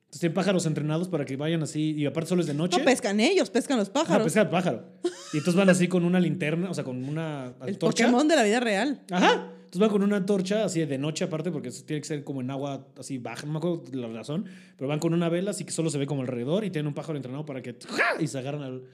Entonces 0.00 0.20
tienen 0.20 0.34
pájaros 0.34 0.66
entrenados 0.66 1.08
para 1.08 1.24
que 1.24 1.36
vayan 1.36 1.62
así, 1.62 1.92
y 1.96 2.04
aparte 2.04 2.28
solo 2.28 2.42
es 2.42 2.46
de 2.46 2.52
noche. 2.52 2.76
No 2.78 2.84
pescan 2.84 3.20
ellos, 3.20 3.48
pescan 3.48 3.78
los 3.78 3.88
Ah, 3.88 3.92
pájaros. 3.94 4.24
pescan 4.24 4.50
pájaro. 4.50 4.84
Y 5.32 5.38
entonces 5.38 5.54
van 5.54 5.70
así 5.70 5.88
con 5.88 6.04
una 6.04 6.20
linterna, 6.20 6.68
o 6.68 6.74
sea, 6.74 6.84
con 6.84 7.02
una 7.08 7.54
el 7.66 7.78
torcha. 7.78 8.04
Pokémon 8.04 8.28
de 8.28 8.36
la 8.36 8.42
vida 8.42 8.60
real. 8.60 9.00
Ajá. 9.10 9.52
Entonces 9.68 9.80
van 9.80 9.90
con 9.90 10.02
una 10.02 10.16
antorcha 10.16 10.64
así 10.64 10.82
de 10.82 10.96
noche 10.96 11.24
aparte 11.24 11.50
porque 11.50 11.70
tiene 11.70 12.00
que 12.00 12.08
ser 12.08 12.24
como 12.24 12.40
en 12.40 12.50
agua 12.50 12.86
así 12.96 13.18
baja, 13.18 13.44
no 13.44 13.52
me 13.52 13.58
acuerdo 13.58 13.82
la 13.92 14.08
razón, 14.08 14.46
pero 14.78 14.88
van 14.88 14.98
con 14.98 15.12
una 15.12 15.28
vela 15.28 15.50
así 15.50 15.64
que 15.64 15.72
solo 15.72 15.90
se 15.90 15.98
ve 15.98 16.06
como 16.06 16.22
alrededor 16.22 16.64
y 16.64 16.70
tienen 16.70 16.86
un 16.86 16.94
pájaro 16.94 17.18
entrenado 17.18 17.44
para 17.44 17.60
que 17.60 17.76
¡ja! 17.86 18.18
y 18.18 18.26
se 18.28 18.38
agarran 18.38 18.62
al, 18.62 18.84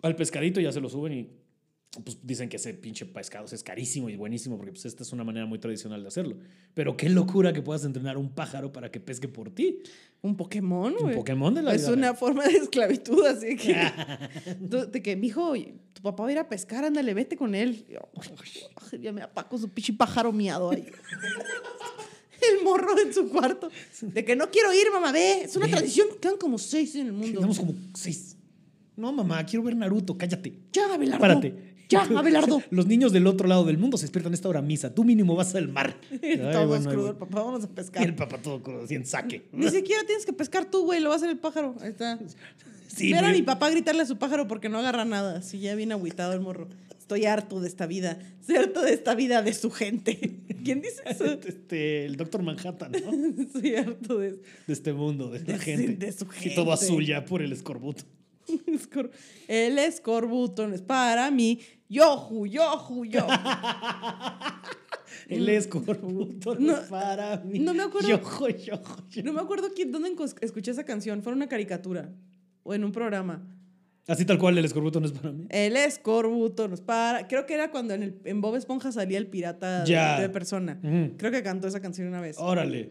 al 0.00 0.16
pescadito 0.16 0.60
y 0.60 0.62
ya 0.62 0.72
se 0.72 0.80
lo 0.80 0.88
suben 0.88 1.12
y 1.12 1.28
pues 2.04 2.16
dicen 2.22 2.48
que 2.48 2.56
ese 2.56 2.72
pinche 2.72 3.04
pescado 3.04 3.44
es 3.52 3.62
carísimo 3.62 4.08
y 4.08 4.16
buenísimo 4.16 4.56
porque 4.56 4.72
pues 4.72 4.86
esta 4.86 5.02
es 5.02 5.12
una 5.12 5.24
manera 5.24 5.44
muy 5.44 5.58
tradicional 5.58 6.00
de 6.00 6.08
hacerlo. 6.08 6.36
Pero 6.72 6.96
qué 6.96 7.10
locura 7.10 7.52
que 7.52 7.60
puedas 7.60 7.84
entrenar 7.84 8.16
un 8.16 8.30
pájaro 8.30 8.72
para 8.72 8.90
que 8.90 8.98
pesque 8.98 9.28
por 9.28 9.50
ti. 9.50 9.80
Un 10.22 10.36
Pokémon, 10.36 10.92
Un 10.94 10.98
güey. 11.00 11.14
Pokémon 11.16 11.54
de 11.54 11.60
la 11.62 11.74
Es 11.74 11.82
vida 11.82 11.92
una 11.92 12.02
real. 12.08 12.16
forma 12.16 12.44
de 12.46 12.56
esclavitud, 12.56 13.26
así 13.26 13.56
que. 13.56 13.76
De 14.90 15.02
que, 15.02 15.16
mijo, 15.16 15.52
tu 15.92 16.00
papá 16.00 16.22
va 16.22 16.28
a 16.30 16.32
ir 16.32 16.38
a 16.38 16.48
pescar, 16.48 16.84
ándale, 16.84 17.12
vete 17.12 17.36
con 17.36 17.54
él. 17.54 17.84
Yo, 17.90 17.98
"Ay, 18.90 19.00
ya 19.00 19.12
me 19.12 19.20
apaco 19.22 19.58
su 19.58 19.68
pinche 19.68 19.92
pájaro 19.92 20.32
miado 20.32 20.70
ahí. 20.70 20.86
El 22.58 22.64
morro 22.64 22.98
en 22.98 23.12
su 23.14 23.28
cuarto. 23.28 23.68
De 24.00 24.24
que 24.24 24.34
no 24.34 24.50
quiero 24.50 24.72
ir, 24.72 24.90
mamá, 24.92 25.12
ve. 25.12 25.42
Es 25.42 25.56
una 25.56 25.66
Ve. 25.66 25.72
tradición. 25.72 26.08
Quedan 26.20 26.36
como 26.38 26.58
seis 26.58 26.94
en 26.96 27.06
el 27.06 27.12
mundo. 27.12 27.34
Tenemos 27.34 27.58
como 27.58 27.74
seis. 27.94 28.36
No, 28.96 29.12
mamá, 29.12 29.44
quiero 29.46 29.62
ver 29.64 29.76
Naruto, 29.76 30.18
cállate. 30.18 30.52
Ya, 30.72 30.92
Abelardo. 30.92 31.20
Párate. 31.20 31.71
Ya, 31.88 32.02
Abelardo. 32.16 32.62
Los 32.70 32.86
niños 32.86 33.12
del 33.12 33.26
otro 33.26 33.46
lado 33.48 33.64
del 33.64 33.78
mundo 33.78 33.96
se 33.98 34.04
despiertan 34.04 34.32
a 34.32 34.34
esta 34.34 34.48
hora 34.48 34.62
misa. 34.62 34.94
Tú 34.94 35.04
mínimo 35.04 35.34
vas 35.36 35.54
al 35.54 35.68
mar. 35.68 35.96
Ay, 36.22 36.38
Todos 36.38 36.66
bueno, 36.68 36.90
crudos, 36.90 37.16
bueno. 37.16 37.18
papá, 37.18 37.42
vamos 37.42 37.62
a 37.64 37.66
Y 37.66 37.70
pescar. 37.70 38.04
el 38.04 38.14
papá 38.14 38.38
todo 38.38 38.62
crudo, 38.62 38.84
así 38.84 38.94
en 38.94 39.04
saque. 39.06 39.46
Ni 39.52 39.68
siquiera 39.70 40.02
tienes 40.06 40.24
que 40.26 40.32
pescar 40.32 40.70
tú, 40.70 40.84
güey, 40.84 41.00
lo 41.00 41.08
va 41.10 41.14
a 41.14 41.18
hacer 41.18 41.30
el 41.30 41.38
pájaro. 41.38 41.74
Ahí 41.80 41.90
está. 41.90 42.18
Sí, 42.94 43.10
Ver 43.10 43.24
a 43.24 43.32
mi 43.32 43.40
papá 43.40 43.70
gritarle 43.70 44.02
a 44.02 44.04
su 44.06 44.18
pájaro 44.18 44.46
porque 44.46 44.68
no 44.68 44.78
agarra 44.78 45.06
nada. 45.06 45.38
Así 45.38 45.58
ya 45.60 45.74
viene 45.74 45.94
agüitado 45.94 46.34
el 46.34 46.40
morro. 46.40 46.68
Estoy 46.98 47.24
harto 47.24 47.58
de 47.58 47.66
esta 47.66 47.86
vida. 47.86 48.18
Estoy 48.42 48.56
harto 48.56 48.82
de 48.82 48.92
esta 48.92 49.14
vida 49.14 49.40
de 49.40 49.54
su 49.54 49.70
gente. 49.70 50.40
¿Quién 50.62 50.82
dice 50.82 51.00
eso? 51.06 51.24
Este, 51.24 52.04
el 52.04 52.16
doctor 52.16 52.42
Manhattan, 52.42 52.92
¿no? 52.92 53.42
Estoy 53.44 53.76
harto 53.76 54.18
de 54.18 54.32
De 54.66 54.72
este 54.74 54.92
mundo, 54.92 55.30
de 55.30 55.38
la 55.38 55.44
De- 55.54 55.58
gente. 55.58 56.04
de 56.04 56.12
su 56.12 56.26
Y 56.44 56.54
todo 56.54 56.66
gente. 56.66 56.84
azul 56.84 57.06
ya 57.06 57.24
por 57.24 57.40
el 57.40 57.52
escorbuto. 57.52 58.04
El 59.48 59.78
escorbuto 59.78 60.66
es 60.72 60.82
para 60.82 61.30
mí. 61.30 61.60
Yoju, 61.88 62.46
yoju, 62.46 63.04
yoju. 63.04 63.28
El 65.28 65.48
escorbuto 65.48 66.54
no, 66.56 66.72
es 66.72 66.80
para 66.88 67.36
mí. 67.38 67.58
no 67.58 67.74
me 67.74 67.82
acuerdo. 67.82 68.08
Yojo, 68.08 68.48
yojo, 68.48 68.96
yojo. 69.08 69.24
No 69.24 69.32
me 69.32 69.40
acuerdo 69.40 69.68
quién, 69.74 69.92
dónde 69.92 70.12
escuché 70.40 70.70
esa 70.70 70.84
canción. 70.84 71.22
Fue 71.22 71.32
en 71.32 71.38
una 71.38 71.48
caricatura 71.48 72.10
o 72.62 72.74
en 72.74 72.84
un 72.84 72.92
programa. 72.92 73.46
Así 74.08 74.24
tal 74.24 74.38
cual, 74.38 74.58
el 74.58 74.64
escorbuto 74.64 74.98
no 74.98 75.06
es 75.06 75.12
para 75.12 75.30
mí. 75.32 75.46
El 75.48 75.76
escorbuto 75.76 76.66
nos 76.66 76.80
para. 76.80 77.28
Creo 77.28 77.46
que 77.46 77.54
era 77.54 77.70
cuando 77.70 77.94
en, 77.94 78.02
el, 78.02 78.20
en 78.24 78.40
Bob 78.40 78.56
Esponja 78.56 78.90
salía 78.90 79.18
el 79.18 79.28
pirata 79.28 79.84
de- 79.84 79.90
Ya. 79.90 80.20
de, 80.20 80.28
persona. 80.28 80.80
Creo 81.16 81.30
que 81.30 81.42
cantó 81.42 81.68
esa 81.68 81.80
canción 81.80 82.08
una 82.08 82.20
vez. 82.20 82.36
Órale. 82.38 82.90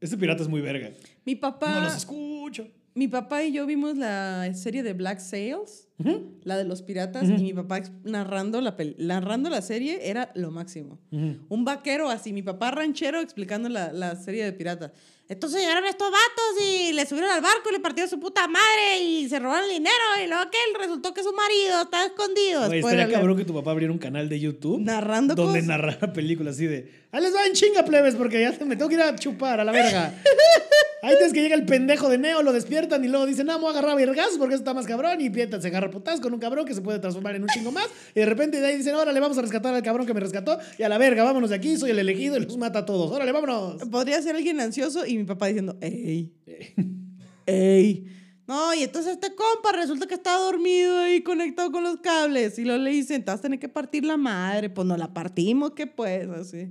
Ese 0.00 0.16
pirata 0.16 0.42
es 0.42 0.48
muy 0.48 0.60
verga. 0.60 0.90
Mi 1.24 1.36
papá. 1.36 1.74
No 1.74 1.80
los 1.82 1.96
escucho. 1.96 2.68
Mi 2.96 3.08
papá 3.08 3.44
y 3.44 3.52
yo 3.52 3.66
vimos 3.66 3.96
la 3.98 4.50
serie 4.54 4.82
de 4.82 4.94
Black 4.94 5.20
Sails, 5.20 5.86
Ujú, 5.98 6.38
la 6.44 6.56
de 6.56 6.64
los 6.64 6.80
piratas, 6.82 7.24
Ujú. 7.24 7.34
y 7.34 7.42
mi 7.42 7.52
papá 7.52 7.82
narrando 8.04 8.60
la, 8.62 8.74
narrando 8.98 9.50
la 9.50 9.60
serie 9.60 10.08
era 10.08 10.32
lo 10.34 10.50
máximo. 10.50 10.98
ujú. 11.12 11.36
Un 11.50 11.64
vaquero 11.66 12.08
así, 12.08 12.32
mi 12.32 12.42
papá 12.42 12.70
ranchero 12.70 13.20
explicando 13.20 13.68
la, 13.68 13.92
la 13.92 14.16
serie 14.16 14.44
de 14.44 14.52
pirata. 14.54 14.92
Entonces 15.28 15.60
llegaron 15.60 15.84
estos 15.86 16.08
vatos 16.10 16.64
y 16.66 16.92
le 16.92 17.04
subieron 17.04 17.30
al 17.32 17.42
barco 17.42 17.68
y 17.68 17.72
le 17.74 17.80
partieron 17.80 18.08
su 18.08 18.18
puta 18.20 18.46
madre 18.48 19.02
y 19.02 19.28
se 19.28 19.40
robaron 19.40 19.64
el 19.64 19.72
dinero 19.76 20.04
y 20.24 20.28
luego 20.28 20.42
aquel 20.42 20.60
resultó 20.80 21.12
que 21.12 21.22
su 21.22 21.32
marido 21.32 21.82
estaba 21.82 22.04
escondido. 22.06 22.60
Después 22.68 22.94
estaría 22.94 23.12
cabrón 23.12 23.36
que 23.36 23.44
tu 23.44 23.52
papá 23.52 23.72
abriera 23.72 23.92
un 23.92 23.98
canal 23.98 24.28
de 24.28 24.38
YouTube 24.40 24.80
Narrando 24.80 25.34
donde 25.34 25.60
narrara 25.62 26.12
películas 26.14 26.54
así 26.54 26.66
de 26.66 26.90
¡Ahí 27.12 27.22
les 27.22 27.34
va 27.34 27.44
en 27.46 27.52
chinga, 27.54 27.84
plebes! 27.84 28.14
Porque 28.14 28.40
ya 28.40 28.52
se- 28.52 28.64
me 28.64 28.76
tengo 28.76 28.88
que 28.88 28.94
ir 28.94 29.00
a 29.02 29.14
chupar 29.16 29.58
a 29.60 29.64
la 29.64 29.72
verga. 29.72 30.14
Ahí 31.02 31.14
es 31.24 31.32
que 31.32 31.42
llega 31.42 31.54
el 31.54 31.66
pendejo 31.66 32.08
de 32.08 32.18
Neo, 32.18 32.42
lo 32.42 32.52
despiertan 32.52 33.04
y 33.04 33.08
luego 33.08 33.26
dicen, 33.26 33.46
no, 33.46 33.54
me 33.54 33.60
voy 33.60 33.68
a 33.68 33.70
agarrar 33.72 33.90
a 33.92 33.94
vergas 33.94 34.30
porque 34.38 34.54
eso 34.54 34.62
está 34.62 34.74
más 34.74 34.86
cabrón. 34.86 35.20
Y 35.20 35.30
Pieta 35.30 35.60
se 35.60 35.68
agarra 35.68 35.90
putas 35.90 36.20
con 36.20 36.32
un 36.32 36.40
cabrón 36.40 36.64
que 36.64 36.74
se 36.74 36.80
puede 36.80 36.98
transformar 36.98 37.36
en 37.36 37.42
un 37.42 37.48
chingo 37.48 37.70
más. 37.70 37.86
Y 38.14 38.20
de 38.20 38.26
repente 38.26 38.60
de 38.60 38.66
ahí 38.66 38.76
dicen, 38.78 38.94
órale, 38.94 39.20
vamos 39.20 39.36
a 39.38 39.42
rescatar 39.42 39.74
al 39.74 39.82
cabrón 39.82 40.06
que 40.06 40.14
me 40.14 40.20
rescató. 40.20 40.58
Y 40.78 40.82
a 40.82 40.88
la 40.88 40.98
verga, 40.98 41.22
vámonos 41.22 41.50
de 41.50 41.56
aquí, 41.56 41.76
soy 41.76 41.90
el 41.90 41.98
elegido 41.98 42.36
y 42.36 42.40
los 42.40 42.56
mata 42.56 42.80
a 42.80 42.86
todos. 42.86 43.12
Órale, 43.12 43.30
vámonos. 43.32 43.82
Podría 43.90 44.20
ser 44.22 44.36
alguien 44.36 44.58
ansioso 44.60 45.06
y 45.06 45.18
mi 45.18 45.24
papá 45.24 45.46
diciendo, 45.48 45.76
¡ey! 45.80 46.32
¡ey! 47.46 48.06
No, 48.48 48.72
y 48.74 48.84
entonces 48.84 49.12
este 49.14 49.34
compa 49.34 49.72
resulta 49.72 50.06
que 50.06 50.14
estaba 50.14 50.38
dormido 50.44 50.98
ahí 50.98 51.22
conectado 51.22 51.70
con 51.72 51.82
los 51.84 51.98
cables. 51.98 52.58
Y 52.58 52.64
luego 52.64 52.82
le 52.82 52.90
dicen, 52.90 53.24
te 53.24 53.30
vas 53.32 53.40
a 53.40 53.42
tener 53.42 53.58
que 53.58 53.68
partir 53.68 54.04
la 54.04 54.16
madre. 54.16 54.70
Pues 54.70 54.86
no 54.86 54.96
la 54.96 55.12
partimos, 55.12 55.72
¿qué 55.72 55.86
pues? 55.86 56.28
Así. 56.30 56.68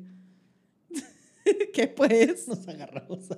¿Qué 1.73 1.88
pues? 1.88 2.47
Nos 2.47 2.67
agarramos. 2.67 3.29
a- 3.31 3.38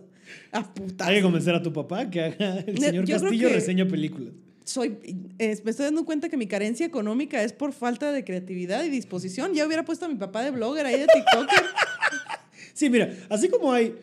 A. 0.52 0.72
Hay 1.00 1.16
que 1.18 1.22
convencer 1.22 1.56
a 1.56 1.62
tu 1.62 1.72
papá 1.74 2.10
que 2.10 2.22
haga 2.22 2.60
el 2.60 2.78
señor 2.78 3.06
yo 3.06 3.20
Castillo 3.20 3.50
reseña 3.50 3.88
películas. 3.88 4.34
Soy, 4.64 4.98
eh, 5.40 5.58
me 5.64 5.72
estoy 5.72 5.86
dando 5.86 6.04
cuenta 6.04 6.28
que 6.28 6.36
mi 6.36 6.48
carencia 6.48 6.86
económica 6.86 7.42
es 7.42 7.54
por 7.54 7.72
falta 7.72 8.12
de 8.12 8.24
creatividad 8.26 8.84
y 8.84 8.90
disposición. 8.90 9.54
Ya 9.54 9.66
hubiera 9.66 9.86
puesto 9.86 10.06
a 10.06 10.10
mi 10.10 10.16
papá 10.16 10.44
de 10.44 10.52
blogger 10.52 10.86
ahí 10.86 11.00
de 11.00 11.08
TikToker. 11.08 11.64
Sí, 12.74 12.92
mira, 12.92 13.12
así 13.30 13.50
como 13.50 13.74
hay 13.74 13.96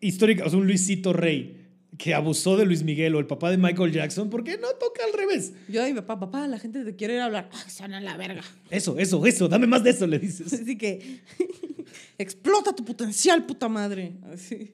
histórica, 0.00 0.44
o 0.44 0.50
sea, 0.50 0.58
un 0.58 0.66
Luisito 0.66 1.12
Rey 1.12 1.66
que 1.96 2.14
abusó 2.14 2.56
de 2.56 2.66
Luis 2.66 2.82
Miguel 2.82 3.14
o 3.14 3.20
el 3.20 3.26
papá 3.26 3.50
de 3.50 3.56
Michael 3.56 3.92
Jackson, 3.92 4.28
¿por 4.28 4.44
qué 4.44 4.58
no 4.58 4.68
toca 4.80 5.04
al 5.04 5.12
revés? 5.12 5.52
Yo 5.68 5.82
a 5.82 5.86
mi 5.86 5.94
papá, 5.94 6.18
papá, 6.18 6.46
la 6.46 6.58
gente 6.58 6.84
te 6.84 6.94
quiere 6.94 7.14
ir 7.14 7.20
a 7.20 7.26
hablar. 7.26 7.48
Ay, 7.52 7.70
son 7.70 7.94
a 7.94 8.00
la 8.00 8.16
verga. 8.16 8.42
Eso, 8.70 8.98
eso, 8.98 9.24
eso, 9.24 9.48
dame 9.48 9.66
más 9.66 9.82
de 9.82 9.90
eso, 9.90 10.06
le 10.06 10.18
dices. 10.18 10.52
Así 10.60 10.76
que 10.76 11.20
explota 12.18 12.74
tu 12.74 12.84
potencial, 12.84 13.46
puta 13.46 13.68
madre. 13.68 14.14
Así. 14.32 14.72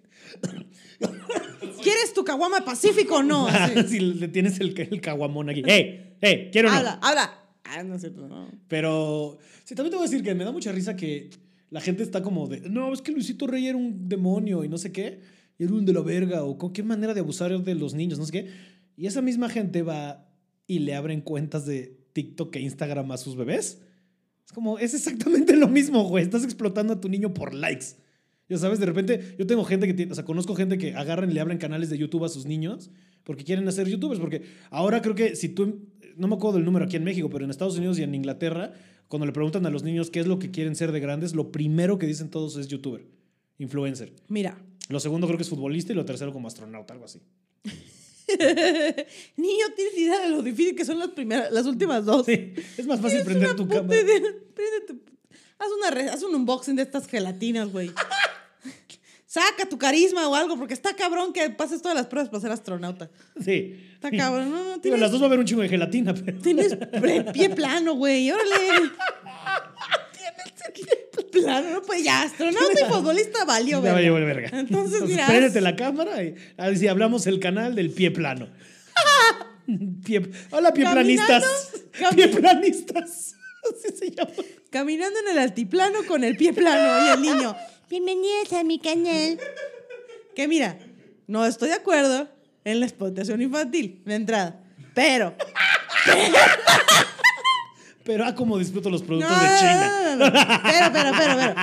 ¿Quieres 1.83 2.13
tu 2.15 2.25
caguama 2.25 2.65
pacífico 2.65 3.17
o 3.17 3.23
no? 3.23 3.47
Así. 3.49 3.83
si 3.89 4.01
le 4.01 4.29
tienes 4.29 4.61
el, 4.61 4.79
el 4.79 5.01
caguamón 5.01 5.51
aquí. 5.51 5.63
¡Ey! 5.67 6.17
¡Ey! 6.21 6.51
¿Quiero 6.53 6.71
no? 6.71 6.77
Habla, 6.77 6.99
habla. 7.03 7.39
Ah, 7.65 7.83
no 7.83 7.95
es 7.95 8.01
cierto, 8.01 8.29
no. 8.29 8.51
Pero 8.69 9.39
sí, 9.65 9.75
también 9.75 9.91
te 9.91 9.97
voy 9.97 10.07
a 10.07 10.11
decir 10.11 10.23
que 10.25 10.35
me 10.35 10.45
da 10.45 10.53
mucha 10.53 10.73
risa 10.73 10.97
que 10.97 11.31
la 11.71 11.81
gente 11.81 12.03
está 12.03 12.23
como 12.23 12.49
de, 12.49 12.69
no, 12.69 12.93
es 12.93 13.01
que 13.01 13.13
Luisito 13.13 13.47
Rey 13.47 13.67
era 13.67 13.79
un 13.79 14.09
demonio 14.09 14.63
y 14.63 14.69
no 14.69 14.77
sé 14.77 14.93
qué, 14.93 15.21
y 15.59 15.65
era 15.65 15.73
un 15.73 15.87
de 15.87 15.95
la 15.95 16.03
verga, 16.03 16.45
o 16.45 16.59
con 16.59 16.73
qué 16.73 16.83
manera 16.83 17.15
de 17.15 17.21
abusar 17.21 17.59
de 17.59 17.75
los 17.75 17.95
niños, 17.95 18.19
no 18.19 18.27
sé 18.27 18.33
qué. 18.33 18.51
Y 18.97 19.07
esa 19.07 19.23
misma 19.23 19.49
gente 19.49 19.83
va 19.83 20.29
y 20.67 20.81
le 20.81 20.95
abren 20.95 21.23
cuentas 21.23 21.65
de 21.65 21.99
TikTok 22.13 22.55
e 22.57 22.61
Instagram 22.61 23.11
a 23.13 23.17
sus 23.17 23.37
bebés. 23.37 23.81
Es 24.45 24.53
como, 24.53 24.79
es 24.79 24.93
exactamente 24.93 25.57
lo 25.57 25.69
mismo, 25.69 26.05
güey. 26.05 26.25
Estás 26.25 26.45
explotando 26.45 26.93
a 26.93 27.01
tu 27.01 27.09
niño 27.09 27.33
por 27.33 27.55
likes. 27.55 27.97
Ya 28.53 28.59
sabes, 28.59 28.79
de 28.79 28.85
repente, 28.85 29.35
yo 29.39 29.47
tengo 29.47 29.65
gente 29.65 29.87
que 29.87 29.95
tiene, 29.95 30.13
o 30.13 30.15
sea, 30.15 30.27
conozco 30.27 30.55
gente 30.55 30.77
que 30.77 30.95
agarran 30.95 31.31
y 31.31 31.33
le 31.33 31.41
abren 31.41 31.57
canales 31.57 31.89
de 31.89 31.97
YouTube 31.97 32.23
a 32.25 32.29
sus 32.29 32.45
niños 32.45 32.91
porque 33.25 33.45
quieren 33.45 33.67
hacer 33.67 33.89
YouTubers. 33.89 34.21
Porque 34.21 34.43
ahora 34.69 35.01
creo 35.01 35.15
que 35.15 35.37
si 35.37 35.49
tú 35.49 35.87
no 36.19 36.29
me 36.29 36.35
acuerdo 36.35 36.59
del 36.59 36.67
número 36.67 36.85
aquí 36.85 36.97
en 36.97 37.05
México, 37.05 37.31
pero 37.31 37.45
en 37.47 37.51
Estados 37.51 37.79
Unidos 37.79 37.99
y 37.99 38.03
en 38.03 38.15
Inglaterra, 38.15 38.75
cuando 39.09 39.25
le 39.25 39.33
preguntan 39.33 39.65
a 39.65 39.71
los 39.71 39.85
niños 39.85 40.11
qué 40.11 40.21
es 40.21 40.27
lo 40.27 40.39
que 40.39 40.51
quieren 40.51 40.77
ser 40.77 40.93
de 40.93 41.01
grandes, 41.01 41.35
lo 41.35 41.51
primero 41.51 41.99
que 41.99 42.07
dicen 42.07 42.29
todos 42.29 42.59
es 42.59 42.69
youtuber, 42.69 43.07
influencer. 43.59 44.13
Mira, 44.29 44.59
Lo 44.91 45.01
segundo 45.01 45.27
creo 45.27 45.39
que 45.39 45.45
es 45.45 45.49
futbolista 45.49 45.95
y 45.95 45.97
lo 45.97 46.05
tercero 46.05 46.31
como 46.35 46.49
astronauta, 46.49 46.93
algo 46.93 47.07
así. 47.07 47.21
niño, 49.37 49.67
tienes 49.77 49.97
idea 49.99 50.21
de 50.25 50.31
lo 50.31 50.43
difícil 50.43 50.75
que 50.75 50.85
son 50.85 50.99
las 50.99 51.09
primeras, 51.09 51.51
las 51.53 51.67
últimas 51.67 52.05
dos. 52.05 52.27
Sí, 52.27 52.53
es 52.77 52.87
más 52.87 53.01
fácil 53.01 53.23
prender 53.23 53.55
tu 53.57 53.67
cámara. 53.67 53.89
Prende 53.89 54.81
tu- 54.87 55.01
Haz, 55.59 55.69
una 55.79 56.13
haz 56.13 56.23
un 56.25 56.35
unboxing 56.35 56.75
de 56.77 56.83
estas 56.83 57.07
gelatinas, 57.07 57.71
güey. 57.71 57.91
Saca 59.33 59.67
tu 59.67 59.79
carisma 59.79 60.29
o 60.29 60.35
algo, 60.35 60.59
porque 60.59 60.75
está 60.75 60.95
cabrón 60.95 61.33
que 61.33 61.49
pases 61.49 61.81
todas 61.81 61.97
las 61.97 62.07
pruebas 62.07 62.29
para 62.29 62.43
ser 62.43 62.51
astronauta. 62.53 63.09
Sí. 63.43 63.81
Está 63.95 64.11
cabrón. 64.11 64.51
No, 64.51 64.63
no, 64.63 64.81
tienes, 64.81 65.01
las 65.01 65.11
dos 65.11 65.21
va 65.23 65.25
a 65.25 65.29
haber 65.29 65.39
un 65.39 65.47
chingo 65.47 65.63
de 65.63 65.71
gelatina, 65.71 66.13
pero. 66.13 66.39
tienes 66.39 66.77
pie 67.33 67.49
plano, 67.49 67.95
güey. 67.95 68.31
Órale. 68.31 68.51
Tienes 70.13 70.53
el 70.67 70.73
pie 70.75 71.31
plano. 71.43 71.71
No, 71.71 71.81
pues 71.83 72.05
ya, 72.05 72.23
astronauta 72.25 72.79
y 72.79 72.93
futbolista 72.93 73.45
valió, 73.47 73.81
vaya, 73.81 74.11
vale, 74.11 74.27
verga. 74.27 74.51
Entonces, 74.59 75.03
mira, 75.05 75.27
haz- 75.27 75.61
la 75.63 75.77
cámara 75.77 76.23
y 76.23 76.35
así 76.59 76.87
hablamos 76.89 77.27
el 77.27 77.41
canal 77.41 77.75
del 77.75 77.91
pie 77.91 78.11
plano. 78.11 78.49
Pie- 80.05 80.31
hola, 80.51 80.75
pie 80.75 80.85
planistas. 80.91 81.45
cami- 81.99 82.15
Pie 82.17 82.29
planistas. 82.29 83.35
Así 83.63 83.97
se 83.97 84.11
llama. 84.11 84.33
Caminando 84.73 85.21
en 85.21 85.29
el 85.29 85.39
altiplano 85.39 85.99
con 86.09 86.25
el 86.25 86.37
pie 86.37 86.55
plano 86.55 87.07
y 87.07 87.11
el 87.11 87.23
niño. 87.23 87.55
Bienvenidos 87.91 88.53
a 88.55 88.65
mi 88.65 88.79
canal. 88.79 89.39
Que 90.35 90.49
mira, 90.49 90.79
no 91.27 91.45
estoy 91.45 91.69
de 91.69 91.75
acuerdo 91.75 92.27
en 92.65 92.81
la 92.81 92.87
explotación 92.87 93.43
infantil, 93.43 94.01
de 94.07 94.15
entrada. 94.15 94.65
Pero. 94.95 95.37
Pero 98.05 98.25
ah, 98.25 98.35
como 98.35 98.59
disfruto 98.59 98.91
los 98.91 99.03
productos 99.03 99.31
de 99.31 99.47
China. 99.59 100.17
no, 100.17 100.17
no, 100.17 100.27
no. 100.27 100.33
Pero, 100.33 100.93
pero, 100.93 101.11
pero, 101.17 101.37
pero. 101.37 101.55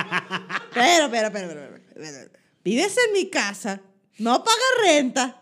Pero, 0.72 1.10
pero, 1.10 1.10
pero, 1.10 1.32
pero, 1.32 1.48
pero, 1.48 1.82
pero. 1.94 2.30
Vives 2.64 2.96
en 3.06 3.12
mi 3.12 3.28
casa, 3.28 3.82
no 4.18 4.42
pagas 4.42 4.86
renta. 4.86 5.39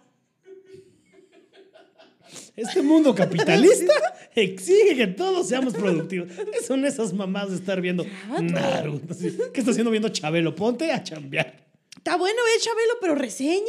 Este 2.58 2.82
mundo 2.82 3.14
capitalista 3.14 3.92
exige 4.34 4.96
que 4.96 5.06
todos 5.06 5.46
seamos 5.46 5.74
productivos. 5.74 6.28
¿Qué 6.52 6.60
son 6.66 6.84
esas 6.84 7.12
mamás 7.12 7.50
de 7.50 7.56
estar 7.56 7.80
viendo 7.80 8.04
Naruto? 8.28 9.14
¿Qué 9.16 9.60
estás 9.60 9.68
haciendo 9.68 9.92
viendo 9.92 10.08
Chabelo? 10.08 10.56
Ponte 10.56 10.90
a 10.90 11.00
chambear. 11.00 11.68
Está 11.96 12.16
bueno, 12.16 12.36
ve, 12.44 12.60
Chabelo, 12.60 12.94
pero 13.00 13.14
reséñalo. 13.14 13.62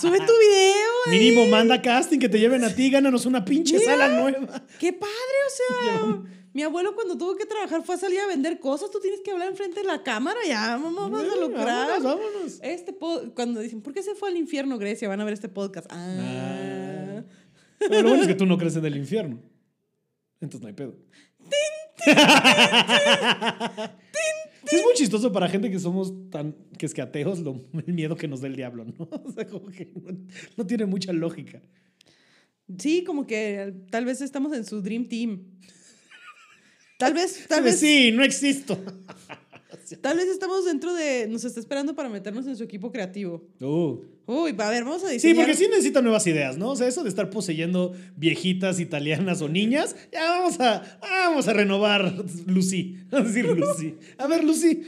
Sube 0.00 0.18
tu 0.18 0.32
video. 0.38 0.90
ahí. 1.06 1.18
Mínimo 1.18 1.46
manda 1.46 1.80
casting 1.80 2.18
que 2.18 2.28
te 2.28 2.40
lleven 2.40 2.64
a 2.64 2.74
ti, 2.74 2.90
gánanos 2.90 3.26
una 3.26 3.44
pinche 3.44 3.78
Mira. 3.78 3.92
sala 3.92 4.08
nueva. 4.20 4.64
Qué 4.80 4.92
padre, 4.92 5.12
o 5.46 5.50
sea. 5.50 6.22
Mi 6.52 6.62
abuelo 6.62 6.94
cuando 6.94 7.16
tuvo 7.18 7.36
que 7.36 7.44
trabajar 7.44 7.82
fue 7.84 7.96
a 7.96 7.98
salir 7.98 8.18
a 8.18 8.26
vender 8.26 8.58
cosas. 8.58 8.90
Tú 8.90 8.98
tienes 8.98 9.20
que 9.20 9.30
hablar 9.30 9.48
enfrente 9.48 9.80
de 9.80 9.86
la 9.86 10.02
cámara. 10.02 10.40
Ya, 10.48 10.78
vamos, 10.82 10.94
vamos 10.94 11.20
a 11.32 11.36
lograr. 11.36 12.00
vámonos, 12.00 12.02
vámonos. 12.02 12.58
Este 12.62 12.96
cuando 13.34 13.60
dicen, 13.60 13.82
¿por 13.82 13.92
qué 13.92 14.02
se 14.02 14.14
fue 14.14 14.30
al 14.30 14.36
infierno 14.36 14.78
Grecia? 14.78 15.06
Van 15.06 15.20
a 15.20 15.24
ver 15.24 15.34
este 15.34 15.48
podcast. 15.48 15.86
Ah. 15.90 16.75
Pero 17.78 18.02
lo 18.02 18.08
bueno 18.08 18.22
es 18.22 18.28
que 18.28 18.34
tú 18.34 18.46
no 18.46 18.58
crees 18.58 18.76
en 18.76 18.84
el 18.84 18.96
infierno. 18.96 19.40
Entonces 20.40 20.60
no 20.60 20.68
hay 20.68 20.74
pedo. 20.74 20.96
Sí, 24.68 24.76
es 24.76 24.82
muy 24.82 24.94
chistoso 24.94 25.32
para 25.32 25.48
gente 25.48 25.70
que 25.70 25.78
somos 25.78 26.12
tan 26.30 26.52
que 26.76 26.86
es 26.86 26.94
que 26.94 27.00
ateos 27.00 27.38
lo, 27.38 27.64
el 27.86 27.94
miedo 27.94 28.16
que 28.16 28.26
nos 28.26 28.40
da 28.40 28.48
el 28.48 28.56
diablo, 28.56 28.84
¿no? 28.84 29.08
O 29.24 29.32
sea, 29.32 29.46
como 29.46 29.68
que 29.68 29.92
no, 29.94 30.18
no 30.56 30.66
tiene 30.66 30.86
mucha 30.86 31.12
lógica. 31.12 31.62
Sí, 32.78 33.04
como 33.04 33.26
que 33.26 33.74
tal 33.90 34.04
vez 34.04 34.20
estamos 34.20 34.52
en 34.56 34.64
su 34.64 34.82
Dream 34.82 35.06
Team. 35.06 35.44
Tal 36.98 37.14
vez, 37.14 37.46
tal 37.46 37.62
vez, 37.62 37.78
Sí, 37.78 38.10
no 38.12 38.24
existo. 38.24 38.82
tal 40.00 40.16
vez 40.16 40.26
estamos 40.28 40.64
dentro 40.64 40.92
de. 40.94 41.26
Nos 41.28 41.44
está 41.44 41.60
esperando 41.60 41.94
para 41.94 42.08
meternos 42.08 42.46
en 42.46 42.56
su 42.56 42.64
equipo 42.64 42.90
creativo. 42.92 43.42
Uh. 43.60 43.98
Uy, 44.28 44.54
a 44.58 44.70
ver, 44.70 44.82
vamos 44.82 45.04
a 45.04 45.08
Sí, 45.08 45.14
diseñar. 45.14 45.36
porque 45.36 45.54
sí 45.54 45.68
necesitan 45.70 46.02
nuevas 46.02 46.26
ideas, 46.26 46.58
¿no? 46.58 46.70
O 46.70 46.76
sea, 46.76 46.88
eso 46.88 47.04
de 47.04 47.08
estar 47.08 47.30
poseyendo 47.30 47.92
viejitas 48.16 48.80
italianas 48.80 49.40
o 49.40 49.48
niñas, 49.48 49.94
ya 50.12 50.28
vamos 50.30 50.58
a, 50.58 50.98
vamos 51.00 51.46
a 51.46 51.52
renovar 51.52 52.12
Lucy. 52.46 52.96
Vamos 53.10 53.30
a 53.30 53.32
decir 53.32 53.46
Lucy. 53.46 53.94
A 54.18 54.26
ver, 54.26 54.42
Lucy, 54.42 54.82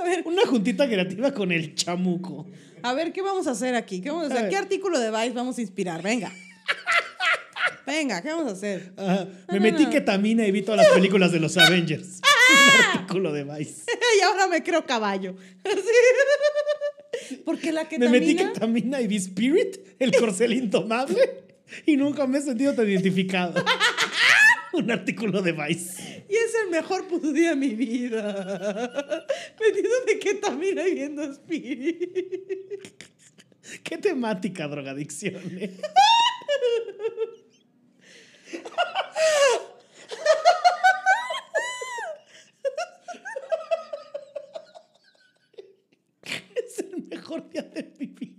A 0.00 0.04
ver, 0.04 0.22
una 0.26 0.46
juntita 0.46 0.86
creativa 0.86 1.32
con 1.32 1.52
el 1.52 1.74
chamuco. 1.74 2.46
a 2.82 2.94
ver, 2.94 3.12
¿qué 3.12 3.20
vamos 3.20 3.46
a 3.46 3.50
hacer 3.50 3.74
aquí? 3.74 4.00
¿Qué, 4.00 4.10
vamos 4.10 4.24
a 4.24 4.26
A 4.28 4.30
hacer? 4.30 4.42
ver. 4.44 4.50
¿Qué 4.50 4.56
artículo 4.56 4.98
de 4.98 5.10
Vice 5.10 5.30
vamos 5.32 5.58
a 5.58 5.60
inspirar? 5.60 6.02
Venga. 6.02 6.32
Venga, 7.86 8.20
¿qué 8.20 8.28
vamos 8.30 8.48
a 8.48 8.52
hacer? 8.52 8.92
Ajá. 8.96 9.28
Me 9.52 9.60
metí 9.60 9.86
ketamina 9.86 10.44
y 10.46 10.50
vi 10.50 10.62
todas 10.62 10.78
las 10.84 10.88
películas 10.94 11.30
de 11.30 11.38
los 11.40 11.56
Avengers. 11.56 12.20
Un 12.52 12.80
artículo 12.94 13.32
de 13.32 13.44
Vice. 13.44 13.84
y 14.18 14.22
ahora 14.22 14.46
me 14.48 14.62
creo 14.62 14.84
caballo. 14.86 15.34
Porque 17.44 17.72
la 17.72 17.82
Me 17.84 17.88
ketamina... 17.88 18.10
metí 18.10 18.36
ketamina 18.36 19.00
y 19.00 19.06
vi 19.06 19.16
Spirit, 19.16 19.78
el 19.98 20.14
corcel 20.16 20.52
intomable, 20.52 21.44
y 21.86 21.96
nunca 21.96 22.26
me 22.26 22.38
he 22.38 22.42
sentido 22.42 22.74
tan 22.74 22.88
identificado. 22.88 23.64
Un 24.72 24.90
artículo 24.90 25.40
de 25.42 25.52
Vice. 25.52 26.24
Y 26.28 26.34
es 26.34 26.54
el 26.64 26.70
mejor 26.70 27.08
puto 27.08 27.32
día 27.32 27.50
de 27.50 27.56
mi 27.56 27.70
vida. 27.70 29.24
Metiéndome 29.58 30.18
ketamina 30.20 30.86
y 30.86 30.94
viendo 30.94 31.22
Spirit. 31.24 33.02
¿Qué 33.82 33.98
temática, 33.98 34.68
drogadicción? 34.68 35.42
eh? 35.58 35.72
Es 46.56 46.78
de 47.52 47.92
mi 47.98 48.06
vida. 48.06 48.36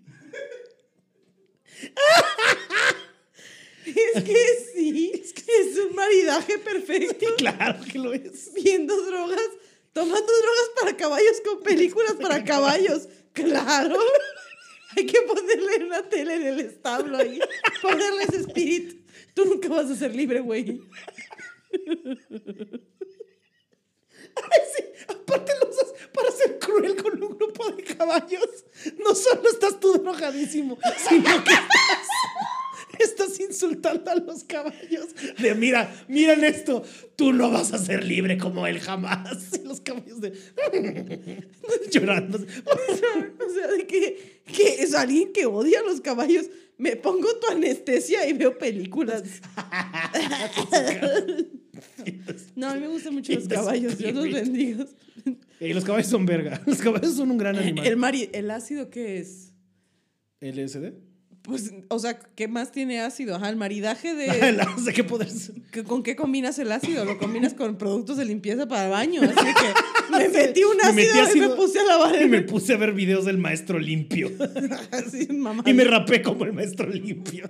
Es 3.85 4.23
que 4.23 4.35
sí, 4.73 5.11
es, 5.13 5.77
un 5.77 5.95
maridaje 5.95 6.57
perfecto. 6.59 7.25
Claro 7.37 7.79
que 7.89 7.99
lo 7.99 8.13
es. 8.13 8.53
Viendo 8.53 8.95
drogas, 9.05 9.49
tomando 9.93 10.19
drogas 10.25 10.69
para 10.79 10.97
caballos 10.97 11.41
con 11.45 11.63
películas 11.63 12.13
para 12.21 12.43
caballos. 12.43 13.07
Claro. 13.33 13.97
Hay 14.95 15.05
que 15.05 15.21
ponerle 15.21 15.85
una 15.85 16.07
tele 16.09 16.35
en 16.35 16.47
el 16.47 16.59
establo 16.59 17.17
ahí. 17.17 17.39
Ponerles 17.81 18.33
Spirit. 18.33 19.05
Tú 19.33 19.45
nunca 19.45 19.69
vas 19.69 19.89
a 19.89 19.95
ser 19.95 20.15
libre, 20.15 20.39
güey. 20.39 20.81
Ay, 24.35 24.61
sí. 24.75 24.83
Aparte 25.07 25.53
lo 25.61 25.69
usas 25.69 25.93
para 26.13 26.26
ser 26.37 26.59
cruel 26.59 26.95
con 26.95 27.21
un 27.21 27.37
grupo 27.37 27.71
de 27.71 27.83
caballos. 27.83 28.65
No 29.03 29.15
solo 29.15 29.49
estás 29.49 29.79
tú 29.79 29.93
drogadísimo, 29.93 30.77
sino 31.09 31.43
que 31.43 31.51
estás, 31.51 32.07
estás 32.99 33.39
insultando 33.39 34.11
a 34.11 34.15
los 34.15 34.43
caballos. 34.43 35.07
De 35.39 35.55
mira, 35.55 35.93
miren 36.07 36.43
esto. 36.43 36.83
Tú 37.15 37.33
no 37.33 37.51
vas 37.51 37.73
a 37.73 37.77
ser 37.77 38.03
libre 38.03 38.37
como 38.37 38.67
él 38.67 38.79
jamás. 38.79 39.53
Y 39.53 39.67
los 39.67 39.81
caballos 39.81 40.21
de... 40.21 40.31
llorando. 41.91 42.37
O 42.37 43.53
sea, 43.53 43.67
de 43.67 43.87
que, 43.87 44.41
que 44.45 44.83
es 44.83 44.93
alguien 44.93 45.33
que 45.33 45.45
odia 45.45 45.79
a 45.79 45.83
los 45.83 46.01
caballos. 46.01 46.45
Me 46.77 46.95
pongo 46.95 47.35
tu 47.39 47.47
anestesia 47.47 48.27
y 48.27 48.33
veo 48.33 48.57
películas. 48.57 49.23
No, 52.55 52.69
a 52.69 52.73
mí 52.75 52.81
me 52.81 52.87
gustan 52.87 53.13
mucho 53.13 53.33
los 53.33 53.47
caballos. 53.47 53.97
Dios 53.97 54.13
los 54.13 54.31
bendiga. 54.31 54.85
Y 55.59 55.73
los 55.73 55.83
caballos 55.83 56.07
son 56.07 56.25
verga. 56.25 56.61
Los 56.67 56.77
caballos 56.79 57.15
son 57.15 57.31
un 57.31 57.37
gran 57.37 57.55
animal. 57.57 57.85
El, 57.87 57.97
mari- 57.97 58.29
¿El 58.33 58.51
ácido 58.51 58.89
qué 58.91 59.17
es? 59.19 59.53
¿LSD? 60.39 60.93
Pues, 61.41 61.73
o 61.87 61.97
sea, 61.97 62.19
¿qué 62.19 62.47
más 62.49 62.71
tiene 62.73 62.99
ácido? 62.99 63.35
Ajá, 63.35 63.49
el 63.49 63.55
maridaje 63.55 64.13
de... 64.13 64.27
Sé 64.83 64.93
qué 64.93 65.03
poder 65.03 65.29
¿Que- 65.71 65.83
¿Con 65.83 66.03
qué 66.03 66.15
combinas 66.15 66.59
el 66.59 66.71
ácido? 66.71 67.05
Lo 67.05 67.17
combinas 67.17 67.53
con 67.53 67.77
productos 67.77 68.17
de 68.17 68.25
limpieza 68.25 68.67
para 68.67 68.89
baño. 68.89 69.21
Así 69.23 69.33
que 69.33 70.11
me 70.17 70.29
metí 70.45 70.63
un 70.63 70.75
Me 70.77 70.83
ácido, 70.83 71.23
metí 71.23 71.37
y 71.37 71.41
me 71.41 71.49
puse 71.55 71.79
a 71.79 71.83
lavar 71.85 72.15
Y 72.15 72.23
el... 72.23 72.29
me 72.29 72.41
puse 72.41 72.73
a 72.73 72.77
ver 72.77 72.93
videos 72.93 73.25
del 73.25 73.37
maestro 73.37 73.79
limpio. 73.79 74.29
Así, 74.91 75.27
mamá. 75.31 75.63
Y 75.65 75.73
me 75.73 75.85
rapé 75.85 76.21
como 76.21 76.43
el 76.45 76.53
maestro 76.53 76.87
limpio. 76.89 77.49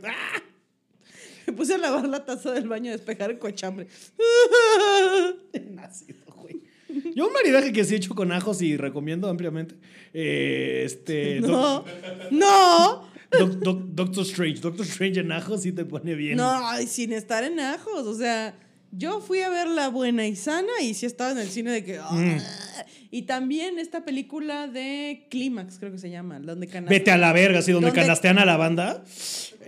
Me 1.48 1.54
puse 1.54 1.74
a 1.76 1.78
lavar 1.78 2.08
la 2.08 2.26
taza 2.26 2.52
del 2.52 2.68
baño, 2.68 2.90
a 2.90 2.94
despejar 2.94 3.32
el 3.32 3.40
cochambre. 3.40 3.88
Nacido, 5.72 6.26
güey. 6.36 6.62
Yo 7.16 7.28
un 7.28 7.34
maridaje 7.34 7.72
que 7.72 7.84
sí 7.84 7.94
he 7.94 7.98
hecho 7.98 8.14
con 8.16 8.32
ajos 8.32 8.62
y 8.62 8.78
recomiendo 8.78 9.30
ampliamente. 9.30 9.76
eh, 10.14 10.84
este. 10.86 11.40
No, 11.42 11.86
no, 12.32 13.08
Doc- 13.32 13.60
Doc- 13.60 13.86
Doctor 13.90 14.24
Strange. 14.26 14.60
Doctor 14.62 14.86
Strange 14.86 15.20
en 15.22 15.32
ajos 15.32 15.62
sí 15.62 15.72
te 15.72 15.86
pone 15.86 16.16
bien. 16.16 16.38
no, 16.38 16.82
y 16.82 16.88
sin 16.88 17.14
estar 17.14 17.44
en 17.44 17.60
ajos. 17.60 18.06
O 18.08 18.14
sea, 18.16 18.58
yo 18.92 19.20
fui 19.22 19.42
a 19.42 19.50
ver 19.50 19.68
La 19.68 19.90
Buena 19.90 20.28
y 20.28 20.36
Sana 20.36 20.82
y 20.82 20.94
sí 20.94 21.06
estaba 21.06 21.32
en 21.32 21.38
el 21.40 21.48
cine 21.48 21.72
de 21.72 21.84
que... 21.84 21.98
Mm. 22.00 22.38
"Ah". 22.40 22.86
Y 23.10 23.22
también 23.24 23.80
esta 23.80 24.04
película 24.04 24.68
de 24.68 25.28
Clímax, 25.30 25.80
creo 25.80 25.94
que 25.94 25.98
se 25.98 26.10
llama, 26.10 26.40
donde 26.42 26.68
canasta. 26.68 26.90
Vete 26.94 27.10
a 27.12 27.18
la 27.18 27.32
verga, 27.32 27.60
así 27.60 27.72
donde 27.72 27.88
¿Dónde? 27.88 28.02
canastean 28.02 28.38
a 28.38 28.44
la 28.46 28.58
banda. 28.58 29.02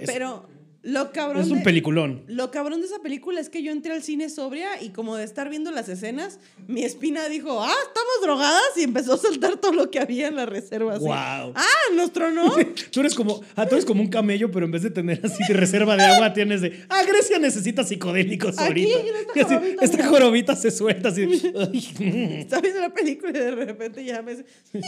Pero 0.05 0.49
Lo 0.81 1.11
cabrón. 1.11 1.43
Es 1.43 1.49
un 1.51 1.57
de- 1.59 1.63
peliculón. 1.65 2.23
Lo 2.27 2.51
cabrón 2.51 2.79
de 2.79 2.87
esa 2.87 2.99
película 2.99 3.41
es 3.41 3.49
que 3.49 3.61
yo 3.61 3.71
entré 3.73 3.91
al 3.91 4.01
cine 4.01 4.29
sobria 4.29 4.81
y 4.81 4.89
como 4.91 5.17
de 5.17 5.25
estar 5.25 5.49
viendo 5.49 5.71
las 5.71 5.89
escenas, 5.89 6.39
mi 6.67 6.83
espina 6.85 7.27
dijo, 7.27 7.61
ah, 7.61 7.73
estamos 7.87 8.13
drogadas 8.21 8.61
y 8.77 8.83
empezó 8.83 9.15
a 9.15 9.17
saltar 9.17 9.57
todo 9.57 9.73
lo 9.73 9.91
que 9.91 9.99
había 9.99 10.27
en 10.29 10.37
la 10.37 10.45
reserva. 10.45 10.93
así. 10.93 11.03
Guau. 11.03 11.51
Ah, 11.53 11.65
nos 11.95 12.13
tronó. 12.13 12.55
Tú 12.91 13.01
eres 13.01 13.13
como, 13.13 13.41
ah, 13.57 13.65
tú 13.65 13.75
eres 13.75 13.83
como 13.85 14.01
un 14.01 14.07
camello, 14.07 14.49
pero 14.51 14.65
en 14.65 14.71
vez 14.71 14.83
de 14.83 14.89
tener 14.89 15.19
así 15.23 15.43
de 15.47 15.53
reserva 15.53 15.97
de 15.97 16.03
agua, 16.03 16.31
tienes 16.33 16.61
de, 16.61 16.85
ah, 16.87 17.03
Grecia 17.03 17.39
necesita 17.39 17.83
psicodélicos 17.83 18.57
ahorita. 18.57 18.97
esta 19.35 19.41
así, 19.41 19.53
jorobita, 19.55 19.83
esta 19.85 20.07
jorobita 20.07 20.55
se 20.55 20.71
suelta 20.71 21.09
así. 21.09 21.23
ay, 21.57 22.39
Está 22.39 22.61
viendo 22.61 22.79
la 22.79 22.93
película 22.93 23.31
y 23.31 23.33
de 23.41 23.51
repente 23.51 24.03
ya 24.05 24.21
me 24.21 24.35
dice, 24.35 24.45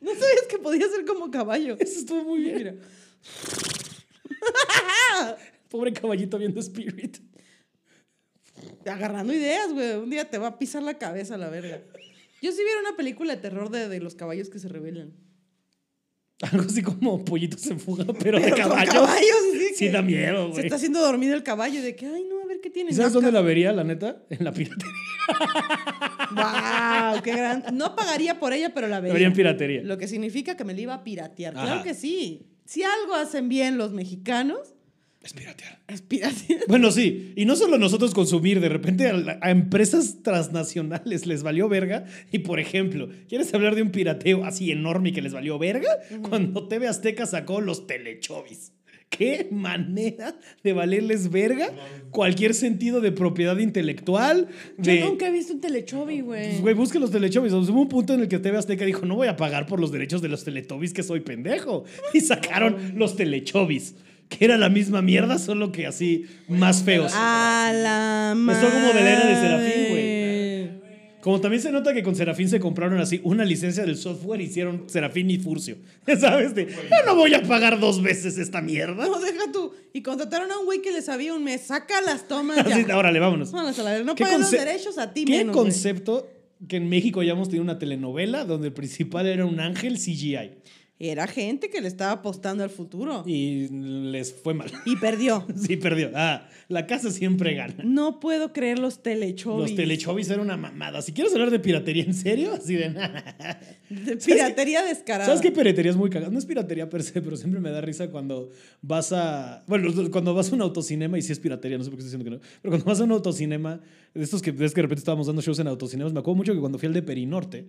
No 0.00 0.10
sabías 0.12 0.46
que 0.48 0.58
podía 0.58 0.88
ser 0.88 1.04
como 1.04 1.30
caballo. 1.30 1.76
Eso 1.78 2.00
estuvo 2.00 2.24
muy 2.24 2.40
bien. 2.40 2.56
Mira. 2.56 2.74
Pobre 5.68 5.92
caballito 5.92 6.38
viendo 6.38 6.60
Spirit. 6.60 7.18
Agarrando 8.86 9.32
ideas, 9.32 9.72
güey. 9.72 9.92
Un 9.96 10.10
día 10.10 10.28
te 10.28 10.38
va 10.38 10.48
a 10.48 10.58
pisar 10.58 10.82
la 10.82 10.98
cabeza 10.98 11.36
la 11.36 11.48
verga. 11.50 11.80
Yo 12.40 12.52
sí 12.52 12.62
viera 12.62 12.80
una 12.80 12.96
película 12.96 13.34
de 13.34 13.40
terror 13.42 13.70
de, 13.70 13.88
de 13.88 14.00
los 14.00 14.14
caballos 14.14 14.48
que 14.48 14.58
se 14.58 14.68
rebelan. 14.68 15.12
Algo 16.40 16.64
así 16.66 16.82
como 16.82 17.24
pollitos 17.24 17.66
en 17.66 17.80
fuga, 17.80 18.04
pero, 18.22 18.38
de 18.38 18.44
Pero 18.44 18.56
caballos. 18.56 18.94
caballos, 18.94 19.36
sí, 19.52 19.68
Sí, 19.74 19.88
da 19.88 20.02
miedo, 20.02 20.46
Se 20.46 20.50
güey. 20.52 20.64
está 20.66 20.76
haciendo 20.76 21.00
dormido 21.00 21.34
el 21.34 21.42
caballo 21.42 21.82
de 21.82 21.96
que, 21.96 22.06
ay, 22.06 22.24
no, 22.28 22.37
ver 22.58 22.62
qué 22.62 22.70
tiene. 22.70 22.90
¿Y 22.90 22.94
¿Sabes 22.94 23.12
dónde 23.12 23.32
la 23.32 23.40
vería, 23.40 23.72
la 23.72 23.84
neta? 23.84 24.22
En 24.30 24.44
la 24.44 24.52
piratería. 24.52 24.92
¡Wow! 26.34 27.22
¡Qué 27.22 27.32
gran! 27.32 27.64
No 27.72 27.94
pagaría 27.96 28.38
por 28.38 28.52
ella, 28.52 28.72
pero 28.74 28.86
la 28.86 28.96
La 28.96 29.00
vería. 29.00 29.12
vería 29.14 29.28
en 29.28 29.34
piratería. 29.34 29.82
Lo 29.82 29.98
que 29.98 30.08
significa 30.08 30.56
que 30.56 30.64
me 30.64 30.74
la 30.74 30.80
iba 30.80 30.94
a 30.94 31.04
piratear. 31.04 31.56
Ajá. 31.56 31.64
Claro 31.66 31.82
que 31.82 31.94
sí. 31.94 32.46
Si 32.64 32.82
algo 32.82 33.14
hacen 33.14 33.48
bien 33.48 33.78
los 33.78 33.92
mexicanos, 33.92 34.74
Es 35.22 35.32
piratear. 35.32 35.80
es 35.88 36.02
piratear. 36.02 36.60
Bueno, 36.68 36.90
sí. 36.90 37.32
Y 37.36 37.44
no 37.46 37.56
solo 37.56 37.78
nosotros 37.78 38.12
consumir, 38.14 38.60
de 38.60 38.68
repente 38.68 39.06
a, 39.08 39.12
la- 39.14 39.38
a 39.40 39.50
empresas 39.50 40.22
transnacionales 40.22 41.26
les 41.26 41.42
valió 41.42 41.68
verga. 41.68 42.04
Y 42.30 42.40
por 42.40 42.60
ejemplo, 42.60 43.08
¿quieres 43.28 43.52
hablar 43.54 43.74
de 43.74 43.82
un 43.82 43.90
pirateo 43.90 44.44
así 44.44 44.70
enorme 44.70 45.12
que 45.12 45.22
les 45.22 45.32
valió 45.32 45.58
verga? 45.58 45.88
Cuando 46.28 46.68
TV 46.68 46.88
Azteca 46.88 47.24
sacó 47.26 47.60
los 47.62 47.86
telechovis. 47.86 48.72
Qué 49.08 49.48
manera 49.50 50.34
de 50.62 50.72
valerles 50.72 51.30
verga 51.30 51.70
cualquier 52.10 52.54
sentido 52.54 53.00
de 53.00 53.10
propiedad 53.10 53.56
intelectual. 53.58 54.48
De, 54.76 55.00
Yo 55.00 55.08
nunca 55.08 55.28
he 55.28 55.32
visto 55.32 55.54
un 55.54 55.60
telechovi, 55.60 56.20
güey. 56.20 56.48
Pues, 56.48 56.60
Güey, 56.60 56.74
busque 56.74 56.98
los 56.98 57.10
sea, 57.10 57.20
Hubo 57.40 57.80
un 57.80 57.88
punto 57.88 58.14
en 58.14 58.20
el 58.20 58.28
que 58.28 58.38
TV 58.38 58.58
Azteca 58.58 58.84
dijo, 58.84 59.06
no 59.06 59.16
voy 59.16 59.28
a 59.28 59.36
pagar 59.36 59.66
por 59.66 59.80
los 59.80 59.90
derechos 59.92 60.20
de 60.22 60.28
los 60.28 60.44
teletubbies, 60.44 60.92
que 60.92 61.02
soy 61.02 61.20
pendejo. 61.20 61.84
Y 62.12 62.20
sacaron 62.20 62.92
los 62.96 63.16
telechovis, 63.16 63.94
que 64.28 64.44
era 64.44 64.58
la 64.58 64.68
misma 64.68 65.02
mierda, 65.02 65.38
solo 65.38 65.72
que 65.72 65.86
así, 65.86 66.26
más 66.48 66.82
feos. 66.82 67.12
A 67.14 67.72
la 67.74 68.34
madre. 68.36 68.66
Eso 68.66 68.72
como 68.72 68.86
de 68.88 68.94
la 68.94 69.10
era 69.10 69.26
de 69.26 69.34
Serafín, 69.34 69.88
güey. 69.90 69.97
Como 71.20 71.40
también 71.40 71.60
se 71.60 71.72
nota 71.72 71.92
que 71.92 72.02
con 72.02 72.14
Serafín 72.14 72.48
se 72.48 72.60
compraron 72.60 73.00
así 73.00 73.20
una 73.24 73.44
licencia 73.44 73.84
del 73.84 73.96
software 73.96 74.40
hicieron 74.40 74.84
Serafín 74.86 75.30
y 75.30 75.38
Furcio. 75.38 75.76
¿Sabes? 76.18 76.54
De, 76.54 76.66
yo 76.66 77.06
no 77.06 77.16
voy 77.16 77.34
a 77.34 77.42
pagar 77.42 77.80
dos 77.80 78.02
veces 78.02 78.38
esta 78.38 78.60
mierda. 78.60 79.04
No, 79.04 79.18
deja 79.18 79.50
tú. 79.52 79.72
Y 79.92 80.02
contrataron 80.02 80.50
a 80.52 80.58
un 80.58 80.64
güey 80.64 80.80
que 80.80 80.92
le 80.92 81.02
sabía 81.02 81.34
un 81.34 81.42
mes. 81.42 81.62
Saca 81.62 82.00
las 82.02 82.28
tomas 82.28 82.56
ya. 82.64 82.76
Así, 82.76 82.90
órale, 82.90 83.18
vámonos. 83.18 83.50
Vámonos 83.50 83.78
a 83.78 83.82
la. 83.82 84.02
No 84.04 84.14
¿Qué 84.14 84.24
pagan 84.24 84.40
los 84.42 84.50
derechos 84.50 84.96
a 84.98 85.12
ti 85.12 85.24
¿Qué 85.24 85.38
menos, 85.38 85.56
güey. 85.56 85.64
concepto 85.66 86.28
que 86.68 86.76
en 86.76 86.88
México 86.88 87.22
ya 87.22 87.32
hemos 87.32 87.48
tenido 87.48 87.64
una 87.64 87.78
telenovela 87.78 88.44
donde 88.44 88.68
el 88.68 88.72
principal 88.72 89.26
era 89.26 89.44
un 89.44 89.58
ángel 89.58 89.98
CGI? 89.98 90.52
Era 91.00 91.28
gente 91.28 91.70
que 91.70 91.80
le 91.80 91.86
estaba 91.86 92.10
apostando 92.10 92.64
al 92.64 92.70
futuro. 92.70 93.22
Y 93.24 93.68
les 93.68 94.32
fue 94.32 94.52
mal. 94.52 94.70
Y 94.84 94.96
perdió. 94.96 95.46
Sí, 95.58 95.76
perdió. 95.76 96.10
Ah, 96.14 96.48
la 96.68 96.86
casa 96.86 97.10
siempre 97.10 97.54
gana. 97.54 97.74
No 97.84 98.20
puedo 98.20 98.52
creer 98.52 98.78
los 98.78 99.02
telechovis. 99.02 99.70
Los 99.70 99.76
telechovis 99.76 100.28
eran 100.30 100.40
una 100.40 100.56
mamada. 100.56 101.02
Si 101.02 101.12
quieres 101.12 101.32
hablar 101.34 101.50
de 101.50 101.58
piratería 101.58 102.04
en 102.04 102.14
serio, 102.14 102.52
así 102.54 102.74
de 102.74 102.88
De 103.90 104.16
piratería 104.16 104.82
descarada. 104.82 105.26
¿Sabes 105.26 105.40
qué 105.40 105.52
piratería 105.52 105.90
es 105.90 105.96
muy 105.96 106.10
cagada? 106.10 106.32
No 106.32 106.38
es 106.38 106.46
piratería 106.46 106.88
per 106.88 107.02
se, 107.02 107.20
pero 107.20 107.36
siempre 107.36 107.60
me 107.60 107.70
da 107.70 107.80
risa 107.80 108.10
cuando 108.10 108.50
vas 108.82 109.12
a. 109.12 109.64
Bueno, 109.66 109.92
cuando 110.10 110.34
vas 110.34 110.50
a 110.50 110.54
un 110.54 110.62
autocinema, 110.62 111.18
y 111.18 111.22
sí 111.22 111.32
es 111.32 111.38
piratería, 111.38 111.78
no 111.78 111.84
sé 111.84 111.90
por 111.90 111.98
qué 111.98 112.04
estoy 112.04 112.18
diciendo 112.18 112.38
que 112.38 112.44
no. 112.44 112.58
Pero 112.62 112.72
cuando 112.72 112.86
vas 112.86 113.00
a 113.00 113.04
un 113.04 113.12
autocinema, 113.12 113.80
de 114.14 114.24
estos 114.24 114.42
que 114.42 114.52
ves 114.52 114.72
que 114.72 114.78
de 114.78 114.82
repente 114.82 115.00
estábamos 115.00 115.26
dando 115.26 115.42
shows 115.42 115.58
en 115.58 115.68
autocinemas, 115.68 116.12
me 116.12 116.20
acuerdo 116.20 116.36
mucho 116.36 116.54
que 116.54 116.60
cuando 116.60 116.78
fui 116.78 116.86
al 116.86 116.94
de 116.94 117.02
Perinorte, 117.02 117.66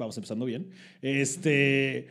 vamos 0.00 0.16
empezando 0.16 0.44
bien, 0.44 0.70
este. 1.02 2.08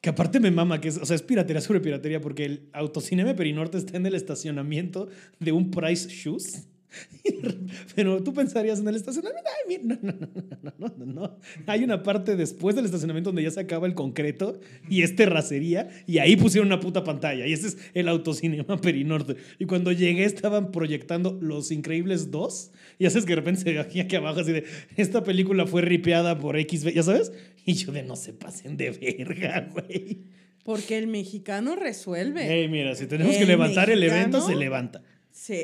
Que 0.00 0.10
aparte 0.10 0.40
me 0.40 0.50
mama, 0.50 0.80
que 0.80 0.88
es, 0.88 0.96
o 0.96 1.06
sea, 1.06 1.14
es 1.14 1.22
piratería 1.22 1.60
sobre 1.60 1.78
piratería, 1.78 2.20
porque 2.20 2.44
el 2.44 2.68
autocinema 2.72 3.36
Perinorte 3.36 3.78
está 3.78 3.96
en 3.96 4.04
el 4.04 4.16
estacionamiento 4.16 5.08
de 5.38 5.52
un 5.52 5.70
Price 5.70 6.08
Shoes. 6.08 6.66
Pero 7.94 8.22
tú 8.22 8.32
pensarías 8.34 8.80
en 8.80 8.88
el 8.88 8.96
estacionamiento. 8.96 9.48
Ay, 9.48 9.78
mira, 9.78 9.98
no, 10.02 10.12
no, 10.12 10.18
no, 10.34 10.52
no, 10.62 10.72
no, 10.78 10.94
no, 11.06 11.06
no. 11.12 11.38
Hay 11.66 11.84
una 11.84 12.02
parte 12.02 12.36
después 12.36 12.74
del 12.76 12.84
estacionamiento 12.84 13.28
donde 13.30 13.42
ya 13.42 13.50
se 13.50 13.60
acaba 13.60 13.86
el 13.86 13.94
concreto 13.94 14.60
y 14.88 15.02
es 15.02 15.16
terracería 15.16 15.88
y 16.06 16.18
ahí 16.18 16.36
pusieron 16.36 16.66
una 16.68 16.80
puta 16.80 17.04
pantalla. 17.04 17.46
Y 17.46 17.52
ese 17.52 17.68
es 17.68 17.78
el 17.94 18.08
autocinema 18.08 18.80
Perinorte. 18.80 19.36
Y 19.58 19.64
cuando 19.66 19.92
llegué 19.92 20.24
estaban 20.24 20.70
proyectando 20.72 21.38
Los 21.40 21.70
Increíbles 21.70 22.30
2 22.30 22.72
y 22.98 23.06
haces 23.06 23.24
que 23.24 23.30
de 23.32 23.36
repente 23.36 23.60
se 23.62 23.72
ve 23.72 23.78
aquí, 23.80 24.00
aquí 24.00 24.16
abajo 24.16 24.40
así 24.40 24.52
de 24.52 24.64
esta 24.96 25.22
película 25.24 25.66
fue 25.66 25.82
ripeada 25.82 26.38
por 26.38 26.56
XB, 26.60 26.90
¿ya 26.94 27.02
sabes? 27.02 27.32
Y 27.64 27.74
yo 27.74 27.92
de 27.92 28.02
no 28.02 28.16
se 28.16 28.32
pasen 28.32 28.76
de 28.76 28.90
verga, 28.90 29.68
güey. 29.72 30.24
Porque 30.64 30.96
el 30.98 31.08
mexicano 31.08 31.74
resuelve. 31.74 32.44
Hey, 32.46 32.68
mira, 32.68 32.94
si 32.94 33.06
tenemos 33.06 33.34
que 33.34 33.42
El 33.42 33.48
levantar 33.48 33.90
el 33.90 34.02
evento, 34.02 34.38
mexicano- 34.38 34.46
se 34.46 34.54
levanta. 34.56 35.02
Sí. 35.32 35.62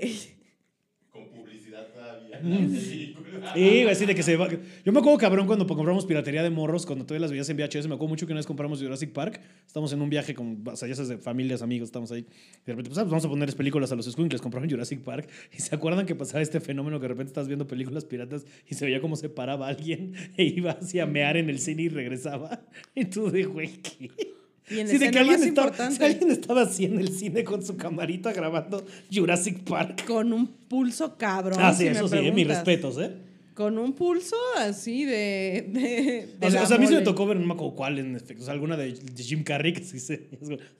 Con 1.13 1.29
publicidad 1.29 1.87
todavía. 1.93 2.25
en 2.27 2.28
la 2.28 2.28
película. 2.28 2.28
Sí, 3.55 3.83
güey, 3.83 3.91
así 3.91 4.05
de 4.05 4.15
que 4.15 4.23
se 4.23 4.37
va. 4.37 4.49
Yo 4.85 4.93
me 4.93 4.99
acuerdo, 4.99 5.19
cabrón, 5.19 5.47
cuando 5.47 5.67
compramos 5.67 6.07
piratería 6.07 6.43
de 6.43 6.51
morros, 6.51 6.87
cuando 6.87 7.05
todavía 7.05 7.23
las 7.23 7.31
veías 7.31 7.49
en 7.49 7.57
VHS, 7.57 7.87
me 7.87 7.95
acuerdo 7.95 8.09
mucho 8.09 8.27
que 8.27 8.33
una 8.33 8.41
vez 8.41 8.47
compramos 8.47 8.81
Jurassic 8.83 9.13
Park. 9.13 9.41
Estamos 9.67 9.93
en 9.93 10.03
un 10.03 10.11
viaje 10.11 10.35
con, 10.35 10.63
o 10.67 10.77
sea, 10.77 10.89
ya 10.89 10.95
sabes, 10.95 11.09
de 11.09 11.19
familias, 11.19 11.63
amigos, 11.63 11.89
estamos 11.89 12.11
ahí. 12.11 12.23
De 12.23 12.73
repente, 12.73 12.91
pues, 12.91 12.99
ah, 12.99 13.03
pues, 13.03 13.11
vamos 13.11 13.25
a 13.25 13.29
ponerles 13.29 13.55
películas 13.55 13.93
a 13.93 13.97
los 13.97 14.07
squinkles. 14.07 14.41
Compraron 14.41 14.69
Jurassic 14.69 15.01
Park. 15.01 15.29
Y 15.57 15.61
se 15.61 15.75
acuerdan 15.75 16.07
que 16.07 16.15
pasaba 16.15 16.43
este 16.43 16.61
fenómeno 16.61 16.99
que 16.99 17.05
de 17.05 17.09
repente 17.09 17.31
estás 17.31 17.49
viendo 17.49 17.67
películas 17.67 18.05
piratas 18.05 18.45
y 18.67 18.75
se 18.75 18.85
veía 18.85 19.01
cómo 19.01 19.17
se 19.17 19.29
paraba 19.29 19.69
alguien 19.69 20.15
e 20.37 20.45
iba 20.45 20.73
así 20.73 21.01
a 21.01 21.07
mear 21.07 21.37
en 21.37 21.51
el 21.51 21.59
cine 21.59 21.83
y 21.83 21.89
regresaba. 21.89 22.63
Y 22.95 23.07
tú 23.07 23.31
de, 23.31 23.45
güey, 23.45 23.79
¿qué? 23.79 24.38
Y 24.71 24.81
en 24.81 24.89
Sí, 24.89 24.99
de 24.99 25.11
que 25.11 25.19
alguien 25.19 25.41
más 25.41 25.49
estaba, 25.49 25.91
si 25.91 26.03
alguien 26.03 26.31
estaba 26.31 26.63
así 26.63 26.85
en 26.85 26.99
el 26.99 27.09
cine 27.09 27.45
con 27.45 27.65
su 27.65 27.77
camarita 27.77 28.33
grabando 28.33 28.85
Jurassic 29.13 29.61
Park. 29.65 30.05
con 30.07 30.33
un 30.33 30.47
pulso 30.47 31.17
cabrón. 31.17 31.59
Ah, 31.61 31.73
sí, 31.73 31.85
si 31.85 31.89
eso 31.89 32.09
sí, 32.09 32.17
eh, 32.19 32.33
mis 32.33 32.47
respetos, 32.47 32.99
¿eh? 32.99 33.13
Con 33.55 33.77
un 33.77 33.93
pulso 33.93 34.37
así 34.57 35.05
de. 35.05 35.67
de, 35.69 36.29
de 36.39 36.47
O 36.47 36.51
sea, 36.51 36.61
la 36.61 36.65
o 36.65 36.67
sea, 36.67 36.77
a 36.77 36.79
mí 36.79 36.87
se 36.87 36.95
me 36.95 37.01
tocó 37.03 37.27
ver, 37.27 37.39
no 37.39 37.47
me 37.47 37.55
acuerdo 37.55 37.75
cuál 37.75 37.99
en 37.99 38.15
efecto. 38.15 38.43
O 38.43 38.45
sea, 38.45 38.55
alguna 38.55 38.77
de, 38.77 38.93
de 38.93 39.23
Jim 39.23 39.43
Carrey 39.43 39.73
que 39.73 39.83
sí 39.83 39.99
se. 39.99 40.29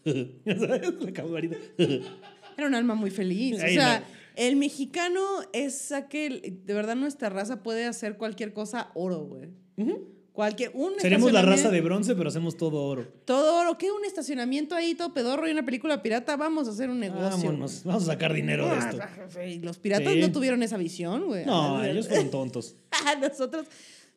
La 0.45 1.13
camarita. 1.13 1.57
Era 2.57 2.67
un 2.67 2.75
alma 2.75 2.95
muy 2.95 3.11
feliz. 3.11 3.57
O 3.57 3.67
sea, 3.67 4.05
el 4.37 4.55
mexicano 4.57 5.21
es 5.53 5.91
aquel. 5.91 6.61
De 6.65 6.75
verdad, 6.75 6.95
nuestra 6.95 7.29
raza 7.29 7.63
puede 7.63 7.85
hacer 7.85 8.17
cualquier 8.17 8.53
cosa 8.53 8.91
oro, 8.95 9.25
güey. 9.25 9.49
Cualquier. 10.39 10.71
Un 10.73 10.93
Seremos 11.01 11.33
la 11.33 11.43
raza 11.43 11.69
de 11.69 11.81
bronce, 11.81 12.15
pero 12.15 12.29
hacemos 12.29 12.57
todo 12.57 12.81
oro. 12.85 13.09
Todo 13.25 13.61
oro. 13.61 13.77
¿Qué? 13.77 13.91
Un 13.91 14.05
estacionamiento 14.05 14.77
ahí, 14.77 14.95
todo 14.95 15.13
pedorro 15.13 15.49
y 15.49 15.51
una 15.51 15.65
película 15.65 16.01
pirata. 16.01 16.37
Vamos 16.37 16.69
a 16.69 16.71
hacer 16.71 16.91
un 16.91 17.01
negocio. 17.01 17.29
Vámonos, 17.29 17.83
vamos 17.83 18.05
a 18.05 18.13
sacar 18.13 18.33
dinero 18.33 18.69
de 18.69 18.79
esto. 18.79 18.99
Y 19.45 19.59
Los 19.59 19.79
piratas 19.79 20.13
Sí. 20.13 20.21
no 20.21 20.31
tuvieron 20.31 20.63
esa 20.63 20.77
visión, 20.77 21.27
güey. 21.27 21.45
No, 21.45 21.83
ellos 21.83 22.07
fueron 22.07 22.31
tontos. 22.31 22.77
Nosotros, 23.21 23.67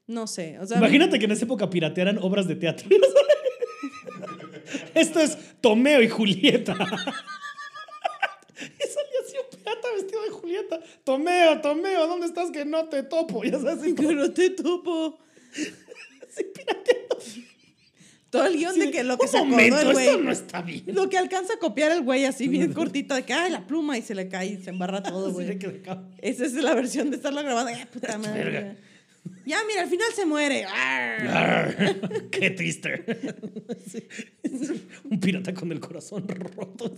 no 0.05 0.27
sé. 0.27 0.59
O 0.59 0.67
sea, 0.67 0.77
Imagínate 0.77 1.17
que 1.17 1.25
en 1.25 1.31
esa 1.31 1.45
época 1.45 1.71
piratearan 1.71 2.19
obras 2.19 2.47
de 2.47 2.55
teatro. 2.55 2.87
Esto 4.93 5.21
es 5.21 5.35
Tomeo 5.59 6.03
y 6.03 6.07
Julieta. 6.07 6.73
Y 8.61 8.87
salía 8.87 9.19
así 9.25 9.35
un 9.37 9.57
pirata 9.57 9.87
vestido 9.95 10.21
de 10.21 10.29
Julieta. 10.29 10.79
Tomeo, 11.03 11.61
Tomeo, 11.61 12.05
¿dónde 12.05 12.27
estás 12.27 12.51
que 12.51 12.63
no 12.63 12.85
te 12.89 13.01
topo? 13.01 13.43
Ya 13.43 13.59
sabes, 13.59 13.95
que 13.95 14.13
no 14.13 14.31
te 14.31 14.51
topo. 14.51 15.17
Todo 18.31 18.45
el 18.45 18.57
guion 18.57 18.79
de 18.79 18.91
que 18.91 19.03
lo 19.03 19.17
que 19.17 19.27
se 19.27 19.37
acordó 19.37 19.51
momento, 19.51 19.81
el 19.81 19.91
güey. 19.91 20.17
no 20.21 20.31
está 20.31 20.61
bien. 20.61 20.83
Lo 20.87 21.09
que 21.09 21.17
alcanza 21.17 21.55
a 21.55 21.57
copiar 21.59 21.91
el 21.91 22.01
güey 22.01 22.23
así 22.23 22.47
bien 22.47 22.71
cortito, 22.73 23.13
de 23.13 23.23
que, 23.23 23.33
ay, 23.33 23.51
la 23.51 23.67
pluma 23.67 23.97
y 23.97 24.01
se 24.01 24.15
le 24.15 24.29
cae 24.29 24.47
y 24.53 24.63
se 24.63 24.69
embarra 24.69 25.03
todo, 25.03 25.33
güey. 25.33 25.59
Esa 26.19 26.45
es 26.45 26.53
la 26.53 26.73
versión 26.73 27.09
de 27.11 27.17
estarlo 27.17 27.43
grabando. 27.43 27.71
Ay, 27.75 27.85
puta 27.91 28.17
madre. 28.17 28.77
Ya, 29.45 29.59
mira, 29.67 29.81
al 29.83 29.89
final 29.89 30.07
se 30.15 30.25
muere. 30.25 30.63
Arr. 30.63 31.27
Arr, 31.27 32.29
¡Qué 32.29 32.51
triste! 32.51 33.05
Sí. 33.85 34.07
Un 35.03 35.19
pirata 35.19 35.53
con 35.53 35.71
el 35.71 35.79
corazón 35.81 36.25
roto. 36.27 36.95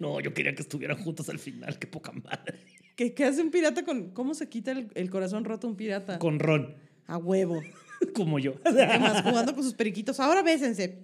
No, 0.00 0.20
yo 0.20 0.34
quería 0.34 0.54
que 0.56 0.62
estuvieran 0.62 0.98
juntos 0.98 1.28
al 1.28 1.38
final. 1.38 1.78
¡Qué 1.78 1.86
poca 1.86 2.10
madre! 2.12 2.58
¿Qué, 2.96 3.14
qué 3.14 3.24
hace 3.24 3.42
un 3.42 3.50
pirata 3.52 3.84
con.? 3.84 4.10
¿Cómo 4.10 4.34
se 4.34 4.48
quita 4.48 4.72
el, 4.72 4.88
el 4.94 5.08
corazón 5.08 5.44
roto 5.44 5.68
un 5.68 5.76
pirata? 5.76 6.18
Con 6.18 6.40
Ron, 6.40 6.74
A 7.06 7.16
huevo. 7.16 7.62
como 8.14 8.38
yo. 8.38 8.54
¿Qué 8.62 8.98
más? 8.98 9.22
Jugando 9.22 9.54
con 9.54 9.64
sus 9.64 9.74
periquitos. 9.74 10.18
Ahora 10.20 10.42
bésense. 10.42 10.98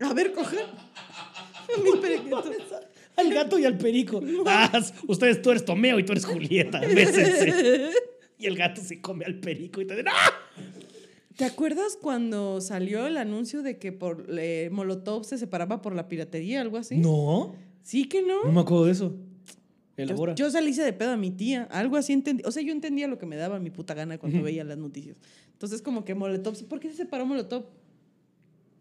A 0.00 0.12
ver, 0.12 0.32
coja. 0.32 0.56
A. 0.56 1.82
Mis 1.82 1.96
periquitos. 1.96 2.44
Al 3.16 3.32
gato 3.32 3.58
y 3.58 3.64
al 3.64 3.78
perico. 3.78 4.20
Ah, 4.46 4.82
ustedes, 5.06 5.40
tú 5.40 5.50
eres 5.50 5.64
Tomeo 5.64 5.98
y 5.98 6.04
tú 6.04 6.12
eres 6.12 6.24
Julieta. 6.24 6.80
Bésense. 6.80 7.90
Y 8.36 8.46
el 8.46 8.56
gato 8.56 8.80
se 8.80 9.00
come 9.00 9.24
al 9.24 9.38
perico 9.38 9.80
y 9.80 9.86
te 9.86 9.94
dice, 9.94 10.08
¡ah! 10.10 10.32
¿Te 11.36 11.44
acuerdas 11.44 11.96
cuando 12.00 12.60
salió 12.60 13.06
el 13.06 13.16
anuncio 13.16 13.62
de 13.62 13.78
que 13.78 13.92
por 13.92 14.26
eh, 14.28 14.68
Molotov 14.72 15.24
se 15.24 15.38
separaba 15.38 15.80
por 15.80 15.94
la 15.94 16.08
piratería, 16.08 16.60
algo 16.60 16.76
así? 16.76 16.96
No, 16.96 17.54
Sí 17.84 18.08
que 18.08 18.22
no. 18.22 18.44
no 18.44 18.52
me 18.52 18.60
acuerdo 18.60 18.86
de 18.86 18.92
eso. 18.92 19.14
Yo, 19.96 20.04
Elabora. 20.04 20.34
yo 20.34 20.50
salí 20.50 20.72
de 20.72 20.92
pedo 20.92 21.12
a 21.12 21.16
mi 21.16 21.30
tía, 21.30 21.68
algo 21.70 21.96
así 21.96 22.12
entendí. 22.12 22.42
O 22.44 22.50
sea, 22.50 22.62
yo 22.62 22.72
entendía 22.72 23.06
lo 23.06 23.18
que 23.18 23.26
me 23.26 23.36
daba 23.36 23.60
mi 23.60 23.70
puta 23.70 23.94
gana 23.94 24.18
cuando 24.18 24.42
veía 24.42 24.64
las 24.64 24.78
noticias. 24.78 25.16
Entonces, 25.52 25.82
como 25.82 26.04
que 26.04 26.14
Molotov, 26.14 26.56
¿por 26.66 26.80
qué 26.80 26.90
se 26.90 26.96
separó 26.96 27.26
Molotov? 27.26 27.66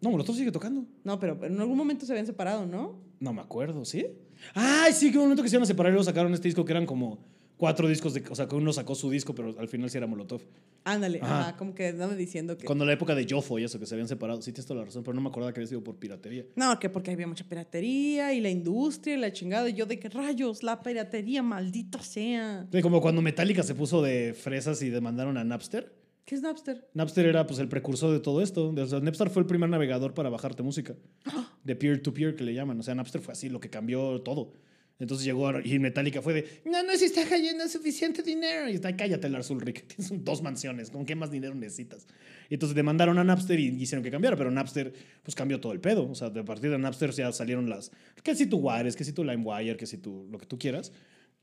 No, 0.02 0.10
Molotov 0.10 0.36
sigue 0.36 0.52
tocando. 0.52 0.86
No, 1.04 1.20
pero 1.20 1.38
en 1.46 1.60
algún 1.60 1.78
momento 1.78 2.06
se 2.06 2.12
habían 2.12 2.26
separado, 2.26 2.66
¿no? 2.66 3.00
No 3.20 3.32
me 3.32 3.42
acuerdo, 3.42 3.86
¿sí? 3.86 4.08
Ay, 4.54 4.92
sí, 4.92 5.12
que 5.12 5.18
un 5.18 5.26
momento 5.26 5.44
que 5.44 5.50
se 5.50 5.56
iban 5.56 5.64
a 5.64 5.68
separar 5.68 5.92
y 5.92 5.94
luego 5.94 6.04
sacaron 6.04 6.34
este 6.34 6.48
disco 6.48 6.66
que 6.66 6.74
eran 6.74 6.86
como 6.86 7.20
cuatro 7.64 7.88
discos 7.88 8.14
de. 8.14 8.22
O 8.30 8.36
sea, 8.36 8.46
que 8.46 8.56
uno 8.58 8.74
sacó 8.74 8.94
su 8.94 9.10
disco, 9.10 9.34
pero 9.34 9.56
al 9.58 9.70
final 9.70 9.90
sí 9.90 9.98
era 9.98 10.06
Molotov. 10.06 10.42
Ándale, 10.84 11.20
Ajá. 11.22 11.40
ajá, 11.40 11.56
como 11.56 11.74
que 11.74 11.94
dame 11.94 12.18
diciendo 12.18 12.58
que. 12.58 12.66
Cuando 12.66 12.84
la 12.84 12.92
época 12.92 13.16
de 13.16 13.26
Jofo 13.26 13.58
y 13.58 13.64
eso, 13.64 13.80
que 13.80 13.86
se 13.86 13.96
habían 13.96 14.10
separado. 14.10 14.42
Sí, 14.42 14.52
tienes 14.52 14.66
toda 14.66 14.82
la 14.82 14.86
razón, 14.88 15.02
pero 15.02 15.14
no 15.16 15.22
me 15.22 15.30
acordaba 15.30 15.54
que 15.54 15.62
había 15.62 15.70
sido 15.70 15.82
por 15.82 15.96
piratería. 15.96 16.44
No, 16.58 16.78
que 16.78 16.90
porque 16.90 17.12
había 17.12 17.26
mucha 17.26 17.46
piratería 17.48 18.34
y 18.34 18.42
la 18.42 18.50
industria 18.50 19.16
y 19.16 19.18
la 19.18 19.32
chingada. 19.32 19.70
Y 19.70 19.76
yo 19.76 19.86
de 19.86 19.98
que 19.98 20.10
rayos, 20.10 20.62
la 20.62 20.84
piratería, 20.84 21.42
maldita 21.42 22.02
sea. 22.02 22.68
Sí, 22.70 22.82
como 22.82 23.00
cuando 23.00 23.22
Metallica 23.22 23.64
se 23.64 23.76
puso 23.76 24.02
de 24.02 24.34
fresas 24.34 24.82
y 24.82 24.90
demandaron 24.90 25.38
a 25.38 25.46
Napster. 25.46 25.96
¿Qué 26.26 26.36
es 26.36 26.42
Napster? 26.42 26.86
Napster 26.94 27.28
era 27.28 27.48
pues 27.48 27.60
el 27.60 27.70
precursor 27.70 28.12
de 28.12 28.20
todo 28.20 28.42
esto. 28.42 28.74
O 28.78 28.88
sea, 28.88 29.00
Napster 29.00 29.30
fue 29.30 29.42
el 29.42 29.46
primer 29.46 29.70
navegador 29.70 30.14
para 30.14 30.30
bajarte 30.30 30.64
música. 30.64 30.96
De 31.64 31.78
peer-to-peer 31.78 32.36
que 32.36 32.44
le 32.44 32.54
llaman. 32.54 32.78
O 32.78 32.84
sea, 32.84 32.94
Napster 32.94 33.22
fue 33.22 33.32
así, 33.32 33.48
lo 33.48 33.62
que 33.62 33.70
cambió 33.70 34.20
todo. 34.22 34.52
Entonces 35.00 35.26
llegó 35.26 35.52
y 35.60 35.80
Metallica 35.80 36.22
fue 36.22 36.34
de, 36.34 36.62
no, 36.66 36.82
no 36.84 36.96
se 36.96 37.06
está 37.06 37.28
cayendo 37.28 37.68
suficiente 37.68 38.22
dinero. 38.24 38.70
Y 38.70 38.74
está, 38.76 38.96
cállate, 38.96 39.28
Lars 39.28 39.50
Ulrich, 39.50 39.86
tienes 39.88 40.24
dos 40.24 40.42
mansiones, 40.42 40.92
¿con 40.92 41.06
qué 41.06 41.16
más 41.16 41.32
dinero 41.32 41.56
necesitas? 41.56 42.08
Y 42.50 42.54
entonces 42.54 42.76
demandaron 42.76 43.18
a 43.18 43.24
Napster 43.24 43.60
y 43.60 43.68
hicieron 43.82 44.04
que 44.04 44.12
cambiara, 44.12 44.38
pero 44.38 44.52
Napster 44.52 44.94
pues 45.24 45.36
cambió 45.36 45.60
todo 45.60 45.74
el 45.74 45.80
pedo. 45.82 46.10
O 46.10 46.16
sea, 46.16 46.30
de 46.30 46.44
partir 46.44 46.70
de 46.70 46.78
Napster 46.78 47.12
ya 47.12 47.32
salieron 47.32 47.70
las, 47.70 47.92
que 48.24 48.36
si 48.36 48.46
tu 48.46 48.58
Wires, 48.58 48.96
que 48.96 49.04
si 49.04 49.14
tu 49.14 49.24
LimeWire, 49.24 49.76
que 49.78 49.86
si 49.88 49.98
tu, 49.98 50.28
lo 50.32 50.38
que 50.38 50.46
tú 50.46 50.58
quieras. 50.58 50.92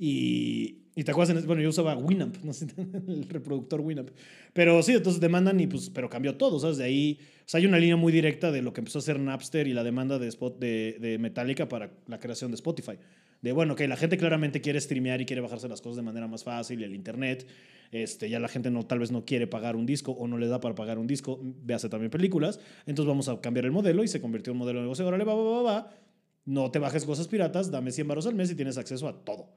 Y, 0.02 0.78
y 0.94 1.04
te 1.04 1.10
acuerdas, 1.10 1.36
en- 1.36 1.46
bueno, 1.46 1.60
yo 1.60 1.68
usaba 1.68 1.94
Winamp, 1.94 2.36
no 2.44 2.54
sé, 2.54 2.66
el 3.06 3.28
reproductor 3.28 3.80
Winamp. 3.82 4.08
Pero 4.54 4.82
sí, 4.82 4.92
entonces 4.92 5.20
demandan 5.20 5.60
y 5.60 5.66
pues, 5.66 5.90
pero 5.90 6.08
cambió 6.08 6.36
todo, 6.36 6.58
¿sabes? 6.58 6.78
De 6.78 6.84
ahí, 6.84 7.18
o 7.20 7.42
sea, 7.44 7.58
hay 7.58 7.66
una 7.66 7.78
línea 7.78 7.96
muy 7.96 8.10
directa 8.12 8.50
de 8.50 8.62
lo 8.62 8.72
que 8.72 8.80
empezó 8.80 8.98
a 8.98 9.00
hacer 9.00 9.18
Napster 9.20 9.66
y 9.68 9.74
la 9.74 9.84
demanda 9.84 10.18
de, 10.18 10.28
Spot, 10.28 10.58
de, 10.58 10.96
de 11.00 11.18
Metallica 11.18 11.68
para 11.68 11.90
la 12.06 12.18
creación 12.18 12.50
de 12.50 12.54
Spotify. 12.54 12.92
De, 13.42 13.52
bueno, 13.52 13.74
que 13.74 13.88
la 13.88 13.96
gente 13.96 14.18
claramente 14.18 14.60
quiere 14.60 14.80
streamear 14.80 15.20
y 15.20 15.26
quiere 15.26 15.40
bajarse 15.40 15.66
las 15.68 15.80
cosas 15.80 15.96
de 15.96 16.02
manera 16.02 16.26
más 16.28 16.44
fácil 16.44 16.80
y 16.80 16.84
el 16.84 16.94
internet. 16.94 17.46
Este, 17.90 18.28
ya 18.28 18.38
la 18.38 18.48
gente 18.48 18.70
no, 18.70 18.84
tal 18.84 18.98
vez 18.98 19.10
no 19.10 19.24
quiere 19.24 19.46
pagar 19.46 19.76
un 19.76 19.86
disco 19.86 20.12
o 20.12 20.28
no 20.28 20.36
le 20.38 20.46
da 20.46 20.60
para 20.60 20.74
pagar 20.74 20.98
un 20.98 21.06
disco, 21.06 21.40
véase 21.42 21.88
también 21.88 22.10
películas. 22.10 22.60
Entonces 22.86 23.08
vamos 23.08 23.28
a 23.28 23.40
cambiar 23.40 23.64
el 23.64 23.72
modelo 23.72 24.04
y 24.04 24.08
se 24.08 24.20
convirtió 24.20 24.50
en 24.50 24.56
un 24.56 24.58
modelo 24.60 24.78
de 24.80 24.82
negocio. 24.84 25.06
Órale, 25.06 25.24
va, 25.24 25.34
va, 25.34 25.42
va, 25.42 25.62
va. 25.62 25.90
No 26.44 26.70
te 26.70 26.78
bajes 26.78 27.04
cosas 27.04 27.28
piratas, 27.28 27.70
dame 27.70 27.90
100 27.92 28.08
baros 28.08 28.26
al 28.26 28.34
mes 28.34 28.50
y 28.50 28.54
tienes 28.54 28.76
acceso 28.78 29.08
a 29.08 29.24
todo. 29.24 29.48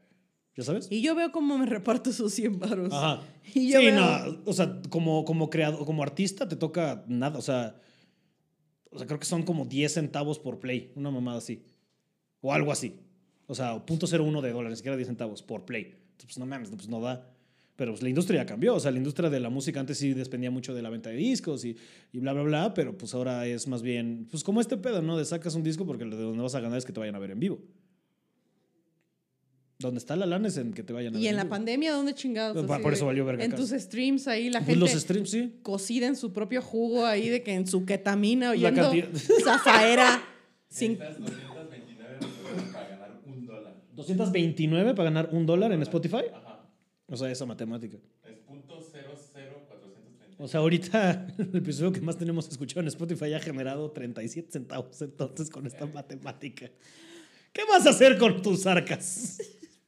¿Ya 0.56 0.64
sabes? 0.64 0.88
Y 0.92 1.02
yo 1.02 1.16
veo 1.16 1.32
cómo 1.32 1.58
me 1.58 1.66
reparto 1.66 2.10
esos 2.12 2.32
100 2.34 2.60
baros. 2.60 2.94
Ajá. 2.94 3.22
Y 3.54 3.72
yo 3.72 3.80
sí, 3.80 3.86
veo- 3.88 3.96
no, 4.00 4.38
o 4.46 4.54
sea, 4.54 4.82
como, 4.90 5.26
como 5.26 5.50
creador, 5.50 5.86
como 5.86 6.04
artista 6.04 6.48
te 6.48 6.56
toca 6.56 7.04
nada, 7.08 7.38
o 7.38 7.42
sea, 7.42 7.76
o 8.92 8.98
sea, 8.98 9.08
creo 9.08 9.20
que 9.20 9.26
son 9.26 9.44
como 9.44 9.66
10 9.66 9.94
centavos 9.94 10.40
por 10.40 10.60
play, 10.60 10.92
una 10.96 11.12
mamada 11.12 11.40
así. 11.40 11.66
O 12.42 12.54
algo 12.54 12.72
así. 12.72 13.00
O 13.48 13.56
sea, 13.56 13.76
0.01 13.86 14.41
de 14.41 14.52
dólares, 14.52 14.72
ni 14.72 14.76
siquiera 14.78 14.96
10 14.98 15.08
centavos 15.08 15.41
por 15.44 15.66
play. 15.66 15.84
Entonces, 16.12 16.26
pues 16.26 16.38
no 16.38 16.46
mames, 16.46 16.70
pues 16.70 16.88
no 16.88 17.02
da. 17.02 17.30
Pero 17.76 17.91
pues 17.91 18.04
la 18.04 18.10
industria 18.10 18.41
ya 18.41 18.46
cambió, 18.46 18.76
o 18.76 18.80
sea, 18.80 18.91
la 18.91 18.98
industria 19.00 19.32
de 19.32 19.39
la 19.39 19.50
música 19.50 19.80
antes 19.80 19.98
sí 19.98 20.14
dependía 20.14 20.52
mucho 20.52 20.76
de 20.76 20.84
la 20.84 20.89
venta 20.91 21.10
de 21.10 21.16
discos 21.16 21.66
y, 21.66 21.76
y 22.12 22.20
bla, 22.20 22.32
bla, 22.34 22.44
bla, 22.44 22.74
pero 22.76 22.96
pues 22.96 23.16
ahora 23.16 23.48
es 23.48 23.68
más 23.68 23.82
bien, 23.82 24.28
pues 24.30 24.44
como 24.44 24.62
este 24.62 24.78
pedo, 24.78 25.02
¿no? 25.02 25.18
De 25.18 25.26
sacas 25.26 25.56
un 25.56 25.64
disco 25.64 25.84
porque 25.86 26.06
de 26.06 26.16
donde 26.16 26.44
vas 26.44 26.54
a 26.54 26.60
ganar 26.60 26.78
es 26.78 26.86
que 26.86 26.94
te 26.94 27.00
vayan 27.00 27.16
a 27.16 27.20
ver 27.20 27.32
en 27.32 27.39
vivo. 27.39 27.60
Donde 29.80 29.98
está 29.98 30.16
la 30.16 30.26
lana 30.28 30.48
es 30.48 30.58
en 30.58 30.72
que 30.72 30.84
te 30.84 30.94
vayan 30.94 31.14
a 31.14 31.18
ver 31.18 31.24
Y 31.26 31.28
en 31.28 31.36
la 31.36 31.44
vivo. 31.44 31.50
pandemia, 31.50 31.94
¿dónde 31.94 32.14
chingados? 32.14 32.64
Por- 32.66 32.94
eso 32.94 33.06
valió 33.08 33.26
verga 33.26 33.44
En 33.44 33.52
acá. 33.52 33.60
tus 33.60 33.72
streams 33.72 34.28
ahí, 34.28 34.50
la 34.52 34.60
Pues 34.60 34.68
gente 34.68 34.80
los 34.80 34.91
streams, 34.91 35.30
sí. 35.32 35.54
cocida 35.64 36.06
en 36.08 36.16
su 36.16 36.32
propio 36.32 36.62
jugo 36.62 37.06
ahí, 37.06 37.28
de 37.28 37.41
que 37.44 37.54
en 37.54 37.66
su 37.68 37.86
ketamina, 37.86 38.46
La 38.46 38.52
oyendo 38.52 38.82
cantidad- 38.84 39.10
Zafaera. 39.44 40.24
sin- 40.70 40.94
Necesitas 41.00 41.20
229 41.20 42.14
reproducciones 42.14 42.64
para 42.74 42.88
ganar 42.88 43.22
un 43.26 43.46
dólar. 43.48 43.76
229 43.96 44.94
para 44.94 45.06
ganar 45.06 45.30
un 45.32 45.46
dólar 45.46 45.72
en 45.72 45.82
Spotify. 45.82 46.24
Ajá. 46.34 46.60
O 47.08 47.18
sea, 47.18 47.30
esa 47.30 47.46
matemática. 47.46 47.98
Es 48.24 48.38
punto 48.39 48.80
00430. 48.80 50.26
O 50.38 50.48
sea, 50.48 50.62
ahorita 50.62 51.28
el 51.38 51.56
episodio 51.56 51.91
que 51.91 52.02
más 52.02 52.18
tenemos 52.18 52.48
escuchado 52.50 52.82
en 52.82 52.88
Spotify 52.88 53.34
ha 53.34 53.39
generado 53.39 53.91
37 53.91 54.52
centavos 54.52 55.02
entonces 55.02 55.50
con 55.50 55.68
esta 55.68 55.86
matemática. 55.86 56.72
¿Qué 57.52 57.62
vas 57.70 57.86
a 57.86 57.91
hacer 57.91 58.18
con 58.18 58.41
tus 58.41 58.66
arcas? 58.66 59.38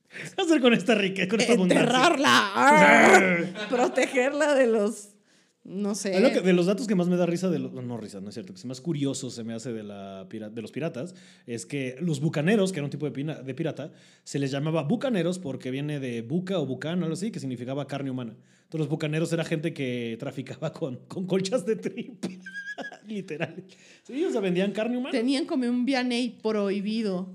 ¿Qué 0.07 0.23
vas 0.37 0.37
a 0.37 0.41
hacer 0.43 0.61
con 0.61 0.73
esta 0.73 0.93
riqueza, 0.93 1.27
con 1.27 1.41
esta? 1.41 1.53
Enterrarla. 1.53 3.55
Protegerla 3.69 4.53
de 4.53 4.67
los. 4.67 5.14
No 5.67 5.95
sé. 5.95 6.19
Lo 6.19 6.31
que- 6.31 6.41
de 6.41 6.53
los 6.53 6.67
datos 6.67 6.85
que 6.85 6.93
más 6.93 7.07
me 7.07 7.17
da 7.17 7.25
risa, 7.25 7.49
de 7.49 7.57
los, 7.57 7.73
no 7.73 7.97
risa, 7.97 8.21
no 8.21 8.29
es 8.29 8.35
cierto, 8.35 8.53
que 8.53 8.67
más 8.67 8.81
curioso 8.81 9.31
se 9.31 9.43
me 9.43 9.53
hace 9.55 9.73
de, 9.73 9.81
la, 9.81 10.23
de 10.25 10.61
los 10.61 10.71
piratas, 10.71 11.15
es 11.47 11.65
que 11.65 11.95
los 11.99 12.19
bucaneros, 12.19 12.71
que 12.71 12.77
era 12.79 12.85
un 12.85 12.91
tipo 12.91 13.07
de, 13.07 13.11
pina- 13.11 13.41
de 13.41 13.53
pirata, 13.55 13.91
se 14.23 14.37
les 14.37 14.51
llamaba 14.51 14.83
bucaneros 14.83 15.39
porque 15.39 15.71
viene 15.71 15.99
de 15.99 16.21
buca 16.21 16.59
o 16.59 16.67
bucán, 16.67 17.01
algo 17.01 17.13
así, 17.13 17.31
que 17.31 17.39
significaba 17.39 17.87
carne 17.87 18.11
humana. 18.11 18.35
Entonces 18.65 18.79
los 18.81 18.89
bucaneros 18.89 19.33
era 19.33 19.43
gente 19.43 19.73
que 19.73 20.17
traficaba 20.19 20.71
con, 20.71 20.97
con 21.07 21.25
colchas 21.25 21.65
de 21.65 21.75
tripa, 21.77 22.27
literal. 23.07 23.63
Sí, 24.03 24.23
o 24.23 24.31
sea, 24.31 24.41
vendían 24.41 24.71
carne 24.71 24.97
humana. 24.97 25.11
Tenían 25.11 25.45
como 25.45 25.67
un 25.67 25.83
Vianey 25.83 26.37
prohibido. 26.43 27.27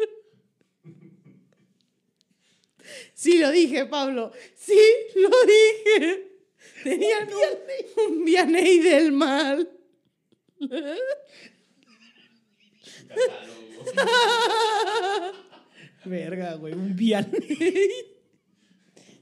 Sí, 3.14 3.38
lo 3.38 3.50
dije, 3.50 3.86
Pablo. 3.86 4.32
Sí, 4.54 4.78
lo 5.16 5.30
dije. 5.46 6.26
Tenían 6.82 7.28
un, 7.28 7.34
un 8.18 8.24
Vianey 8.24 8.78
del 8.78 9.12
mal. 9.12 9.70
Verga, 16.04 16.54
güey, 16.54 16.74
un 16.74 16.96
vianey. 16.96 18.09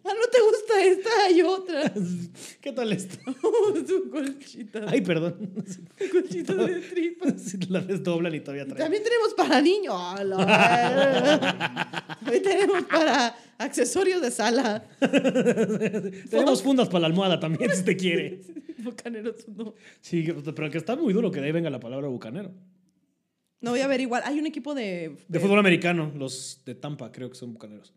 Ah, 0.09 0.15
¿no 0.15 0.31
te 0.31 0.41
gusta 0.41 0.85
esta? 0.85 1.11
Hay 1.27 1.43
otra. 1.43 1.93
¿Qué 2.63 2.73
tal 2.73 2.93
esto? 2.93 3.19
Su 3.87 4.09
colchita. 4.11 4.87
Ay, 4.89 5.03
perdón. 5.03 5.53
Colchita 6.11 6.55
de 6.55 6.81
tripa. 6.81 7.27
Si 7.39 7.59
la 7.69 7.81
desdoblan 7.81 8.35
y 8.35 8.41
todavía 8.41 8.67
trae. 8.67 8.79
También 8.79 9.03
tenemos 9.03 9.35
para 9.35 9.61
niños. 9.61 9.95
También 12.21 12.43
tenemos 12.43 12.85
para 12.85 13.37
accesorios 13.59 14.23
de 14.23 14.31
sala. 14.31 14.89
Tenemos 16.31 16.63
fundas 16.63 16.89
para 16.89 17.01
la 17.01 17.07
almohada 17.09 17.39
también, 17.39 17.71
si 17.75 17.85
te 17.85 17.97
quiere. 17.97 18.41
Bucaneros, 18.79 19.47
no. 19.49 19.75
Sí, 20.01 20.27
pero 20.55 20.71
que 20.71 20.79
está 20.79 20.97
muy 20.97 21.13
duro 21.13 21.31
que 21.31 21.41
de 21.41 21.47
ahí 21.47 21.53
venga 21.53 21.69
la 21.71 21.81
palabra 21.81 22.09
bucanero. 22.09 22.53
No 23.61 23.73
voy 23.73 23.81
a 23.81 23.85
averiguar. 23.85 24.23
Hay 24.25 24.39
un 24.39 24.47
equipo 24.47 24.75
de. 24.75 25.17
De 25.29 25.41
fútbol 25.41 25.59
americano, 25.59 26.13
los 26.17 26.63
de 26.65 26.75
Tampa 26.75 27.11
creo 27.13 27.29
que 27.29 27.37
son 27.37 27.53
bucaneros. 27.53 27.93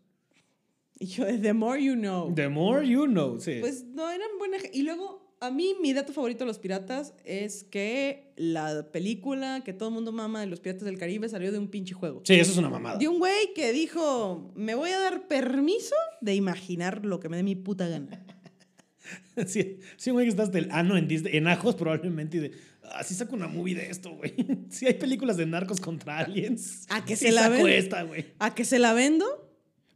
Y 1.02 1.06
yo, 1.06 1.24
The 1.26 1.52
more 1.52 1.82
you 1.82 1.94
know. 1.94 2.32
The 2.32 2.48
more 2.48 2.86
you 2.86 3.06
know, 3.06 3.40
sí. 3.40 3.56
Pues 3.60 3.84
no, 3.84 4.08
eran 4.08 4.28
buenas. 4.38 4.62
Y 4.72 4.82
luego, 4.82 5.36
a 5.40 5.50
mí, 5.50 5.74
mi 5.82 5.92
dato 5.92 6.12
favorito 6.12 6.44
de 6.44 6.46
los 6.46 6.60
piratas 6.60 7.12
es 7.24 7.64
que 7.64 8.32
la 8.36 8.86
película 8.92 9.62
que 9.64 9.72
todo 9.72 9.88
el 9.88 9.94
mundo 9.96 10.12
mama 10.12 10.40
de 10.42 10.46
los 10.46 10.60
piratas 10.60 10.84
del 10.84 10.98
Caribe 10.98 11.28
salió 11.28 11.50
de 11.50 11.58
un 11.58 11.66
pinche 11.66 11.92
juego. 11.92 12.22
sí, 12.24 12.34
eso 12.34 12.52
es 12.52 12.56
una 12.58 12.68
mamada. 12.70 12.98
De 12.98 13.08
un 13.08 13.18
güey 13.18 13.52
que 13.52 13.72
dijo: 13.72 14.52
Me 14.54 14.76
voy 14.76 14.90
a 14.90 15.00
dar 15.00 15.26
permiso 15.26 15.96
de 16.20 16.36
imaginar 16.36 17.04
lo 17.04 17.18
que 17.18 17.28
me 17.28 17.36
dé 17.36 17.42
mi 17.42 17.56
puta 17.56 17.88
gana. 17.88 18.24
Sí, 19.46 19.78
sí, 19.96 20.10
güey, 20.10 20.26
que 20.26 20.30
estás 20.30 20.52
del 20.52 20.70
ano 20.70 20.96
en 20.96 21.08
Disney, 21.08 21.36
en 21.36 21.48
ajos 21.48 21.74
probablemente 21.74 22.36
y 22.36 22.40
de, 22.40 22.52
así 22.94 23.14
saco 23.14 23.34
una 23.34 23.48
movie 23.48 23.74
de 23.74 23.90
esto, 23.90 24.10
güey. 24.14 24.34
Sí 24.70 24.86
hay 24.86 24.94
películas 24.94 25.36
de 25.36 25.46
narcos 25.46 25.80
contra 25.80 26.18
aliens. 26.18 26.86
¿A 26.90 27.04
que 27.04 27.16
Sí 27.16 27.26
se 27.26 27.32
la 27.32 27.48
saco 27.48 27.64
ven? 27.64 27.72
esta, 27.72 28.02
güey. 28.02 28.26
¿A 28.38 28.54
que 28.54 28.64
se 28.64 28.78
la 28.78 28.92
vendo? 28.94 29.41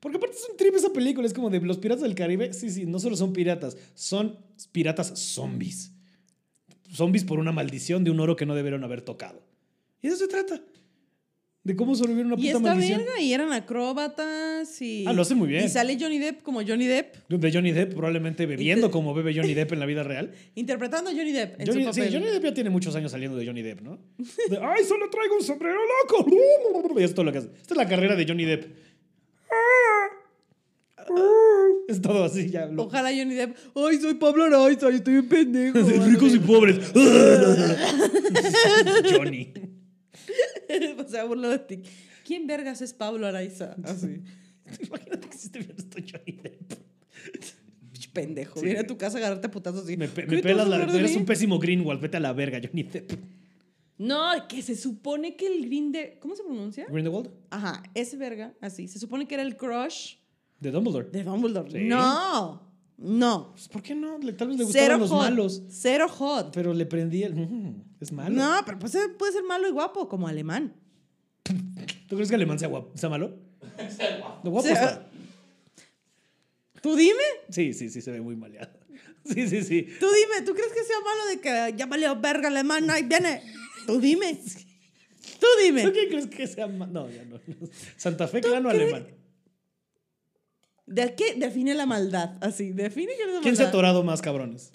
Porque 0.06 0.18
aparte 0.18 0.36
es 0.36 0.48
un 0.48 0.56
trip 0.56 0.72
esa 0.76 0.92
película, 0.92 1.26
es 1.26 1.34
como 1.34 1.50
de 1.50 1.58
los 1.58 1.78
piratas 1.78 2.04
del 2.04 2.14
Caribe. 2.14 2.52
Sí, 2.52 2.70
sí, 2.70 2.86
no 2.86 3.00
solo 3.00 3.16
son 3.16 3.32
piratas, 3.32 3.76
son 3.96 4.38
piratas 4.70 5.08
zombies. 5.18 5.90
Zombies 6.94 7.24
por 7.24 7.40
una 7.40 7.50
maldición 7.50 8.04
de 8.04 8.12
un 8.12 8.20
oro 8.20 8.36
que 8.36 8.46
no 8.46 8.54
debieron 8.54 8.84
haber 8.84 9.02
tocado. 9.02 9.42
Y 10.00 10.06
de 10.06 10.14
eso 10.14 10.22
se 10.22 10.28
trata. 10.28 10.62
De 11.64 11.74
cómo 11.74 11.96
sobrevivir 11.96 12.24
una 12.24 12.36
Y 12.36 12.36
puta 12.36 12.50
esta 12.50 12.60
maldición. 12.60 13.00
verga, 13.00 13.20
y 13.20 13.32
eran 13.32 13.52
acróbatas 13.52 14.80
y... 14.80 15.04
Ah, 15.08 15.12
lo 15.12 15.22
hace 15.22 15.34
muy 15.34 15.48
bien. 15.48 15.64
Y 15.64 15.68
sale 15.68 15.98
Johnny 16.00 16.20
Depp 16.20 16.42
como 16.44 16.62
Johnny 16.64 16.86
Depp, 16.86 17.28
De 17.28 17.52
Johnny 17.52 17.72
Depp, 17.72 17.92
probablemente 17.92 18.46
bebiendo 18.46 18.92
como 18.92 19.12
bebe 19.12 19.34
Johnny 19.34 19.54
Depp 19.54 19.72
en 19.72 19.80
la 19.80 19.86
vida 19.86 20.04
real. 20.04 20.30
interpretando 20.54 21.10
a 21.10 21.12
Johnny 21.12 21.32
Depp 21.32 21.60
en 21.60 21.66
Johnny, 21.66 21.84
su 21.86 21.94
sí. 21.94 22.02
Johnny 22.12 22.26
Depp 22.26 22.44
ya 22.44 22.54
tiene 22.54 22.70
muchos 22.70 22.94
años 22.94 23.10
saliendo 23.10 23.36
de 23.36 23.44
Johnny 23.44 23.62
Depp, 23.62 23.80
¿no? 23.80 23.98
De, 24.48 24.58
Ay, 24.58 24.84
solo 24.84 25.10
traigo 25.10 25.34
un 25.34 25.42
sombrero 25.42 25.80
loco. 26.04 26.30
Y 27.00 27.02
es 27.02 27.12
todo 27.12 27.24
lo 27.24 27.32
que 27.32 27.38
hace. 27.38 27.48
Esta 27.60 27.74
es 27.74 27.78
la 27.78 27.88
carrera 27.88 28.14
de 28.14 28.24
Johnny 28.24 28.44
Depp. 28.44 28.85
Es 31.88 32.00
todo 32.02 32.24
así 32.24 32.50
ya. 32.50 32.66
lo- 32.66 32.84
Ojalá 32.84 33.10
Johnny 33.10 33.34
Depp. 33.34 33.56
Ay, 33.74 33.98
soy 34.00 34.14
Pablo 34.14 34.44
Araiza, 34.44 34.90
y 34.90 34.96
estoy 34.96 35.14
bien 35.14 35.28
pendejo. 35.28 35.78
de 35.82 36.06
ricos 36.06 36.34
y 36.34 36.38
pobres. 36.40 36.92
Johnny. 39.12 39.52
o 40.98 41.08
sea, 41.08 41.24
burlo 41.24 41.48
de 41.50 41.58
ti. 41.60 41.82
¿Quién 42.24 42.46
vergas 42.46 42.82
es 42.82 42.92
Pablo 42.92 43.26
Araiza? 43.26 43.76
Así. 43.84 44.22
Imagínate 44.86 45.28
que 45.28 45.38
si 45.38 45.48
viendo 45.50 45.74
esto 45.76 45.98
Johnny 46.00 46.32
Depp. 46.42 46.72
Pendejo. 48.12 48.58
Sí. 48.60 48.64
Viene 48.64 48.80
a 48.80 48.86
tu 48.86 48.96
casa 48.96 49.18
a 49.18 49.20
agarrarte 49.20 49.46
a 49.46 49.50
putazos 49.50 49.84
así. 49.84 49.96
Me, 49.98 50.08
pe- 50.08 50.26
¿Qué 50.26 50.36
me 50.36 50.42
pelas 50.42 50.66
la. 50.66 50.82
Eres 50.84 51.14
un 51.16 51.26
pésimo 51.26 51.58
Greenwald. 51.58 52.00
Vete 52.00 52.16
a 52.16 52.20
la 52.20 52.32
verga, 52.32 52.58
Johnny 52.64 52.82
Depp. 52.84 53.12
No, 53.98 54.30
que 54.48 54.62
se 54.62 54.74
supone 54.74 55.36
que 55.36 55.46
el 55.46 55.66
Green 55.66 55.92
de... 55.92 56.18
¿Cómo 56.20 56.34
se 56.34 56.42
pronuncia? 56.42 56.86
¿Grindelwald? 56.90 57.30
Ajá, 57.50 57.82
ese 57.94 58.16
verga, 58.16 58.54
así. 58.60 58.88
Se 58.88 58.98
supone 58.98 59.26
que 59.28 59.34
era 59.34 59.42
el 59.42 59.56
crush 59.56 60.14
De 60.60 60.70
Dumbledore. 60.70 61.10
de 61.10 61.22
Dumbledore. 61.22 61.70
Sí. 61.70 61.78
No, 61.84 62.62
no. 62.98 63.52
Pues, 63.52 63.68
¿Por 63.68 63.82
qué 63.82 63.94
no? 63.94 64.18
Le- 64.18 64.32
Tal 64.32 64.48
vez 64.48 64.58
le 64.58 64.64
Cero 64.66 64.98
gustaban 64.98 65.00
los 65.00 65.10
hot. 65.10 65.20
malos. 65.20 65.62
Cero 65.68 66.08
hot. 66.08 66.52
Pero 66.54 66.72
le 66.72 66.86
prendí 66.86 67.22
el. 67.22 67.34
"Mm, 67.34 67.82
es 68.00 68.12
malo. 68.12 68.34
No, 68.34 68.60
pero 68.64 68.78
pues, 68.78 68.94
eh, 68.94 69.08
puede 69.18 69.32
ser 69.32 69.44
malo 69.44 69.68
y 69.68 69.70
guapo, 69.72 70.08
como 70.08 70.28
alemán. 70.28 70.74
¿Tú 72.08 72.16
crees 72.16 72.28
que 72.28 72.34
alemán 72.36 72.58
sea, 72.58 72.68
guapo, 72.68 72.92
sea 72.96 73.08
malo? 73.08 73.36
No, 74.44 74.50
guapo 74.50 74.66
sea, 74.66 74.74
está. 74.74 75.10
Tú 76.80 76.94
dime, 76.96 77.22
Sí, 77.50 77.72
sí, 77.72 77.88
sí, 77.90 78.00
se 78.00 78.10
ve 78.12 78.20
muy 78.20 78.36
maleado. 78.36 78.70
Sí, 79.24 79.48
sí, 79.48 79.62
sí. 79.64 79.82
tú 79.98 80.06
dime, 80.06 80.46
¿tú 80.46 80.54
crees 80.54 80.72
que 80.72 80.84
sea 80.84 80.96
malo 81.00 81.26
de 81.28 81.40
que 81.40 81.76
ya 81.76 81.86
valió 81.86 82.14
verga 82.20 82.46
alemán, 82.46 82.88
ahí 82.90 83.02
viene? 83.02 83.42
Tú 83.86 84.00
dime. 84.00 84.40
Tú 85.40 85.46
dime. 85.62 85.82
¿Tú 85.82 85.92
qué 85.92 86.08
crees 86.08 86.28
que 86.28 86.46
sea 86.46 86.68
malo? 86.68 86.92
No, 86.92 87.10
ya 87.10 87.24
no. 87.24 87.38
Santa 87.96 88.28
Fe, 88.28 88.40
clano, 88.40 88.70
alemán. 88.70 89.08
¿De 90.86 91.14
qué 91.14 91.34
define 91.34 91.74
la 91.74 91.84
maldad? 91.84 92.38
Así, 92.40 92.72
define 92.72 93.12
qué 93.16 93.24
es 93.24 93.34
la 93.34 93.40
¿Quién 93.40 93.56
se 93.56 93.64
ha 93.64 93.68
atorado 93.68 94.04
más 94.04 94.22
cabrones? 94.22 94.70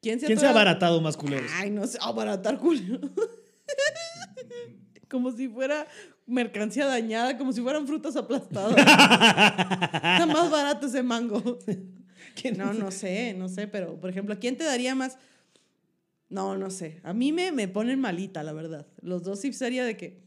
¿Quién 0.00 0.20
se 0.20 0.26
ha 0.26 0.28
¿Quién 0.28 0.38
se 0.38 0.46
ha 0.46 0.50
abaratado 0.50 1.00
más 1.00 1.16
culeros? 1.16 1.50
Ay, 1.56 1.70
no 1.70 1.86
sé, 1.86 1.98
abaratar 2.00 2.58
culo. 2.58 3.00
como 5.08 5.32
si 5.32 5.48
fuera 5.48 5.86
mercancía 6.26 6.86
dañada, 6.86 7.36
como 7.36 7.52
si 7.52 7.60
fueran 7.60 7.86
frutas 7.86 8.16
aplastadas. 8.16 8.76
Está 8.76 10.26
más 10.26 10.50
barato 10.50 10.86
ese 10.86 11.02
mango. 11.02 11.58
¿Quién 12.40 12.56
No, 12.56 12.72
no 12.72 12.90
sé, 12.90 13.34
no 13.34 13.48
sé, 13.48 13.66
pero 13.66 13.98
por 13.98 14.10
ejemplo, 14.10 14.38
¿quién 14.38 14.56
te 14.56 14.64
daría 14.64 14.94
más? 14.94 15.18
No, 16.28 16.56
no 16.56 16.70
sé. 16.70 17.00
A 17.02 17.14
mí 17.14 17.32
me, 17.32 17.52
me 17.52 17.68
ponen 17.68 18.00
malita, 18.00 18.42
la 18.42 18.52
verdad. 18.52 18.86
Los 19.00 19.24
dos 19.24 19.40
sí 19.40 19.52
sería 19.52 19.84
de 19.84 19.96
que. 19.96 20.22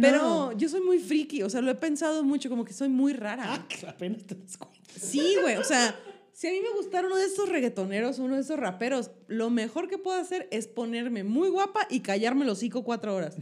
Pero 0.00 0.18
No. 0.18 0.52
yo 0.52 0.68
soy 0.68 0.80
muy 0.80 0.98
friki, 0.98 1.42
o 1.42 1.50
sea, 1.50 1.60
lo 1.60 1.70
he 1.70 1.74
pensado 1.74 2.22
mucho, 2.24 2.48
como 2.48 2.64
que 2.64 2.72
soy 2.72 2.88
muy 2.88 3.12
rara. 3.12 3.44
Ah, 3.54 3.66
que 3.68 3.86
apenas 3.86 4.24
te 4.24 4.34
das 4.34 4.56
cuenta. 4.56 4.78
Sí, 4.98 5.36
güey, 5.40 5.56
o 5.56 5.64
sea, 5.64 5.98
si 6.32 6.46
a 6.48 6.50
mí 6.50 6.60
me 6.60 6.70
gustara 6.70 7.06
uno 7.06 7.16
de 7.16 7.24
estos 7.26 7.48
reggaetoneros, 7.48 8.18
uno 8.18 8.34
de 8.36 8.40
estos 8.40 8.58
raperos, 8.58 9.10
lo 9.28 9.50
mejor 9.50 9.88
que 9.88 9.98
puedo 9.98 10.18
hacer 10.20 10.48
es 10.50 10.66
ponerme 10.68 11.22
muy 11.24 11.48
guapa 11.48 11.86
y 11.90 12.00
callarme 12.00 12.44
los 12.44 12.58
hocico 12.58 12.82
cuatro 12.84 13.14
horas. 13.14 13.36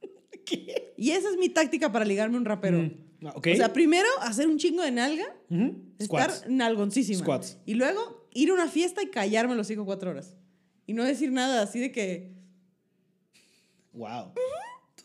¿Qué? 0.44 0.94
Y 0.96 1.10
esa 1.12 1.28
es 1.30 1.36
mi 1.36 1.48
táctica 1.48 1.92
para 1.92 2.04
ligarme 2.04 2.36
a 2.36 2.40
un 2.40 2.44
rapero. 2.44 2.78
Mm, 2.78 3.26
ah. 3.26 3.34
O 3.36 3.42
sea, 3.42 3.72
primero 3.72 4.08
hacer 4.20 4.46
un 4.48 4.58
chingo 4.58 4.82
de 4.82 4.90
nalga, 4.92 5.24
Ujú. 5.50 5.76
estar 5.98 6.30
Squats. 6.30 6.48
nalgoncísima. 6.48 7.18
Squats. 7.20 7.58
Y 7.66 7.74
luego 7.74 8.28
ir 8.32 8.50
a 8.50 8.54
una 8.54 8.68
fiesta 8.68 9.02
y 9.02 9.06
callarme 9.10 9.54
los 9.54 9.66
hocico 9.66 9.84
cuatro 9.84 10.10
horas. 10.10 10.34
Y 10.86 10.92
no 10.92 11.02
decir 11.04 11.32
nada 11.32 11.62
así 11.62 11.78
de 11.80 11.90
que, 11.92 12.34
Wow. 13.92 14.32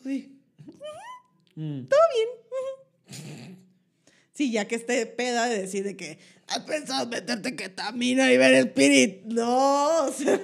Tú 0.02 0.08
di. 0.08 0.38
Mm. 1.54 1.86
sí, 4.32 4.50
ya 4.50 4.66
que 4.66 4.74
esté 4.76 5.04
peda 5.06 5.46
de 5.48 5.60
decir 5.60 5.84
de 5.84 5.96
que, 5.96 6.18
has 6.48 6.60
pensado 6.60 7.06
meterte 7.08 7.54
ketamina 7.54 8.32
y 8.32 8.38
ver 8.38 8.54
spirit. 8.68 9.22
No, 9.24 10.06
o 10.06 10.12
sea, 10.12 10.40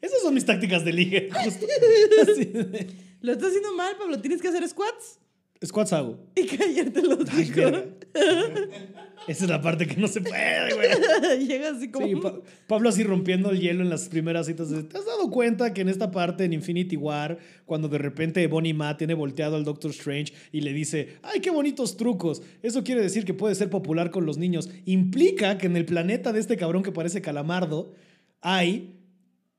Esas 0.00 0.20
son 0.22 0.34
mis 0.34 0.44
tácticas 0.44 0.84
de 0.84 0.92
ligue. 0.92 1.30
Justo. 1.44 1.66
De- 1.66 2.86
lo 3.20 3.32
estás 3.32 3.48
haciendo 3.48 3.72
mal, 3.74 3.96
Pablo. 3.96 4.20
Tienes 4.20 4.40
que 4.42 4.48
hacer 4.48 4.68
squats 4.68 5.18
Squats 5.64 5.92
hago. 5.92 6.18
y 6.34 6.46
callarte 6.46 7.02
los 7.02 7.18
verga. 7.24 7.84
Esa 9.28 9.44
es 9.44 9.50
la 9.50 9.60
parte 9.62 9.86
que 9.86 9.96
no 9.96 10.08
se 10.08 10.20
puede, 10.20 10.74
güey. 10.74 11.46
Llega 11.46 11.70
así 11.70 11.90
como... 11.90 12.06
Sí, 12.06 12.16
Pa- 12.16 12.40
Pablo 12.66 12.88
así 12.88 13.04
rompiendo 13.04 13.50
el 13.50 13.60
hielo 13.60 13.82
en 13.82 13.90
las 13.90 14.08
primeras 14.08 14.46
citas. 14.46 14.68
¿Te 14.68 14.98
has 14.98 15.06
dado 15.06 15.30
cuenta 15.30 15.72
que 15.72 15.82
en 15.82 15.88
esta 15.88 16.10
parte, 16.10 16.44
en 16.44 16.52
Infinity 16.52 16.96
War, 16.96 17.38
cuando 17.64 17.88
de 17.88 17.98
repente 17.98 18.44
Bonnie 18.48 18.74
Ma 18.74 18.96
tiene 18.96 19.14
volteado 19.14 19.54
al 19.56 19.64
Doctor 19.64 19.92
Strange 19.92 20.32
y 20.50 20.60
le 20.62 20.72
dice, 20.72 21.18
¡ay, 21.22 21.40
qué 21.40 21.50
bonitos 21.50 21.96
trucos! 21.96 22.42
Eso 22.62 22.82
quiere 22.82 23.00
decir 23.00 23.24
que 23.24 23.34
puede 23.34 23.54
ser 23.54 23.70
popular 23.70 24.10
con 24.10 24.26
los 24.26 24.38
niños. 24.38 24.68
Implica 24.86 25.56
que 25.56 25.66
en 25.66 25.76
el 25.76 25.84
planeta 25.84 26.32
de 26.32 26.40
este 26.40 26.56
cabrón 26.56 26.82
que 26.82 26.90
parece 26.92 27.22
calamardo 27.22 27.92
hay, 28.40 28.96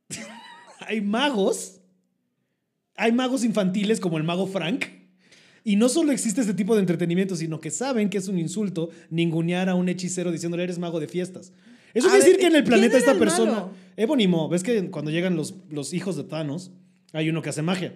hay 0.81 0.99
magos. 1.01 1.79
Hay 2.95 3.11
magos 3.11 3.43
infantiles 3.43 3.99
como 3.99 4.17
el 4.17 4.23
mago 4.23 4.45
Frank. 4.45 4.85
Y 5.63 5.75
no 5.77 5.87
solo 5.89 6.11
existe 6.11 6.41
este 6.41 6.53
tipo 6.53 6.73
de 6.75 6.81
entretenimiento, 6.81 7.35
sino 7.35 7.59
que 7.59 7.71
saben 7.71 8.09
que 8.09 8.17
es 8.17 8.27
un 8.27 8.37
insulto 8.37 8.89
ningunear 9.09 9.69
a 9.69 9.75
un 9.75 9.87
hechicero 9.87 10.31
diciéndole 10.31 10.63
eres 10.63 10.77
mago 10.79 10.99
de 10.99 11.07
fiestas. 11.07 11.53
Eso 11.93 12.07
A 12.07 12.11
quiere 12.11 12.25
ver, 12.25 12.25
decir 12.25 12.39
que 12.39 12.47
en 12.47 12.55
el 12.55 12.63
¿quién 12.63 12.73
planeta 12.73 12.97
esta 12.97 13.11
el 13.11 13.17
persona, 13.19 13.51
malo? 13.97 14.27
Maw, 14.29 14.49
ves 14.49 14.63
que 14.63 14.89
cuando 14.91 15.11
llegan 15.11 15.35
los, 15.35 15.53
los 15.69 15.93
hijos 15.93 16.17
de 16.17 16.23
Thanos, 16.23 16.71
hay 17.13 17.29
uno 17.29 17.41
que 17.41 17.49
hace 17.49 17.61
magia. 17.61 17.93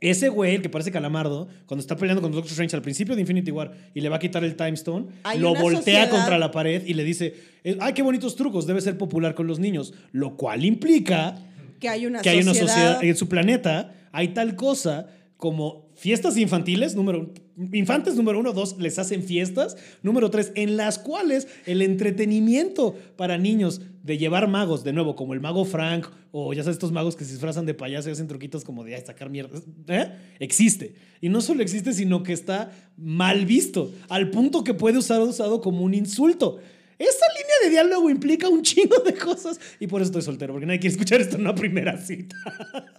Ese 0.00 0.28
güey, 0.28 0.54
el 0.56 0.62
que 0.62 0.68
parece 0.68 0.92
calamardo, 0.92 1.48
cuando 1.64 1.80
está 1.80 1.96
peleando 1.96 2.20
con 2.20 2.30
Doctor 2.30 2.50
Strange 2.50 2.76
al 2.76 2.82
principio 2.82 3.14
de 3.14 3.22
Infinity 3.22 3.50
War 3.50 3.72
y 3.94 4.00
le 4.02 4.10
va 4.10 4.16
a 4.16 4.18
quitar 4.18 4.44
el 4.44 4.54
Time 4.54 4.72
Stone, 4.74 5.06
Hay 5.24 5.38
lo 5.38 5.54
voltea 5.54 5.76
sociedad- 5.78 6.10
contra 6.10 6.38
la 6.38 6.50
pared 6.50 6.82
y 6.86 6.92
le 6.94 7.02
dice, 7.02 7.34
eh, 7.64 7.78
¡ay, 7.80 7.94
qué 7.94 8.02
bonitos 8.02 8.36
trucos! 8.36 8.66
Debe 8.66 8.80
ser 8.82 8.98
popular 8.98 9.34
con 9.34 9.46
los 9.46 9.58
niños. 9.58 9.94
Lo 10.12 10.36
cual 10.36 10.64
implica 10.66 11.38
que 11.80 11.88
hay 11.88 12.04
una 12.06 12.20
que 12.20 12.28
hay 12.28 12.40
una 12.40 12.52
sociedad 12.54 13.02
en 13.02 13.16
su 13.16 13.26
planeta, 13.28 13.94
hay 14.12 14.28
tal 14.28 14.54
cosa 14.54 15.06
como 15.38 15.85
fiestas 15.96 16.36
infantiles, 16.36 16.94
número 16.94 17.32
infantes 17.72 18.14
número 18.16 18.38
uno, 18.38 18.52
dos, 18.52 18.76
les 18.78 18.98
hacen 18.98 19.22
fiestas, 19.22 19.76
número 20.02 20.30
tres, 20.30 20.52
en 20.54 20.76
las 20.76 20.98
cuales 20.98 21.48
el 21.64 21.80
entretenimiento 21.82 22.94
para 23.16 23.38
niños 23.38 23.80
de 24.02 24.18
llevar 24.18 24.46
magos, 24.46 24.84
de 24.84 24.92
nuevo, 24.92 25.16
como 25.16 25.32
el 25.34 25.40
mago 25.40 25.64
Frank, 25.64 26.06
o 26.32 26.52
ya 26.52 26.62
sabes, 26.62 26.76
estos 26.76 26.92
magos 26.92 27.16
que 27.16 27.24
se 27.24 27.32
disfrazan 27.32 27.64
de 27.66 27.74
payaso 27.74 28.08
y 28.08 28.12
hacen 28.12 28.28
truquitos 28.28 28.62
como 28.62 28.84
de 28.84 28.94
"Ay, 28.94 29.02
sacar 29.04 29.30
mierda, 29.30 29.58
¿eh? 29.88 30.12
existe. 30.38 30.94
Y 31.20 31.30
no 31.30 31.40
solo 31.40 31.62
existe, 31.62 31.92
sino 31.94 32.22
que 32.22 32.34
está 32.34 32.70
mal 32.98 33.46
visto, 33.46 33.90
al 34.08 34.30
punto 34.30 34.62
que 34.62 34.74
puede 34.74 35.00
ser 35.00 35.20
usado 35.20 35.60
como 35.62 35.80
un 35.82 35.94
insulto. 35.94 36.58
Esa 36.98 37.26
línea 37.36 37.54
de 37.64 37.70
diálogo 37.70 38.08
implica 38.08 38.48
un 38.48 38.62
chingo 38.62 38.98
de 39.00 39.14
cosas 39.14 39.60
y 39.78 39.86
por 39.86 40.00
eso 40.00 40.08
estoy 40.08 40.22
soltero, 40.22 40.54
porque 40.54 40.64
nadie 40.66 40.80
quiere 40.80 40.94
escuchar 40.94 41.20
esto 41.20 41.36
en 41.36 41.42
una 41.42 41.54
primera 41.54 41.98
cita. 42.00 42.34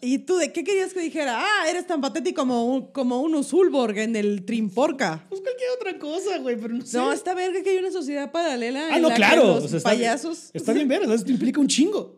¿Y 0.02 0.20
tú 0.20 0.38
de 0.38 0.52
qué 0.52 0.64
querías 0.64 0.94
que 0.94 1.00
dijera? 1.00 1.40
Ah, 1.40 1.70
eres 1.70 1.88
tan 1.88 2.00
patético 2.00 2.42
como 2.42 2.66
un, 2.66 2.92
como 2.92 3.22
un 3.22 3.34
Usulborg 3.34 3.98
en 3.98 4.16
el 4.16 4.46
Trimporca. 4.46 5.26
Pues 5.30 5.42
cualquier 5.42 5.70
otra 5.72 5.98
cosa, 5.98 6.38
güey, 6.38 6.56
pero 6.58 6.76
no 6.76 6.86
sé. 6.86 6.98
No, 6.98 7.12
esta 7.12 7.34
verga 7.34 7.64
que 7.64 7.72
hay 7.72 7.78
una 7.78 7.92
sociedad 7.92 8.32
paralela 8.32 8.90
ah, 8.92 8.98
en 8.98 9.02
no, 9.02 9.10
la 9.10 9.16
que 9.16 9.20
claro. 9.20 9.46
los 9.48 9.64
o 9.64 9.68
sea, 9.68 9.78
está, 9.78 9.90
payasos... 9.90 10.52
Está 10.54 10.74
bien 10.74 10.88
ver, 10.88 11.02
esto 11.04 11.32
implica 11.32 11.60
un 11.60 11.68
chingo. 11.68 12.17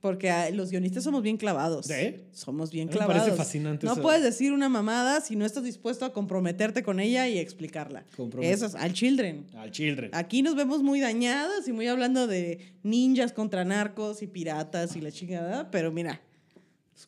Porque 0.00 0.30
ah, 0.30 0.50
los 0.50 0.70
guionistas 0.70 1.02
somos 1.02 1.22
bien 1.22 1.36
clavados. 1.36 1.86
¿Sí? 1.86 2.16
Somos 2.32 2.70
bien 2.70 2.86
mí 2.86 2.94
me 2.94 3.00
parece 3.00 3.26
clavados. 3.26 3.36
fascinante 3.36 3.84
No 3.84 3.94
eso. 3.94 4.02
puedes 4.02 4.22
decir 4.22 4.52
una 4.52 4.68
mamada 4.68 5.20
si 5.20 5.34
no 5.34 5.44
estás 5.44 5.64
dispuesto 5.64 6.04
a 6.04 6.12
comprometerte 6.12 6.84
con 6.84 7.00
ella 7.00 7.26
y 7.26 7.38
explicarla. 7.38 8.04
Eso 8.40 8.66
es 8.66 8.74
al 8.76 8.92
children. 8.92 9.46
Al 9.56 9.72
children. 9.72 10.10
Aquí 10.14 10.42
nos 10.42 10.54
vemos 10.54 10.84
muy 10.84 11.00
dañadas 11.00 11.66
y 11.66 11.72
muy 11.72 11.88
hablando 11.88 12.28
de 12.28 12.60
ninjas 12.84 13.32
contra 13.32 13.64
narcos 13.64 14.22
y 14.22 14.28
piratas 14.28 14.94
y 14.94 15.00
la 15.00 15.10
chingada, 15.10 15.70
pero 15.72 15.90
mira, 15.90 16.20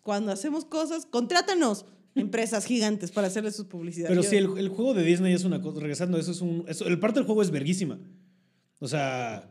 cuando 0.03 0.33
hacemos 0.33 0.65
cosas, 0.65 1.07
contrátanos 1.07 1.87
empresas 2.17 2.65
gigantes 2.65 3.13
para 3.13 3.29
hacerle 3.29 3.53
sus 3.53 3.67
publicidad. 3.67 4.09
Pero 4.09 4.25
sí, 4.25 4.37
el, 4.37 4.59
el 4.59 4.69
juego 4.69 4.95
de 4.95 5.05
Disney 5.05 5.33
es 5.33 5.45
una 5.45 5.61
cosa. 5.61 5.79
Regresando, 5.81 6.19
eso 6.19 6.33
es 6.33 6.41
un. 6.41 6.65
Eso, 6.67 6.87
el 6.87 6.99
parte 6.99 7.21
del 7.21 7.27
juego 7.27 7.43
es 7.43 7.51
verguísima. 7.53 7.99
O 8.81 8.89
sea, 8.89 9.49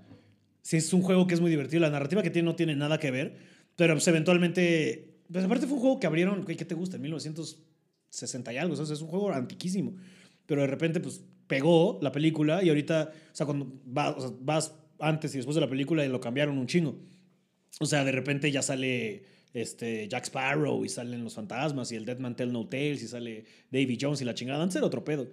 sí 0.70 0.78
es 0.78 0.93
un 0.93 1.01
juego 1.01 1.26
que 1.26 1.34
es 1.34 1.41
muy 1.41 1.49
divertido. 1.49 1.82
La 1.82 1.89
narrativa 1.89 2.22
que 2.22 2.30
tiene 2.30 2.45
no 2.45 2.55
tiene 2.55 2.76
nada 2.76 2.99
que 2.99 3.09
ver. 3.09 3.38
Pero 3.76 3.95
pues 3.95 4.07
eventualmente. 4.07 5.15
Pues 5.32 5.43
aparte 5.43 5.65
fue 5.65 5.76
un 5.78 5.82
juego 5.82 5.99
que 5.99 6.05
abrieron. 6.07 6.45
¿Qué 6.45 6.55
te 6.65 6.76
gusta? 6.76 6.97
En 6.97 7.01
1960 7.03 8.53
y 8.53 8.57
algo. 8.57 8.74
O 8.74 8.86
sea, 8.86 8.93
es 8.93 9.01
un 9.01 9.07
juego 9.07 9.32
antiquísimo. 9.32 9.95
Pero 10.45 10.61
de 10.61 10.67
repente, 10.67 10.99
pues 10.99 11.24
pegó 11.47 11.97
la 12.01 12.11
película 12.11 12.63
y 12.63 12.70
ahorita. 12.70 13.11
O 13.32 13.36
sea, 13.36 13.45
cuando 13.47 13.72
va- 13.97 14.15
vas 14.41 14.74
antes 14.99 15.34
y 15.34 15.38
después 15.38 15.55
de 15.55 15.61
la 15.61 15.70
película 15.70 16.05
y 16.05 16.09
lo 16.09 16.20
cambiaron 16.22 16.57
un 16.57 16.67
chingo. 16.67 16.95
O 17.80 17.86
sea, 17.86 18.03
de 18.03 18.11
repente 18.11 18.51
ya 18.51 18.61
sale 18.61 19.24
este, 19.53 20.07
Jack 20.07 20.26
Sparrow 20.26 20.86
y 20.86 20.89
salen 20.89 21.24
los 21.24 21.34
fantasmas 21.34 21.91
y 21.91 21.95
el 21.95 22.05
Dead 22.05 22.20
Man 22.20 22.36
Tell 22.36 22.51
No 22.51 22.67
Tales 22.67 23.01
y 23.01 23.07
sale 23.07 23.45
Davy 23.72 23.97
Jones 23.99 24.22
y 24.22 24.26
la 24.26 24.34
chingada. 24.36 24.61
Antes 24.61 24.76
era 24.76 24.86
otro 24.86 25.03
pedo. 25.03 25.28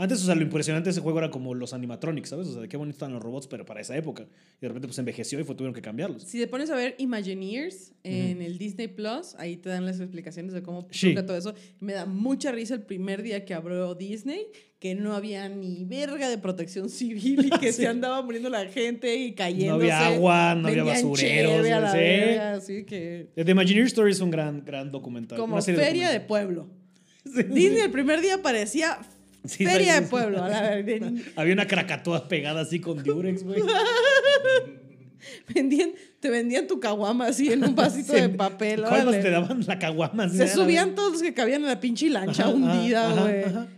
Antes, 0.00 0.22
o 0.22 0.26
sea, 0.26 0.36
lo 0.36 0.42
impresionante 0.42 0.86
de 0.86 0.92
ese 0.92 1.00
juego 1.00 1.18
era 1.18 1.28
como 1.28 1.54
los 1.54 1.72
animatronics, 1.74 2.28
¿sabes? 2.28 2.46
O 2.46 2.52
sea, 2.52 2.62
de 2.62 2.68
qué 2.68 2.76
bonitos 2.76 2.94
están 2.98 3.12
los 3.12 3.20
robots, 3.20 3.48
pero 3.48 3.66
para 3.66 3.80
esa 3.80 3.96
época. 3.96 4.28
Y 4.58 4.60
de 4.62 4.68
repente, 4.68 4.86
pues 4.86 4.98
envejeció 5.00 5.40
y 5.40 5.44
fue, 5.44 5.56
tuvieron 5.56 5.74
que 5.74 5.82
cambiarlos. 5.82 6.22
Si 6.22 6.38
te 6.38 6.46
pones 6.46 6.70
a 6.70 6.76
ver 6.76 6.94
Imagineers 6.98 7.92
en 8.04 8.40
el 8.40 8.58
Disney 8.58 8.86
Plus, 8.86 9.34
ahí 9.38 9.56
te 9.56 9.68
dan 9.70 9.84
las 9.84 9.98
explicaciones 9.98 10.52
de 10.54 10.62
cómo 10.62 10.86
Sí. 10.92 11.14
todo 11.16 11.36
eso. 11.36 11.52
Me 11.80 11.94
da 11.94 12.06
mucha 12.06 12.52
risa 12.52 12.74
el 12.74 12.82
primer 12.82 13.22
día 13.22 13.44
que 13.44 13.54
abrió 13.54 13.96
Disney, 13.96 14.46
que 14.78 14.94
no 14.94 15.14
había 15.14 15.48
ni 15.48 15.84
verga 15.84 16.28
de 16.30 16.38
protección 16.38 16.88
civil 16.90 17.46
y 17.46 17.50
que 17.58 17.72
Sí. 17.72 17.82
se 17.82 17.88
andaba 17.88 18.22
muriendo 18.22 18.48
la 18.50 18.66
gente 18.66 19.16
y 19.16 19.34
cayendo. 19.34 19.74
había 19.74 20.06
agua, 20.06 20.54
no 20.54 20.68
había 20.68 20.84
basureros, 20.84 21.56
sí. 21.66 21.98
verga, 21.98 22.52
así 22.52 22.84
que... 22.84 23.30
The 23.34 23.50
Imagineer 23.50 23.86
Story 23.86 24.12
es 24.12 24.20
un 24.20 24.30
gran, 24.30 24.64
gran 24.64 24.92
documental. 24.92 25.38
Como 25.40 25.54
una 25.54 25.62
serie 25.62 25.80
feria 25.84 26.08
de 26.10 26.20
documental. 26.20 26.26
pueblo. 26.28 26.68
Disney 27.52 27.80
el 27.80 27.90
primer 27.90 28.20
día 28.20 28.40
parecía 28.40 28.98
Sí, 29.44 29.64
feria 29.64 30.00
de 30.00 30.06
pueblo. 30.06 30.42
A 30.42 30.48
la 30.48 30.60
verga. 30.82 31.12
Había 31.36 31.52
una 31.54 31.66
cracatoa 31.66 32.28
pegada 32.28 32.60
así 32.62 32.80
con 32.80 33.02
Durex, 33.02 33.44
güey. 33.44 33.62
Vendían, 35.52 35.90
te 36.20 36.30
vendían 36.30 36.66
tu 36.66 36.78
caguama 36.78 37.26
así 37.26 37.52
en 37.52 37.64
un 37.64 37.74
vasito 37.74 38.12
Se- 38.14 38.22
de 38.22 38.28
papel. 38.30 38.80
¿Cuál 38.82 38.92
más 38.92 39.02
órale. 39.02 39.22
te 39.22 39.30
daban 39.30 39.60
la 39.66 39.78
caguama? 39.78 40.28
Se 40.28 40.46
subían 40.48 40.94
todos 40.94 41.12
los 41.12 41.22
que 41.22 41.34
cabían 41.34 41.62
en 41.62 41.68
la 41.68 41.80
pinche 41.80 42.08
lancha 42.08 42.44
Ajá, 42.44 42.52
hundida, 42.54 43.20
güey. 43.20 43.68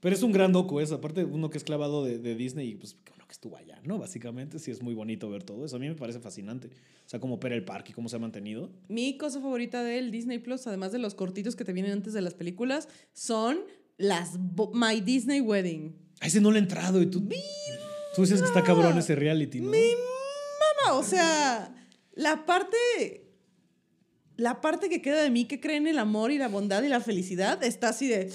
Pero 0.00 0.14
es 0.14 0.22
un 0.22 0.32
gran 0.32 0.52
docu 0.52 0.78
eso. 0.80 0.96
Aparte, 0.96 1.24
uno 1.24 1.48
que 1.50 1.58
es 1.58 1.64
clavado 1.64 2.04
de, 2.04 2.18
de 2.18 2.34
Disney 2.34 2.68
y 2.70 2.74
pues 2.74 2.96
uno 3.16 3.26
que 3.26 3.32
estuvo 3.32 3.56
allá, 3.56 3.80
¿no? 3.84 3.98
Básicamente, 3.98 4.58
sí 4.58 4.70
es 4.70 4.82
muy 4.82 4.94
bonito 4.94 5.30
ver 5.30 5.42
todo 5.42 5.64
eso. 5.64 5.76
A 5.76 5.78
mí 5.78 5.88
me 5.88 5.94
parece 5.94 6.20
fascinante. 6.20 6.68
O 6.68 7.08
sea, 7.08 7.18
cómo 7.20 7.36
opera 7.36 7.54
el 7.54 7.64
parque 7.64 7.92
y 7.92 7.94
cómo 7.94 8.08
se 8.08 8.16
ha 8.16 8.18
mantenido. 8.18 8.70
Mi 8.88 9.16
cosa 9.16 9.40
favorita 9.40 9.82
del 9.82 10.10
Disney 10.10 10.38
Plus, 10.38 10.66
además 10.66 10.92
de 10.92 10.98
los 10.98 11.14
cortitos 11.14 11.56
que 11.56 11.64
te 11.64 11.72
vienen 11.72 11.92
antes 11.92 12.12
de 12.12 12.20
las 12.20 12.34
películas, 12.34 12.88
son 13.14 13.60
las 13.96 14.38
My 14.72 15.00
Disney 15.00 15.40
Wedding. 15.40 15.96
A 16.20 16.26
ese 16.26 16.40
no 16.40 16.50
le 16.50 16.58
he 16.58 16.62
entrado 16.62 17.00
y 17.02 17.06
tú. 17.06 17.28
Tú 18.14 18.22
dices 18.22 18.40
que 18.40 18.48
está 18.48 18.62
cabrón 18.62 18.98
ese 18.98 19.14
reality, 19.14 19.60
¿no? 19.60 19.70
Mamá, 19.70 20.94
o 20.96 21.02
sea, 21.02 21.74
la 22.14 22.46
parte. 22.46 23.22
La 24.36 24.60
parte 24.60 24.90
que 24.90 25.00
queda 25.00 25.22
de 25.22 25.30
mí 25.30 25.46
que 25.46 25.60
cree 25.60 25.76
en 25.76 25.86
el 25.86 25.98
amor 25.98 26.30
y 26.30 26.36
la 26.36 26.48
bondad 26.48 26.82
y 26.82 26.88
la 26.88 27.00
felicidad 27.00 27.62
está 27.64 27.88
así 27.88 28.06
de. 28.08 28.30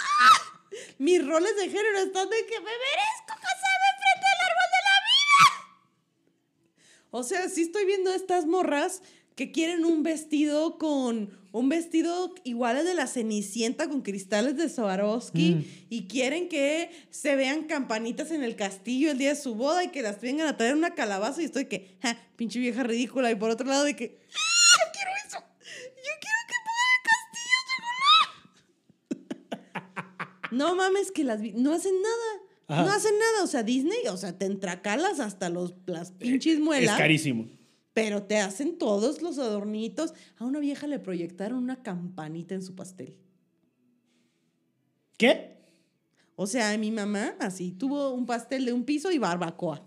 ¡Ah! 0.00 0.62
Mis 0.98 1.26
roles 1.26 1.56
de 1.56 1.68
género 1.68 1.98
están 1.98 2.28
de 2.30 2.36
que 2.46 2.58
me 2.58 2.70
merezco 2.70 3.34
casarme 3.34 3.90
frente 3.98 4.26
al 4.26 4.40
árbol 4.48 4.68
de 4.70 4.82
la 4.86 4.98
vida. 5.10 5.50
O 7.10 7.22
sea, 7.24 7.48
sí 7.48 7.62
estoy 7.62 7.84
viendo 7.84 8.12
estas 8.12 8.46
morras 8.46 9.02
que 9.40 9.52
quieren 9.52 9.86
un 9.86 10.02
vestido 10.02 10.76
con 10.76 11.30
un 11.52 11.68
vestido 11.70 12.34
igual 12.44 12.76
al 12.76 12.84
de 12.84 12.92
la 12.92 13.06
Cenicienta 13.06 13.88
con 13.88 14.02
cristales 14.02 14.54
de 14.58 14.68
Swarovski 14.68 15.54
Mm. 15.54 15.64
y 15.88 16.06
quieren 16.08 16.50
que 16.50 16.90
se 17.08 17.36
vean 17.36 17.64
campanitas 17.64 18.32
en 18.32 18.42
el 18.44 18.54
castillo 18.54 19.10
el 19.10 19.16
día 19.16 19.30
de 19.30 19.36
su 19.40 19.54
boda 19.54 19.82
y 19.82 19.88
que 19.88 20.02
las 20.02 20.20
vengan 20.20 20.46
a 20.46 20.58
traer 20.58 20.74
una 20.74 20.94
calabaza 20.94 21.40
y 21.40 21.46
estoy 21.46 21.64
que, 21.64 21.96
ja, 22.02 22.18
pinche 22.36 22.58
vieja 22.58 22.82
ridícula 22.82 23.30
y 23.30 23.34
por 23.34 23.48
otro 23.48 23.66
lado 23.66 23.84
de 23.84 23.96
que, 23.96 24.18
¡Ah, 24.28 24.78
yo 24.84 24.92
quiero 24.92 25.10
eso, 25.26 25.38
yo 25.86 26.12
quiero 26.20 26.40
que 26.46 26.54
pongan 26.68 27.00
de 28.90 29.24
color. 29.24 30.50
No 30.52 30.74
mames 30.76 31.12
que 31.12 31.24
las 31.24 31.40
vi- 31.40 31.52
no 31.54 31.72
hacen 31.72 31.94
nada. 32.02 32.42
Ajá. 32.68 32.84
No 32.84 32.92
hacen 32.92 33.18
nada, 33.18 33.42
o 33.44 33.46
sea, 33.46 33.62
Disney, 33.62 34.06
o 34.10 34.18
sea, 34.18 34.36
te 34.36 34.44
entracalas 34.44 35.18
hasta 35.18 35.48
los, 35.48 35.74
las 35.86 36.10
pinches 36.12 36.54
Es 36.56 36.60
muelas. 36.60 36.98
carísimo. 36.98 37.48
Pero 37.92 38.22
te 38.22 38.36
hacen 38.38 38.78
todos 38.78 39.20
los 39.22 39.38
adornitos. 39.38 40.14
A 40.38 40.44
una 40.44 40.60
vieja 40.60 40.86
le 40.86 40.98
proyectaron 40.98 41.58
una 41.62 41.82
campanita 41.82 42.54
en 42.54 42.62
su 42.62 42.74
pastel. 42.74 43.16
¿Qué? 45.18 45.58
O 46.36 46.46
sea, 46.46 46.76
mi 46.78 46.90
mamá 46.90 47.34
así 47.40 47.72
tuvo 47.72 48.12
un 48.12 48.24
pastel 48.26 48.64
de 48.64 48.72
un 48.72 48.84
piso 48.84 49.10
y 49.10 49.18
barbacoa. 49.18 49.82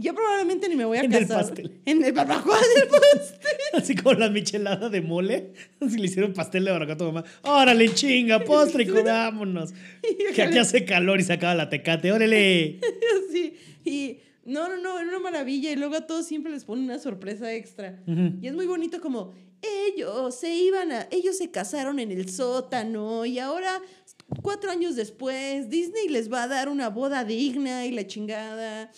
Yo 0.00 0.14
probablemente 0.14 0.68
ni 0.68 0.76
me 0.76 0.84
voy 0.84 0.98
a 0.98 1.00
En 1.00 1.12
el 1.12 1.26
casar. 1.26 1.46
pastel. 1.46 1.80
En 1.84 2.04
el 2.04 2.12
barbacoa 2.12 2.56
del 2.76 2.88
pastel. 2.88 3.38
Así 3.72 3.94
como 3.96 4.14
la 4.14 4.28
michelada 4.28 4.88
de 4.90 5.00
mole. 5.00 5.54
Así 5.80 5.98
le 5.98 6.06
hicieron 6.06 6.34
pastel 6.34 6.64
de 6.66 6.70
barbacoa 6.70 6.94
a 6.94 6.98
tu 6.98 7.04
mamá. 7.04 7.24
Órale, 7.42 7.92
chinga, 7.94 8.44
postre 8.44 8.84
y 8.84 8.86
comámonos. 8.86 9.72
Que 10.34 10.42
aquí 10.42 10.58
hace 10.58 10.84
calor 10.84 11.18
y 11.18 11.24
se 11.24 11.32
acaba 11.32 11.54
la 11.54 11.68
tecate. 11.68 12.12
Órale. 12.12 12.80
Así. 13.28 13.54
Y 13.84 14.18
no, 14.48 14.68
no, 14.68 14.76
no, 14.78 14.98
era 14.98 15.08
una 15.08 15.18
maravilla. 15.20 15.70
Y 15.70 15.76
luego 15.76 15.94
a 15.96 16.06
todos 16.06 16.26
siempre 16.26 16.50
les 16.50 16.64
ponen 16.64 16.84
una 16.84 16.98
sorpresa 16.98 17.52
extra. 17.54 18.02
Y 18.06 18.46
es 18.46 18.54
muy 18.54 18.66
bonito 18.66 19.00
como 19.00 19.32
ellos 19.62 20.34
se 20.36 20.54
iban 20.54 20.92
a, 20.92 21.08
ellos 21.10 21.36
se 21.36 21.50
casaron 21.50 21.98
en 21.98 22.12
el 22.12 22.28
sótano 22.30 23.26
y 23.26 23.38
ahora 23.40 23.80
cuatro 24.42 24.70
años 24.70 24.94
después 24.94 25.68
Disney 25.68 26.08
les 26.08 26.32
va 26.32 26.44
a 26.44 26.48
dar 26.48 26.68
una 26.68 26.90
boda 26.90 27.24
digna 27.24 27.84
y 27.86 27.90
la 27.92 28.06
chingada. 28.06 28.90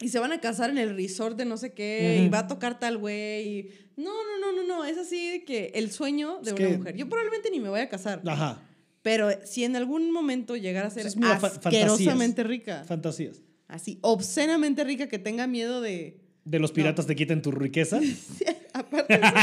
Y 0.00 0.08
se 0.08 0.18
van 0.18 0.32
a 0.32 0.40
casar 0.40 0.70
en 0.70 0.78
el 0.78 0.96
resort 0.96 1.36
de 1.36 1.44
no 1.44 1.56
sé 1.56 1.72
qué 1.74 2.22
y 2.24 2.28
va 2.28 2.40
a 2.40 2.46
tocar 2.48 2.78
tal 2.80 2.98
güey. 2.98 3.70
No, 3.96 4.10
no, 4.24 4.38
no, 4.40 4.52
no, 4.52 4.66
no. 4.66 4.84
Es 4.84 4.98
así 4.98 5.30
de 5.30 5.44
que 5.44 5.70
el 5.74 5.92
sueño 5.92 6.38
de 6.42 6.50
Es 6.50 6.56
una 6.58 6.68
que- 6.68 6.76
mujer. 6.78 6.96
Yo 6.96 7.08
probablemente 7.08 7.50
ni 7.50 7.60
me 7.60 7.68
voy 7.68 7.80
a 7.80 7.88
casar. 7.88 8.20
Ajá. 8.26 8.60
Pero 9.02 9.28
si 9.44 9.64
en 9.64 9.76
algún 9.76 10.10
momento 10.12 10.56
llegara 10.56 10.86
a 10.88 10.90
ser 10.90 11.06
Es 11.06 11.16
asquerosamente 11.16 12.42
fantasías. 12.42 12.46
rica, 12.46 12.84
Fantasías. 12.84 13.42
Así, 13.72 13.98
obscenamente 14.02 14.84
rica, 14.84 15.08
que 15.08 15.18
tenga 15.18 15.46
miedo 15.46 15.80
de... 15.80 16.18
De 16.44 16.58
los 16.58 16.72
piratas 16.72 17.06
te 17.06 17.14
quiten 17.14 17.40
tu 17.40 17.52
riqueza. 17.52 18.00
Aparte, 18.74 19.16
de 19.16 19.20
eso, 19.24 19.34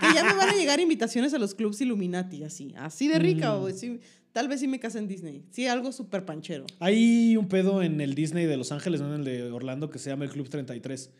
que 0.00 0.14
ya 0.14 0.24
me 0.24 0.34
van 0.34 0.48
a 0.48 0.54
llegar 0.54 0.80
invitaciones 0.80 1.34
a 1.34 1.38
los 1.38 1.54
clubs 1.54 1.80
Illuminati, 1.80 2.44
así, 2.44 2.74
así 2.78 3.08
de 3.08 3.18
rica, 3.18 3.54
Mm. 3.56 3.62
o 3.62 3.70
sí, 3.70 4.00
tal 4.36 4.48
vez 4.48 4.60
sí 4.60 4.68
me 4.68 4.78
case 4.78 4.98
en 4.98 5.08
Disney. 5.08 5.44
Sí, 5.50 5.66
algo 5.66 5.92
súper 5.92 6.26
panchero. 6.26 6.66
Hay 6.78 7.38
un 7.38 7.48
pedo 7.48 7.82
en 7.82 8.02
el 8.02 8.14
Disney 8.14 8.44
de 8.44 8.58
Los 8.58 8.70
Ángeles, 8.70 9.00
no 9.00 9.06
en 9.14 9.20
el 9.20 9.24
de 9.24 9.50
Orlando, 9.50 9.88
que 9.88 9.98
se 9.98 10.10
llama 10.10 10.26
el 10.26 10.30
Club 10.30 10.50
33. 10.50 11.10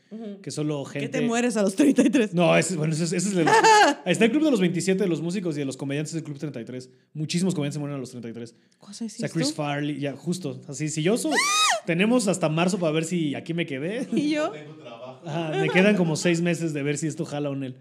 Que 0.42 0.50
solo 0.50 0.84
Que 0.84 1.00
gente. 1.00 1.20
te 1.20 1.26
mueres 1.26 1.56
a 1.56 1.62
los 1.62 1.74
33. 1.76 2.34
No, 2.34 2.54
ese, 2.54 2.76
bueno, 2.76 2.92
ese, 2.92 3.04
es- 3.04 3.14
ese 3.14 3.28
es 3.30 3.34
de 3.34 3.44
los- 3.46 3.54
Ahí 4.04 4.12
está 4.12 4.26
el 4.26 4.32
Club 4.32 4.44
de 4.44 4.50
los 4.50 4.60
27 4.60 5.02
de 5.02 5.08
los 5.08 5.22
músicos 5.22 5.56
y 5.56 5.60
de 5.60 5.64
los 5.64 5.78
comediantes 5.78 6.12
del 6.12 6.24
Club 6.24 6.36
33. 6.38 6.90
Muchísimos 7.14 7.54
comediantes 7.54 7.76
se 7.76 7.78
mueren 7.80 7.96
a 7.96 8.00
los 8.00 8.10
33. 8.10 8.54
¿Cosa 8.78 9.06
es 9.06 9.14
O 9.14 9.18
sea? 9.20 9.28
Chris 9.30 9.54
Farley, 9.54 9.98
ya, 9.98 10.14
justo. 10.14 10.60
Así, 10.68 10.90
si 10.90 11.02
yo 11.02 11.16
soy. 11.16 11.32
tenemos 11.86 12.28
hasta 12.28 12.50
marzo 12.50 12.78
para 12.78 12.92
ver 12.92 13.04
si 13.06 13.34
aquí 13.34 13.54
me 13.54 13.64
quedé. 13.64 14.06
Y 14.12 14.28
yo, 14.28 14.50
Tengo 14.50 14.74
trabajo. 14.74 15.22
Ajá, 15.26 15.52
me 15.58 15.70
quedan 15.70 15.96
como 15.96 16.16
seis 16.16 16.42
meses 16.42 16.74
de 16.74 16.82
ver 16.82 16.98
si 16.98 17.06
esto 17.06 17.24
jala 17.24 17.48
o 17.48 17.54
no. 17.56 17.72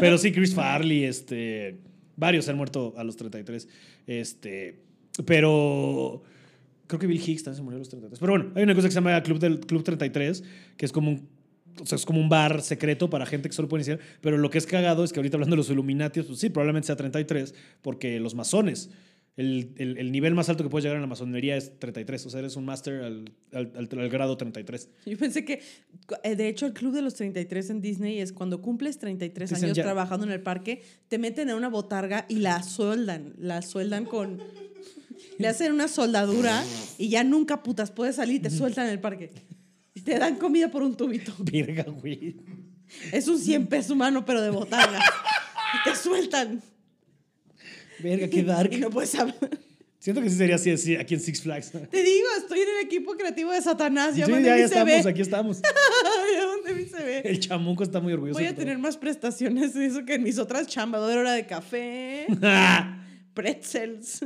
Pero 0.00 0.16
sí, 0.16 0.32
Chris 0.32 0.54
Farley, 0.54 1.04
este. 1.04 1.78
Varios 2.18 2.46
se 2.46 2.50
han 2.50 2.56
muerto 2.56 2.94
a 2.96 3.04
los 3.04 3.16
33. 3.16 3.68
Este. 4.06 4.80
Pero. 5.24 6.22
Creo 6.88 6.98
que 6.98 7.06
Bill 7.06 7.20
Hicks 7.20 7.44
también 7.44 7.56
se 7.56 7.62
murió 7.62 7.76
a 7.76 7.78
los 7.78 7.88
33. 7.88 8.18
Pero 8.18 8.32
bueno, 8.32 8.50
hay 8.54 8.62
una 8.62 8.74
cosa 8.74 8.88
que 8.88 8.92
se 8.92 8.96
llama 8.96 9.22
Club, 9.22 9.38
del, 9.38 9.60
Club 9.60 9.84
33, 9.84 10.42
que 10.76 10.84
es 10.84 10.92
como 10.92 11.10
un. 11.10 11.28
O 11.80 11.86
sea, 11.86 11.96
es 11.96 12.04
como 12.04 12.18
un 12.18 12.28
bar 12.28 12.60
secreto 12.62 13.08
para 13.08 13.24
gente 13.24 13.48
que 13.48 13.54
solo 13.54 13.68
puede 13.68 13.82
iniciar. 13.82 14.00
Pero 14.20 14.36
lo 14.36 14.50
que 14.50 14.58
es 14.58 14.66
cagado 14.66 15.04
es 15.04 15.12
que 15.12 15.20
ahorita 15.20 15.36
hablando 15.36 15.54
de 15.54 15.58
los 15.58 15.70
Illuminati, 15.70 16.22
pues 16.22 16.40
sí, 16.40 16.50
probablemente 16.50 16.86
sea 16.86 16.96
33, 16.96 17.54
porque 17.82 18.18
los 18.18 18.34
masones, 18.34 18.90
el, 19.38 19.72
el- 19.76 19.96
el 19.98 20.12
nivel 20.12 20.34
más 20.34 20.48
alto 20.50 20.64
que 20.64 20.68
puedes 20.68 20.82
llegar 20.84 20.96
en 20.96 21.00
la 21.02 21.06
masonería 21.06 21.56
es 21.56 21.78
33. 21.78 22.26
O 22.26 22.30
sea, 22.30 22.40
eres 22.40 22.56
un 22.56 22.64
máster 22.66 23.02
al, 23.02 23.32
al- 23.52 23.72
al- 23.76 23.98
al 23.98 24.08
grado 24.10 24.36
33. 24.36 24.88
yo 25.06 25.16
pensé 25.16 25.44
que, 25.44 25.62
eh, 26.24 26.36
de 26.36 26.48
hecho, 26.48 26.66
el 26.66 26.72
club 26.74 26.92
de 26.92 27.02
los 27.02 27.14
33 27.14 27.70
en 27.70 27.80
Disney 27.80 28.18
es 28.20 28.32
cuando 28.32 28.60
cumples 28.60 28.98
33 28.98 29.48
Dicen 29.50 29.64
años 29.64 29.76
ya- 29.76 29.84
trabajando 29.84 30.26
en 30.26 30.32
el 30.32 30.42
parque, 30.42 30.82
te 31.08 31.18
meten 31.18 31.48
en 31.48 31.56
una 31.56 31.68
botarga 31.68 32.26
y 32.28 32.40
la 32.40 32.62
sueldan, 32.62 33.34
la 33.38 33.62
sueldan 33.62 34.04
con... 34.04 34.42
Le 35.38 35.48
hacen 35.48 35.72
una 35.72 35.88
soldadura 35.88 36.64
y 36.98 37.08
ya 37.08 37.24
nunca 37.24 37.62
putas 37.62 37.90
puedes 37.90 38.16
salir 38.16 38.36
y 38.36 38.40
te 38.40 38.50
sueltan 38.50 38.86
en 38.86 38.92
el 38.92 39.00
parque. 39.00 39.30
Y 39.94 40.00
te 40.02 40.18
dan 40.18 40.36
comida 40.36 40.70
por 40.70 40.82
un 40.82 40.96
tubito. 40.96 41.32
Verga, 41.38 41.84
güey. 41.84 42.36
Es 43.12 43.26
un 43.28 43.38
100 43.38 43.66
pesos 43.66 43.90
humano, 43.92 44.24
pero 44.24 44.40
de 44.42 44.50
botarga. 44.50 44.98
Y 44.98 45.88
te 45.90 45.96
sueltan. 45.96 46.62
Verga, 48.00 48.28
qué 48.28 48.42
dark. 48.42 48.72
Y 48.72 48.78
no 48.78 48.90
puedes 48.90 49.14
hablar. 49.14 49.36
Siento 49.98 50.22
que 50.22 50.30
sí 50.30 50.36
sería 50.36 50.54
así, 50.54 50.70
así 50.70 50.94
aquí 50.94 51.14
en 51.14 51.20
Six 51.20 51.42
Flags. 51.42 51.72
Te 51.72 52.02
digo, 52.02 52.26
estoy 52.38 52.60
en 52.60 52.68
el 52.78 52.86
equipo 52.86 53.16
creativo 53.16 53.50
de 53.50 53.60
Satanás. 53.60 54.14
Ya 54.14 54.26
Sí, 54.26 54.32
ya, 54.42 54.56
estamos, 54.56 55.04
ve. 55.04 55.10
aquí 55.10 55.20
estamos. 55.20 55.60
ya 56.34 56.44
donde 56.44 56.86
se 56.88 57.02
ve. 57.02 57.18
El 57.24 57.40
chamuco 57.40 57.82
está 57.82 58.00
muy 58.00 58.12
orgulloso. 58.12 58.38
Voy 58.38 58.46
a 58.46 58.50
todo. 58.50 58.60
tener 58.60 58.78
más 58.78 58.96
prestaciones 58.96 59.74
de 59.74 59.86
eso 59.86 60.04
que 60.04 60.14
en 60.14 60.22
mis 60.22 60.38
otras 60.38 60.68
chambas. 60.68 61.00
Doy 61.00 61.16
hora 61.16 61.32
de 61.32 61.46
café, 61.46 62.26
pretzels, 63.34 64.24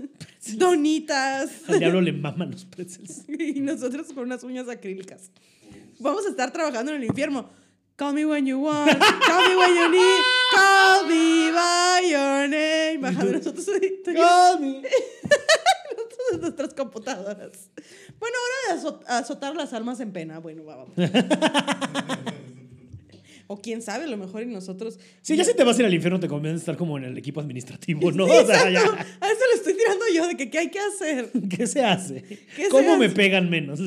donitas. 0.56 1.50
Al 1.68 1.78
diablo 1.78 2.00
le 2.02 2.12
maman 2.12 2.50
los 2.50 2.64
pretzels. 2.66 3.24
y 3.28 3.60
nosotros 3.60 4.08
con 4.08 4.24
unas 4.24 4.44
uñas 4.44 4.68
acrílicas. 4.68 5.30
Vamos 5.98 6.26
a 6.26 6.30
estar 6.30 6.52
trabajando 6.52 6.92
en 6.92 6.98
el 7.02 7.08
infierno. 7.08 7.48
Call 7.96 8.14
me 8.14 8.24
when 8.26 8.46
you 8.46 8.58
want, 8.58 8.90
call 8.98 9.48
me 9.48 9.54
when 9.56 9.74
you 9.74 9.88
need, 9.90 10.22
call 10.54 11.06
me 11.08 11.50
by 11.52 12.10
your 12.10 12.48
name. 12.48 12.98
Nosotros 13.32 13.68
en 13.68 14.82
nuestras 16.40 16.74
computadoras. 16.74 17.70
Bueno, 18.18 18.36
hora 18.38 18.74
de 18.74 18.80
azo- 18.80 19.00
azotar 19.06 19.54
las 19.56 19.72
almas 19.72 20.00
en 20.00 20.12
pena. 20.12 20.38
Bueno, 20.38 20.64
va, 20.64 20.76
vamos. 20.76 20.94
O 23.48 23.60
quién 23.60 23.82
sabe, 23.82 24.04
a 24.04 24.06
lo 24.06 24.16
mejor 24.16 24.44
y 24.44 24.46
nosotros. 24.46 24.98
Sí, 25.20 25.36
ya 25.36 25.44
si 25.44 25.52
te 25.54 25.62
vas 25.62 25.76
a 25.76 25.80
ir 25.80 25.86
al 25.86 25.92
infierno 25.92 26.18
te 26.18 26.26
conviene 26.28 26.56
estar 26.56 26.74
como 26.78 26.96
en 26.96 27.04
el 27.04 27.18
equipo 27.18 27.38
administrativo, 27.40 28.10
¿no? 28.10 28.24
O 28.26 28.46
sea, 28.46 28.70
ya. 28.70 28.80
A 28.80 29.26
eso 29.30 29.40
le 29.52 29.56
estoy 29.56 29.74
tirando 29.74 30.04
yo 30.14 30.26
de 30.28 30.36
que 30.38 30.48
qué 30.48 30.58
hay 30.60 30.70
que 30.70 30.78
hacer. 30.78 31.30
¿Qué 31.50 31.66
se 31.66 31.84
hace? 31.84 32.22
¿Qué 32.56 32.64
se 32.64 32.68
¿Cómo 32.70 32.96
me 32.96 33.10
pegan 33.10 33.50
menos? 33.50 33.78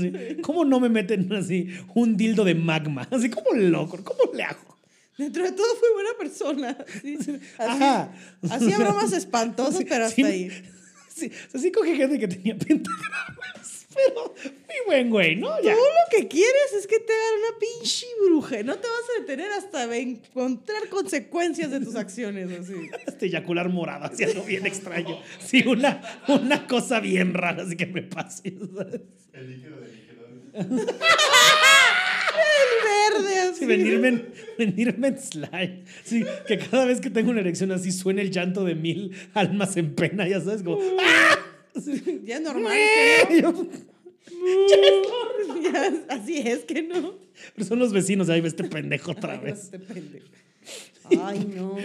¿Cómo 0.44 0.66
no 0.66 0.80
me 0.80 0.90
meten 0.90 1.34
así 1.34 1.70
un 1.96 2.16
dildo 2.16 2.44
de 2.44 2.54
magma? 2.54 3.08
Así 3.10 3.32
como 3.32 3.54
loco, 3.54 3.98
¿cómo 4.04 4.32
le 4.34 4.44
hago? 4.44 4.75
Dentro 5.18 5.44
de 5.44 5.52
todo 5.54 5.76
fue 5.78 5.94
buena 5.94 6.10
persona. 6.18 6.78
sí. 7.02 7.18
Así, 7.18 7.40
Ajá. 7.58 8.14
Hacía 8.50 8.78
bromas 8.78 9.14
espantosas, 9.14 9.84
pero 9.88 10.06
hasta 10.06 10.16
Sí, 10.16 10.24
ahí. 10.24 10.72
Sí, 11.14 11.32
o 11.48 11.52
sea, 11.52 11.62
sí 11.62 11.72
coge 11.72 11.96
gente 11.96 12.20
que 12.20 12.28
tenía 12.28 12.58
pentagramas, 12.58 13.88
pero 13.96 14.36
muy 14.44 14.76
buen 14.86 15.10
güey, 15.10 15.38
¿no? 15.38 15.48
Ya. 15.62 15.72
Tú 15.74 15.80
lo 15.80 16.20
que 16.20 16.28
quieres 16.28 16.74
es 16.78 16.86
que 16.88 17.00
te 17.00 17.14
hagan 17.14 17.40
una 17.40 17.58
pinche 17.60 18.06
bruja. 18.26 18.64
No 18.64 18.76
te 18.78 18.88
vas 18.90 19.02
a 19.16 19.22
detener 19.22 19.50
hasta 19.54 19.96
encontrar 19.96 20.90
consecuencias 20.90 21.72
de 21.72 21.80
tus 21.80 21.96
acciones. 21.96 22.52
Así. 22.60 22.74
Este 23.08 23.28
eyacular 23.28 23.70
morado, 23.70 24.06
así 24.06 24.26
algo 24.26 24.44
bien 24.44 24.66
extraño. 24.66 25.18
Sí, 25.40 25.64
una, 25.66 26.02
una 26.28 26.68
cosa 26.68 27.00
bien 27.00 27.34
rara, 27.34 27.64
así 27.64 27.78
que 27.78 27.86
me 27.86 28.02
pase. 28.02 28.50
El 28.50 29.50
líquido 29.50 29.78
de 29.80 29.88
líquido. 29.88 30.94
Verde, 32.36 33.40
así. 33.40 33.60
Sí, 33.60 33.66
venirme 33.66 34.08
en, 34.10 34.34
venirme 34.58 35.08
en 35.10 35.18
slime. 35.20 35.84
Sí, 36.04 36.24
que 36.48 36.58
cada 36.58 36.86
vez 36.86 37.02
que 37.02 37.10
tengo 37.10 37.32
una 37.32 37.42
erección 37.42 37.72
así 37.72 37.92
suena 37.92 38.22
el 38.22 38.32
llanto 38.32 38.64
de 38.64 38.76
mil 38.76 39.12
almas 39.34 39.78
en 39.78 39.96
pena, 39.96 40.28
ya 40.28 40.42
sabes, 40.42 40.64
como. 40.64 40.80
¡Ah! 41.00 41.40
Ya 42.24 42.36
es 42.38 42.42
normal. 42.42 42.74
Yo, 43.42 43.68
así 46.10 46.38
es 46.40 46.60
que 46.66 46.82
no. 46.84 47.16
Pero 47.56 47.68
son 47.68 47.80
los 47.80 47.92
vecinos, 47.94 48.30
ahí 48.30 48.42
ve 48.42 48.48
este 48.48 48.64
pendejo 48.64 49.12
otra 49.18 49.34
Ay, 49.34 49.40
vez. 49.40 49.64
este 49.66 49.80
pendejo. 49.80 50.26
Ay, 51.22 51.46
no. 51.56 51.78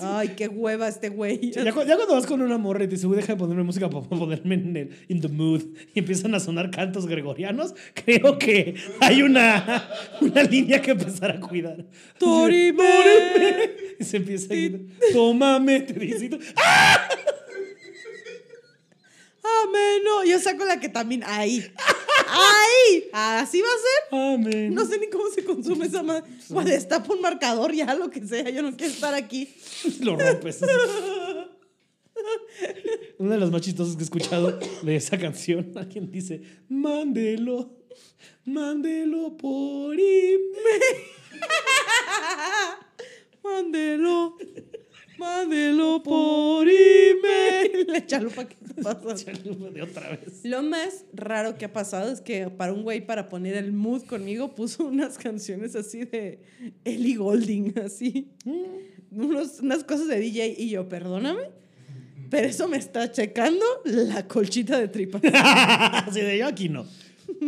Ay, 0.00 0.30
qué 0.36 0.48
hueva 0.48 0.88
este 0.88 1.08
güey. 1.08 1.50
Ya, 1.52 1.72
cu- 1.72 1.84
ya 1.84 1.96
cuando 1.96 2.14
vas 2.14 2.26
con 2.26 2.42
una 2.42 2.58
morra 2.58 2.84
y 2.84 2.86
te 2.88 2.96
dice, 2.96 3.06
"Uy, 3.06 3.16
deja 3.16 3.32
de 3.34 3.38
ponerme 3.38 3.62
música 3.62 3.88
para 3.88 4.04
ponerme 4.06 4.54
en 4.56 4.76
el 4.76 4.90
in 5.08 5.20
the 5.20 5.28
mood 5.28 5.62
y 5.94 5.98
empiezan 6.00 6.34
a 6.34 6.40
sonar 6.40 6.70
cantos 6.70 7.06
gregorianos, 7.06 7.74
creo 7.94 8.38
que 8.38 8.74
hay 9.00 9.22
una, 9.22 9.88
una 10.20 10.42
línea 10.42 10.82
que 10.82 10.90
empezar 10.92 11.30
a 11.30 11.40
cuidar. 11.40 11.84
Torime. 12.18 12.84
Y 13.98 14.04
se 14.04 14.18
empieza 14.18 14.52
a 14.52 14.56
gritar, 14.56 14.80
tómame, 15.12 15.80
te 15.80 16.28
tú, 16.28 16.38
¡ah! 16.56 17.08
Amén. 19.64 20.02
No, 20.04 20.24
yo 20.24 20.38
saco 20.40 20.64
la 20.64 20.80
que 20.80 20.88
también. 20.88 21.22
Ahí. 21.24 21.64
Ahí. 22.28 23.08
Así 23.12 23.60
va 23.60 23.68
a 23.68 23.70
ser. 23.70 24.34
Amén. 24.34 24.74
No 24.74 24.86
sé 24.86 24.98
ni 24.98 25.08
cómo 25.08 25.28
se 25.30 25.44
consume 25.44 25.86
esa 25.86 26.02
madre. 26.02 26.24
Pues 26.48 26.66
destapa 26.66 27.12
un 27.12 27.20
marcador, 27.20 27.72
ya 27.72 27.94
lo 27.94 28.10
que 28.10 28.26
sea. 28.26 28.48
Yo 28.50 28.62
no 28.62 28.76
quiero 28.76 28.92
estar 28.92 29.14
aquí. 29.14 29.54
Lo 30.00 30.16
rompes. 30.16 30.60
Una 33.18 33.34
de 33.34 33.40
las 33.40 33.50
más 33.50 33.62
chistosas 33.62 33.96
que 33.96 34.02
he 34.02 34.04
escuchado 34.04 34.58
de 34.82 34.96
esa 34.96 35.18
canción, 35.18 35.72
alguien 35.76 36.10
dice, 36.10 36.42
mándelo, 36.68 37.76
mándelo 38.44 39.36
por 39.36 39.94
email. 39.94 40.40
Mándelo. 43.42 44.36
Mándelo 45.18 46.02
por 46.02 46.66
email. 46.68 47.86
La 47.88 48.04
chalupa 48.06 48.46
que 48.46 48.54
te 48.56 48.82
pasa. 48.82 49.14
De 49.72 49.82
otra 49.82 50.10
vez. 50.10 50.44
Lo 50.44 50.62
más 50.62 51.04
raro 51.12 51.56
que 51.56 51.64
ha 51.64 51.72
pasado 51.72 52.12
es 52.12 52.20
que 52.20 52.48
para 52.50 52.72
un 52.72 52.82
güey 52.82 53.04
para 53.06 53.28
poner 53.28 53.54
el 53.56 53.72
mood 53.72 54.02
conmigo 54.02 54.54
puso 54.54 54.84
unas 54.86 55.16
canciones 55.18 55.74
así 55.76 56.04
de 56.04 56.40
Ellie 56.84 57.16
Golding, 57.16 57.78
así. 57.84 58.28
Unos- 59.10 59.60
unas 59.60 59.84
cosas 59.84 60.08
de 60.08 60.18
DJ 60.20 60.54
y 60.58 60.68
yo, 60.70 60.88
perdóname, 60.88 61.42
pero 62.28 62.48
eso 62.48 62.68
me 62.68 62.76
está 62.76 63.10
checando 63.10 63.64
la 63.84 64.26
colchita 64.26 64.78
de 64.78 64.88
tripa. 64.88 65.20
Así 66.06 66.20
de 66.20 66.38
yo 66.38 66.46
aquí 66.46 66.68
no. 66.68 66.84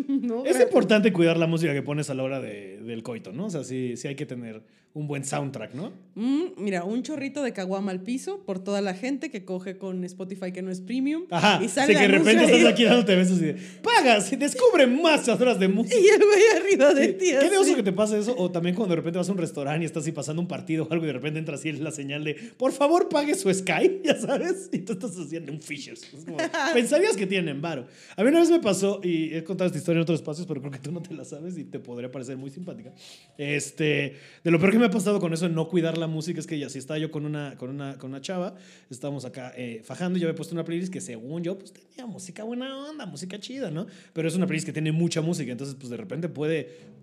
No, 0.08 0.44
Es 0.44 0.60
importante 0.60 1.12
cuidar 1.12 1.36
la 1.36 1.46
música 1.46 1.72
que 1.72 1.82
pones 1.82 2.10
a 2.10 2.14
la 2.14 2.22
hora 2.22 2.40
de- 2.40 2.78
del 2.82 3.02
coito, 3.02 3.32
¿no? 3.32 3.46
O 3.46 3.50
sea, 3.50 3.64
sí, 3.64 3.96
sí 3.96 4.06
hay 4.08 4.14
que 4.16 4.26
tener 4.26 4.62
un 4.94 5.06
buen 5.06 5.24
soundtrack, 5.24 5.74
¿no? 5.74 5.92
Mm, 6.14 6.46
mira, 6.56 6.82
un 6.82 7.04
chorrito 7.04 7.44
de 7.44 7.52
caguama 7.52 7.92
al 7.92 8.00
piso 8.02 8.44
por 8.44 8.58
toda 8.58 8.80
la 8.80 8.94
gente 8.94 9.30
que 9.30 9.44
coge 9.44 9.78
con 9.78 10.02
Spotify 10.02 10.50
que 10.50 10.62
no 10.62 10.72
es 10.72 10.80
premium. 10.80 11.24
Ajá. 11.30 11.60
Y 11.62 11.68
sí, 11.68 11.74
sale 11.74 11.94
que 11.94 12.00
de 12.00 12.08
repente 12.08 12.44
estás 12.44 12.72
aquí 12.72 12.84
dándote 12.84 13.14
besos 13.14 13.38
y 13.38 13.44
de, 13.44 13.56
pagas 13.82 14.32
y 14.32 14.36
descubre 14.36 14.86
más 14.88 15.28
horas 15.28 15.60
de 15.60 15.68
música. 15.68 15.96
Y 15.96 16.08
el 16.08 16.18
güey 16.18 16.42
arriba 16.56 16.94
de 16.94 17.12
ti. 17.12 17.26
Qué 17.38 17.50
de 17.50 17.58
oso 17.58 17.76
que 17.76 17.84
te 17.84 17.92
pase 17.92 18.18
eso, 18.18 18.34
o 18.36 18.50
también 18.50 18.74
cuando 18.74 18.94
de 18.94 18.96
repente 18.96 19.18
vas 19.18 19.28
a 19.28 19.32
un 19.32 19.38
restaurante 19.38 19.84
y 19.84 19.86
estás 19.86 20.02
así 20.02 20.10
pasando 20.10 20.42
un 20.42 20.48
partido 20.48 20.88
o 20.88 20.92
algo 20.92 21.04
y 21.04 21.06
de 21.06 21.12
repente 21.12 21.38
entra 21.38 21.54
así 21.54 21.70
la 21.72 21.92
señal 21.92 22.24
de, 22.24 22.34
por 22.56 22.72
favor 22.72 23.08
pague 23.08 23.36
su 23.36 23.52
Sky, 23.52 24.00
ya 24.04 24.16
sabes, 24.16 24.70
y 24.72 24.78
tú 24.78 24.94
estás 24.94 25.16
haciendo 25.16 25.52
un 25.52 25.60
Fishers. 25.60 26.04
Como, 26.24 26.36
pensarías 26.74 27.16
que 27.16 27.26
tienen 27.28 27.62
varo. 27.62 27.86
A 28.16 28.22
mí 28.24 28.28
una 28.28 28.40
vez 28.40 28.50
me 28.50 28.58
pasó, 28.58 29.00
y 29.04 29.34
he 29.34 29.44
contado 29.44 29.66
esta 29.66 29.78
historia 29.78 29.98
en 29.98 30.02
otros 30.02 30.18
espacios, 30.18 30.48
pero 30.48 30.60
creo 30.60 30.72
que 30.72 30.80
tú 30.80 30.90
no 30.90 31.00
te 31.00 31.14
la 31.14 31.24
sabes 31.24 31.56
y 31.56 31.64
te 31.64 31.78
podría 31.78 32.10
parecer 32.10 32.36
muy 32.36 32.50
simpática. 32.50 32.92
Este, 33.36 34.16
de 34.42 34.50
lo 34.50 34.58
peor 34.58 34.72
que 34.72 34.78
me 34.80 34.87
ha 34.88 34.90
pasado 34.90 35.20
con 35.20 35.32
eso 35.32 35.48
de 35.48 35.54
no 35.54 35.68
cuidar 35.68 35.96
la 35.96 36.06
música 36.06 36.40
es 36.40 36.46
que 36.46 36.58
ya 36.58 36.68
si 36.68 36.78
estaba 36.78 36.98
yo 36.98 37.10
con 37.10 37.24
una, 37.24 37.56
con 37.56 37.70
una, 37.70 37.96
con 37.96 38.10
una 38.10 38.20
chava, 38.20 38.54
estábamos 38.90 39.24
acá 39.24 39.52
eh, 39.56 39.80
fajando 39.84 40.18
y 40.18 40.22
yo 40.22 40.28
había 40.28 40.36
puesto 40.36 40.54
una 40.54 40.64
playlist 40.64 40.92
que 40.92 41.00
según 41.00 41.42
yo, 41.42 41.58
pues 41.58 41.72
tenía 41.72 42.06
música 42.06 42.42
buena 42.44 42.76
onda, 42.76 43.06
música 43.06 43.38
chida, 43.38 43.70
¿no? 43.70 43.86
Pero 44.12 44.28
es 44.28 44.34
una 44.34 44.46
playlist 44.46 44.66
que 44.66 44.72
tiene 44.72 44.90
mucha 44.92 45.20
música, 45.20 45.52
entonces 45.52 45.76
pues 45.78 45.90
de 45.90 45.96
repente 45.96 46.28
puede 46.28 46.98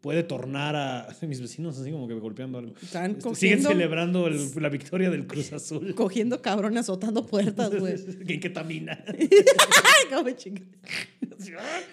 puede 0.00 0.24
tornar 0.24 0.74
a 0.74 1.16
mis 1.28 1.40
vecinos 1.40 1.78
así 1.78 1.92
como 1.92 2.08
que 2.08 2.14
golpeando 2.14 2.58
algo. 2.58 2.74
Están 2.82 3.12
Este, 3.12 3.34
siguen 3.36 3.62
celebrando 3.62 4.26
el- 4.26 4.50
la 4.60 4.68
victoria 4.68 5.10
del 5.10 5.28
Cruz 5.28 5.52
Azul. 5.52 5.94
Cogiendo 5.96 6.42
cabrón 6.42 6.76
azotando 6.76 7.24
puertas, 7.24 7.72
güey. 7.78 7.94
¿En 8.26 8.40
qué 8.40 8.50
tamina? 8.50 9.04
Ay, 9.06 9.28
cómo 10.12 10.28
chinga. 10.32 10.62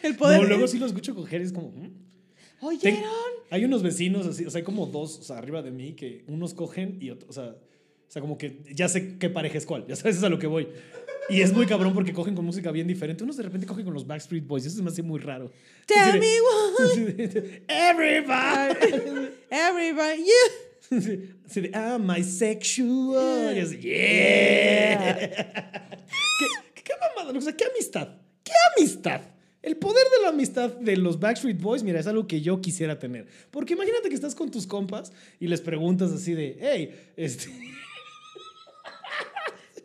El 0.01 0.15
poder. 0.15 0.41
No, 0.41 0.47
luego 0.47 0.67
sí 0.67 0.79
lo 0.79 0.87
escucho 0.87 1.13
coger 1.13 1.41
y 1.41 1.43
es 1.45 1.53
como... 1.53 1.69
¿mm? 1.69 2.08
¿Oyeron? 2.61 3.03
Hay 3.49 3.65
unos 3.65 3.83
vecinos 3.83 4.27
así, 4.27 4.45
o 4.45 4.49
sea, 4.49 4.59
hay 4.59 4.63
como 4.63 4.85
dos, 4.85 5.19
o 5.19 5.23
sea, 5.23 5.37
arriba 5.37 5.61
de 5.61 5.71
mí 5.71 5.93
que 5.93 6.23
unos 6.27 6.53
cogen 6.53 6.97
y 7.01 7.09
otros, 7.09 7.29
o 7.29 7.33
sea, 7.33 7.55
o 8.09 8.11
sea, 8.11 8.21
como 8.21 8.37
que 8.37 8.61
ya 8.73 8.89
sé 8.89 9.17
qué 9.17 9.29
pareja 9.29 9.57
es 9.57 9.65
cuál, 9.65 9.85
ya 9.87 9.95
sabes 9.95 10.17
es 10.17 10.23
a 10.23 10.29
lo 10.29 10.39
que 10.39 10.47
voy. 10.47 10.67
Y 11.29 11.41
es 11.41 11.53
muy 11.53 11.67
cabrón 11.67 11.93
porque 11.93 12.11
cogen 12.11 12.33
con 12.33 12.43
música 12.43 12.71
bien 12.71 12.87
diferente. 12.87 13.23
Unos 13.23 13.37
de 13.37 13.43
repente 13.43 13.67
cogen 13.67 13.85
con 13.85 13.93
los 13.93 14.07
Backstreet 14.07 14.47
Boys, 14.47 14.65
eso 14.65 14.77
se 14.77 14.81
me 14.81 14.89
hace 14.89 15.03
muy 15.03 15.19
raro. 15.19 15.51
Tell 15.85 16.19
me 16.19 16.25
de, 17.05 17.63
Everybody. 17.67 19.29
Everybody, 19.51 20.25
you. 20.25 21.29
Así 21.45 21.61
de, 21.61 21.71
ah, 21.75 21.99
my 21.99 22.23
sexual. 22.23 23.55
Y 23.55 23.59
así, 23.59 23.77
yeah. 23.77 25.19
¿Qué, 25.19 25.29
qué, 26.73 26.83
qué 26.83 26.93
mamada? 27.15 27.37
O 27.37 27.41
sea, 27.41 27.55
qué 27.55 27.65
amistad. 27.65 28.09
¿Qué 28.43 28.51
amistad? 28.75 29.21
El 29.61 29.75
poder 29.75 30.05
de 30.17 30.23
la 30.23 30.29
amistad 30.29 30.73
de 30.73 30.95
los 30.95 31.19
Backstreet 31.19 31.59
Boys, 31.61 31.83
mira, 31.83 31.99
es 31.99 32.07
algo 32.07 32.27
que 32.27 32.39
yo 32.39 32.61
quisiera 32.61 32.97
tener. 32.97 33.27
Porque 33.51 33.73
imagínate 33.73 34.07
que 34.07 34.15
estás 34.15 34.33
con 34.33 34.49
tus 34.49 34.65
compas 34.65 35.11
y 35.39 35.47
les 35.47 35.59
preguntas 35.59 36.11
así 36.11 36.33
de, 36.33 36.57
hey, 36.61 36.95
este. 37.17 37.49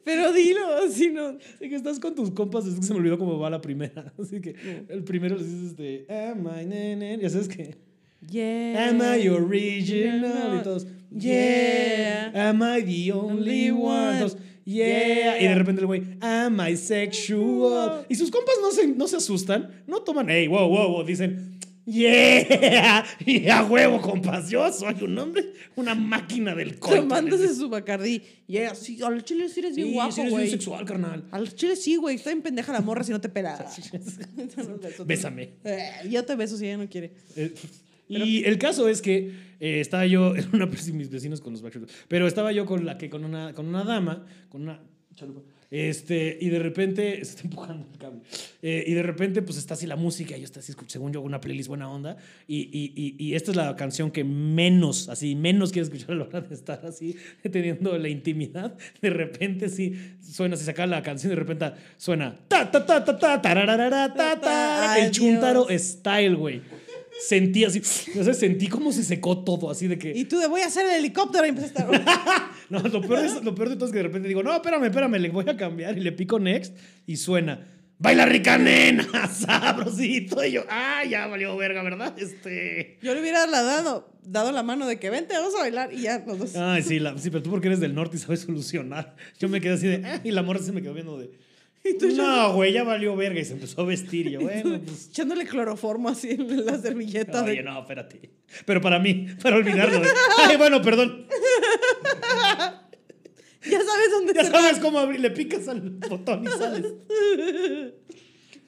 Pero 0.04 0.32
dilo, 0.32 0.60
así 0.86 1.10
no. 1.10 1.36
Así 1.54 1.68
que 1.68 1.74
estás 1.74 1.98
con 1.98 2.14
tus 2.14 2.30
compas, 2.30 2.66
es 2.66 2.76
que 2.76 2.82
se 2.82 2.92
me 2.92 3.00
olvidó 3.00 3.18
cómo 3.18 3.38
va 3.38 3.50
la 3.50 3.60
primera. 3.60 4.12
Así 4.20 4.40
que 4.40 4.54
el 4.88 5.02
primero 5.02 5.36
les 5.36 5.46
dices, 5.46 5.70
este, 5.70 6.06
am 6.12 6.46
I, 6.46 6.66
nene? 6.66 7.18
Ya 7.20 7.30
sabes 7.30 7.48
que. 7.48 7.74
Yeah. 8.30 8.88
Am 8.88 9.00
I 9.00 9.28
original? 9.28 10.58
Y 10.58 10.62
todos, 10.62 10.86
yeah. 11.10 12.30
Am 12.34 12.62
I 12.62 12.82
the 12.82 13.12
only 13.12 13.70
one? 13.70 14.18
Todos, 14.18 14.36
yeah. 14.64 15.40
Y 15.40 15.48
de 15.48 15.54
repente 15.54 15.80
el 15.80 15.86
güey, 15.86 16.02
am 16.20 16.60
I 16.60 16.76
sexual? 16.76 18.06
Y 18.08 18.14
sus 18.14 18.30
compas 18.30 18.54
no 18.60 18.70
se, 18.70 18.86
no 18.88 19.08
se 19.08 19.16
asustan, 19.16 19.84
no 19.86 20.00
toman, 20.02 20.28
hey, 20.28 20.46
wow, 20.48 20.68
wow, 20.68 20.88
wow, 20.92 21.04
dicen, 21.04 21.58
yeah. 21.86 23.04
Y 23.26 23.48
a 23.48 23.62
huevo, 23.64 24.00
compas, 24.00 24.48
yo 24.50 24.70
soy 24.72 24.94
un 25.02 25.18
hombre, 25.18 25.52
una 25.76 25.94
máquina 25.94 26.54
del 26.54 26.78
coito. 26.78 27.02
Tomándose 27.02 27.54
su 27.54 27.68
bacardí. 27.68 28.22
Yeah, 28.46 28.74
sí, 28.74 29.00
al 29.02 29.24
chile 29.24 29.48
sí 29.48 29.60
eres 29.60 29.76
bien 29.76 29.88
Sí, 29.88 29.94
guapo, 29.94 30.12
sí 30.12 30.20
eres 30.20 30.32
güey. 30.32 30.44
bien 30.44 30.58
sexual, 30.58 30.84
carnal. 30.84 31.24
Al 31.30 31.54
chile 31.54 31.76
sí, 31.76 31.96
güey. 31.96 32.16
Está 32.16 32.30
bien 32.30 32.42
pendeja 32.42 32.72
la 32.72 32.80
morra 32.80 33.04
si 33.04 33.12
no 33.12 33.20
te 33.20 33.28
pela. 33.28 33.64
Bésame. 35.06 35.50
Eh, 35.64 35.90
yo 36.10 36.24
te 36.24 36.34
beso 36.36 36.56
si 36.56 36.66
ella 36.66 36.76
no 36.78 36.88
quiere. 36.88 37.12
Eh, 37.36 37.54
y 38.08 38.44
el 38.44 38.58
caso 38.58 38.88
es 38.88 39.00
que 39.00 39.32
eh, 39.64 39.80
estaba 39.80 40.04
yo 40.04 40.36
en 40.36 40.46
una 40.52 40.68
pues, 40.68 40.92
mis 40.92 41.08
vecinos 41.08 41.40
con 41.40 41.54
los 41.54 41.62
Backstreet 41.62 41.86
Boys, 41.86 42.04
pero 42.06 42.26
estaba 42.26 42.52
yo 42.52 42.66
con 42.66 42.84
la 42.84 42.98
que 42.98 43.08
con 43.08 43.24
una 43.24 43.54
con 43.54 43.66
una 43.66 43.82
dama, 43.82 44.26
con 44.50 44.60
una 44.62 44.78
chalupa. 45.14 45.40
Este, 45.70 46.36
y 46.38 46.50
de 46.50 46.58
repente 46.58 47.16
se 47.24 47.30
está 47.30 47.42
empujando 47.44 47.86
el 47.90 47.98
cable. 47.98 48.20
Eh, 48.60 48.84
y 48.86 48.92
de 48.92 49.02
repente 49.02 49.40
pues 49.40 49.56
está 49.56 49.72
así 49.72 49.86
la 49.86 49.96
música, 49.96 50.36
y 50.36 50.40
yo 50.40 50.44
está 50.44 50.60
así 50.60 50.74
según 50.88 51.14
yo 51.14 51.22
una 51.22 51.40
playlist 51.40 51.68
buena 51.68 51.90
onda 51.90 52.18
y, 52.46 52.58
y, 52.58 52.92
y, 52.94 53.16
y 53.18 53.34
esta 53.34 53.52
es 53.52 53.56
la 53.56 53.74
canción 53.74 54.10
que 54.10 54.22
menos, 54.22 55.08
así 55.08 55.34
menos 55.34 55.72
quiero 55.72 55.84
escuchar 55.84 56.10
a 56.10 56.14
la 56.16 56.24
hora 56.24 56.42
de 56.42 56.54
estar 56.54 56.84
así 56.84 57.16
teniendo 57.50 57.96
la 57.96 58.10
intimidad. 58.10 58.76
De 59.00 59.08
repente 59.08 59.70
sí 59.70 59.94
suena, 60.20 60.56
se 60.56 60.64
saca 60.64 60.86
la 60.86 61.02
canción 61.02 61.30
de 61.30 61.36
repente 61.36 61.72
suena 61.96 62.36
ta 62.48 62.70
ta 62.70 62.84
ta 62.84 63.02
ta 63.02 63.18
ta 63.18 63.40
ta 63.40 64.40
ta 64.40 64.92
Ay, 64.92 65.04
el 65.04 65.10
chuntaro 65.10 65.64
Dios. 65.64 65.80
style, 65.80 66.34
güey. 66.34 66.60
Sentí 67.20 67.64
así, 67.64 67.80
no 68.14 68.24
sé, 68.24 68.34
sentí 68.34 68.68
como 68.68 68.92
se 68.92 69.02
secó 69.04 69.44
todo, 69.44 69.70
así 69.70 69.86
de 69.88 69.98
que... 69.98 70.12
Y 70.16 70.24
tú 70.24 70.38
de 70.38 70.46
voy 70.46 70.60
a 70.62 70.66
hacer 70.66 70.86
el 70.86 70.94
helicóptero 70.96 71.46
y 71.46 71.50
empezaste 71.50 71.82
a... 71.82 72.50
No, 72.70 72.80
lo 72.80 73.00
peor, 73.02 73.20
de, 73.20 73.42
lo 73.42 73.54
peor 73.54 73.68
de 73.68 73.76
todo 73.76 73.86
es 73.86 73.92
que 73.92 73.98
de 73.98 74.04
repente 74.04 74.26
digo, 74.26 74.42
no, 74.42 74.52
espérame, 74.54 74.84
espérame, 74.84 75.18
le 75.18 75.28
voy 75.28 75.44
a 75.48 75.56
cambiar 75.56 75.96
y 75.98 76.00
le 76.00 76.12
pico 76.12 76.38
next 76.38 76.74
y 77.06 77.16
suena. 77.16 77.66
Baila 77.98 78.26
rica 78.26 78.58
nena, 78.58 79.06
sabrosito. 79.32 80.44
Y 80.44 80.52
yo, 80.52 80.64
ah, 80.68 81.04
ya 81.08 81.26
valió 81.26 81.56
verga, 81.56 81.82
¿verdad? 81.82 82.14
Este. 82.18 82.98
Yo 83.02 83.14
le 83.14 83.20
hubiera 83.20 83.46
dado, 83.46 84.10
dado 84.24 84.50
la 84.50 84.62
mano 84.62 84.86
de 84.86 84.98
que 84.98 85.10
vente, 85.10 85.34
vamos 85.34 85.54
a 85.54 85.60
bailar 85.60 85.92
y 85.92 86.02
ya 86.02 86.24
los 86.26 86.38
dos. 86.38 86.56
Ay, 86.56 86.82
sí, 86.82 86.98
la- 86.98 87.16
sí, 87.18 87.30
pero 87.30 87.42
tú 87.42 87.50
porque 87.50 87.68
eres 87.68 87.80
del 87.80 87.94
norte 87.94 88.16
y 88.16 88.20
sabes 88.20 88.40
solucionar. 88.40 89.14
Yo 89.38 89.48
me 89.48 89.60
quedé 89.60 89.74
así 89.74 89.86
de, 89.86 90.04
ah, 90.04 90.20
y 90.24 90.32
la 90.32 90.42
morra 90.42 90.60
se 90.60 90.72
me 90.72 90.82
quedó 90.82 90.94
viendo 90.94 91.18
de. 91.18 91.30
No, 92.16 92.54
güey, 92.54 92.72
ya 92.72 92.82
valió 92.82 93.14
verga 93.14 93.40
y 93.40 93.44
se 93.44 93.52
empezó 93.52 93.82
a 93.82 93.84
vestir. 93.84 94.28
Y 94.28 94.30
yo, 94.32 94.40
bueno, 94.40 94.80
pues. 94.84 95.08
Echándole 95.08 95.46
cloroformo 95.46 96.08
así 96.08 96.30
en 96.30 96.64
la 96.64 96.78
servilleta. 96.78 97.42
de- 97.42 97.52
Oye, 97.52 97.62
no, 97.62 97.78
espérate. 97.80 98.30
Pero 98.64 98.80
para 98.80 98.98
mí, 98.98 99.26
para 99.42 99.56
olvidarlo. 99.56 100.00
de, 100.00 100.08
Ay, 100.38 100.56
bueno, 100.56 100.80
perdón. 100.82 101.26
Ya 103.66 103.78
sabes 103.82 104.10
dónde 104.10 104.34
Ya 104.34 104.44
sabes 104.44 104.78
cómo 104.78 104.98
abrir, 104.98 105.20
le 105.20 105.30
picas 105.30 105.66
al 105.68 105.80
botón 105.80 106.44
y 106.44 106.48
sales. 106.48 106.92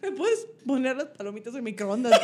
¿Me 0.03 0.13
puedes 0.13 0.47
poner 0.65 0.97
las 0.97 1.09
palomitas 1.09 1.55
en 1.55 1.65
microondas? 1.65 2.19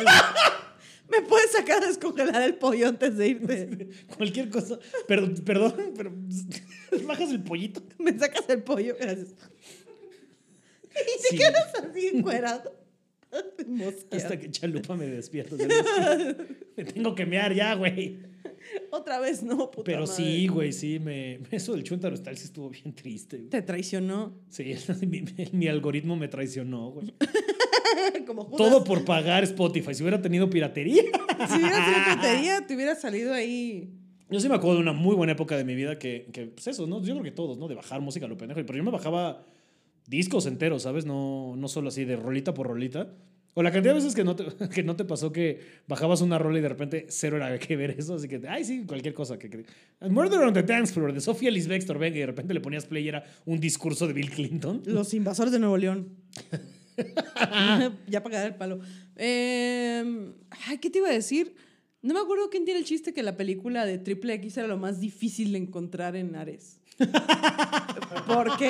¿Me 1.07 1.21
puedes 1.21 1.51
sacar 1.51 1.83
a 1.83 1.87
descongelar 1.87 2.41
el 2.41 2.55
pollo 2.55 2.87
antes 2.87 3.15
de 3.17 3.27
irte? 3.27 3.89
Cualquier 4.17 4.49
cosa. 4.49 4.79
Perdón, 5.07 5.35
perdón, 5.45 5.93
pero 5.95 6.11
bajas 7.05 7.29
el 7.29 7.43
pollito. 7.43 7.83
¿Me 7.99 8.17
sacas 8.17 8.45
el 8.49 8.63
pollo? 8.63 8.95
Gracias. 8.99 9.35
Y 10.95 11.21
te 11.21 11.27
Sí. 11.29 11.37
quedas 11.37 11.73
así 11.75 12.07
encuerado. 12.13 12.73
Hasta 14.11 14.39
que 14.39 14.51
chalupa 14.51 14.95
me 14.95 15.07
despierta. 15.07 15.55
Me 16.75 16.83
tengo 16.85 17.13
que 17.15 17.25
mear 17.25 17.53
ya, 17.53 17.73
güey. 17.75 18.17
Otra 18.91 19.19
vez 19.19 19.43
no, 19.43 19.69
puta 19.69 19.83
Pero 19.83 20.01
madre. 20.07 20.15
sí, 20.15 20.47
güey, 20.47 20.71
sí, 20.73 20.99
me, 20.99 21.39
eso 21.51 21.73
del 21.73 21.83
chuntaro 21.83 22.17
tal 22.21 22.37
sí 22.37 22.45
estuvo 22.45 22.69
bien 22.69 22.93
triste. 22.95 23.37
güey. 23.37 23.49
Te 23.49 23.61
traicionó. 23.61 24.33
Sí, 24.49 24.73
mi, 25.07 25.23
mi 25.51 25.67
algoritmo 25.67 26.15
me 26.15 26.27
traicionó, 26.27 26.91
güey. 26.91 27.13
Como. 28.25 28.45
Todo 28.55 28.83
por 28.83 29.05
pagar 29.05 29.43
Spotify. 29.43 29.93
Si 29.93 30.01
hubiera 30.03 30.21
tenido 30.21 30.49
piratería. 30.49 31.03
Si 31.03 31.57
hubiera 31.57 31.85
sido 31.85 31.97
tontería, 32.13 32.65
te 32.67 32.75
hubiera 32.75 32.95
salido 32.95 33.33
ahí. 33.33 33.89
Yo 34.29 34.39
sí 34.39 34.49
me 34.49 34.55
acuerdo 34.55 34.75
de 34.77 34.81
una 34.81 34.93
muy 34.93 35.15
buena 35.15 35.33
época 35.33 35.55
de 35.57 35.63
mi 35.63 35.75
vida 35.75 35.99
que, 35.99 36.27
que 36.33 36.47
pues 36.47 36.65
eso, 36.67 36.87
¿no? 36.87 37.03
Yo 37.03 37.13
creo 37.13 37.23
que 37.23 37.31
todos, 37.31 37.57
¿no? 37.57 37.67
De 37.67 37.75
bajar 37.75 38.01
música 38.01 38.25
a 38.25 38.29
lo 38.29 38.37
pendejo. 38.37 38.61
Pero 38.65 38.77
yo 38.77 38.83
me 38.83 38.89
bajaba 38.91 39.45
discos 40.07 40.45
enteros, 40.45 40.83
¿sabes? 40.83 41.05
No, 41.05 41.55
no 41.55 41.67
solo 41.67 41.89
así 41.89 42.05
de 42.05 42.15
rolita 42.15 42.53
por 42.53 42.67
rolita. 42.67 43.13
O 43.55 43.61
la 43.61 43.71
cantidad 43.71 43.93
de 43.93 43.99
veces 43.99 44.15
que 44.15 44.23
no, 44.23 44.35
te, 44.35 44.45
que 44.73 44.83
no 44.83 44.95
te 44.95 45.05
pasó 45.05 45.31
que 45.31 45.59
bajabas 45.87 46.21
una 46.21 46.39
rola 46.39 46.57
y 46.57 46.61
de 46.61 46.69
repente 46.69 47.05
cero 47.09 47.37
era 47.37 47.57
que 47.59 47.75
ver 47.75 47.91
eso. 47.91 48.15
Así 48.15 48.27
que, 48.27 48.41
ay, 48.47 48.63
sí, 48.65 48.83
cualquier 48.85 49.13
cosa. 49.13 49.37
Que, 49.37 49.49
que- 49.49 49.65
Murder 50.09 50.39
on 50.39 50.53
the 50.53 50.63
Dance 50.63 50.93
Floor 50.93 51.13
de 51.13 51.21
Sofía 51.21 51.51
Lisbeth 51.51 51.85
venga 51.97 52.17
y 52.17 52.21
de 52.21 52.25
repente 52.25 52.53
le 52.53 52.61
ponías 52.61 52.85
play 52.85 53.05
y 53.05 53.09
era 53.09 53.23
un 53.45 53.59
discurso 53.59 54.07
de 54.07 54.13
Bill 54.13 54.31
Clinton. 54.31 54.81
Los 54.87 55.13
invasores 55.13 55.51
de 55.51 55.59
Nuevo 55.59 55.77
León. 55.77 56.09
ya 58.07 58.23
para 58.23 58.35
cagar 58.35 58.47
el 58.47 58.55
palo. 58.55 58.79
Eh, 59.15 60.31
ay, 60.67 60.77
¿qué 60.79 60.89
te 60.89 60.99
iba 60.99 61.09
a 61.09 61.13
decir? 61.13 61.55
No 62.01 62.13
me 62.13 62.19
acuerdo 62.19 62.49
quién 62.49 62.65
tiene 62.65 62.79
el 62.79 62.85
chiste 62.85 63.13
que 63.13 63.23
la 63.23 63.37
película 63.37 63.85
de 63.85 63.97
Triple 63.97 64.33
X 64.33 64.57
era 64.57 64.67
lo 64.67 64.77
más 64.77 64.99
difícil 64.99 65.53
de 65.53 65.59
encontrar 65.59 66.15
en 66.15 66.35
Ares. 66.35 66.81
Porque, 68.27 68.69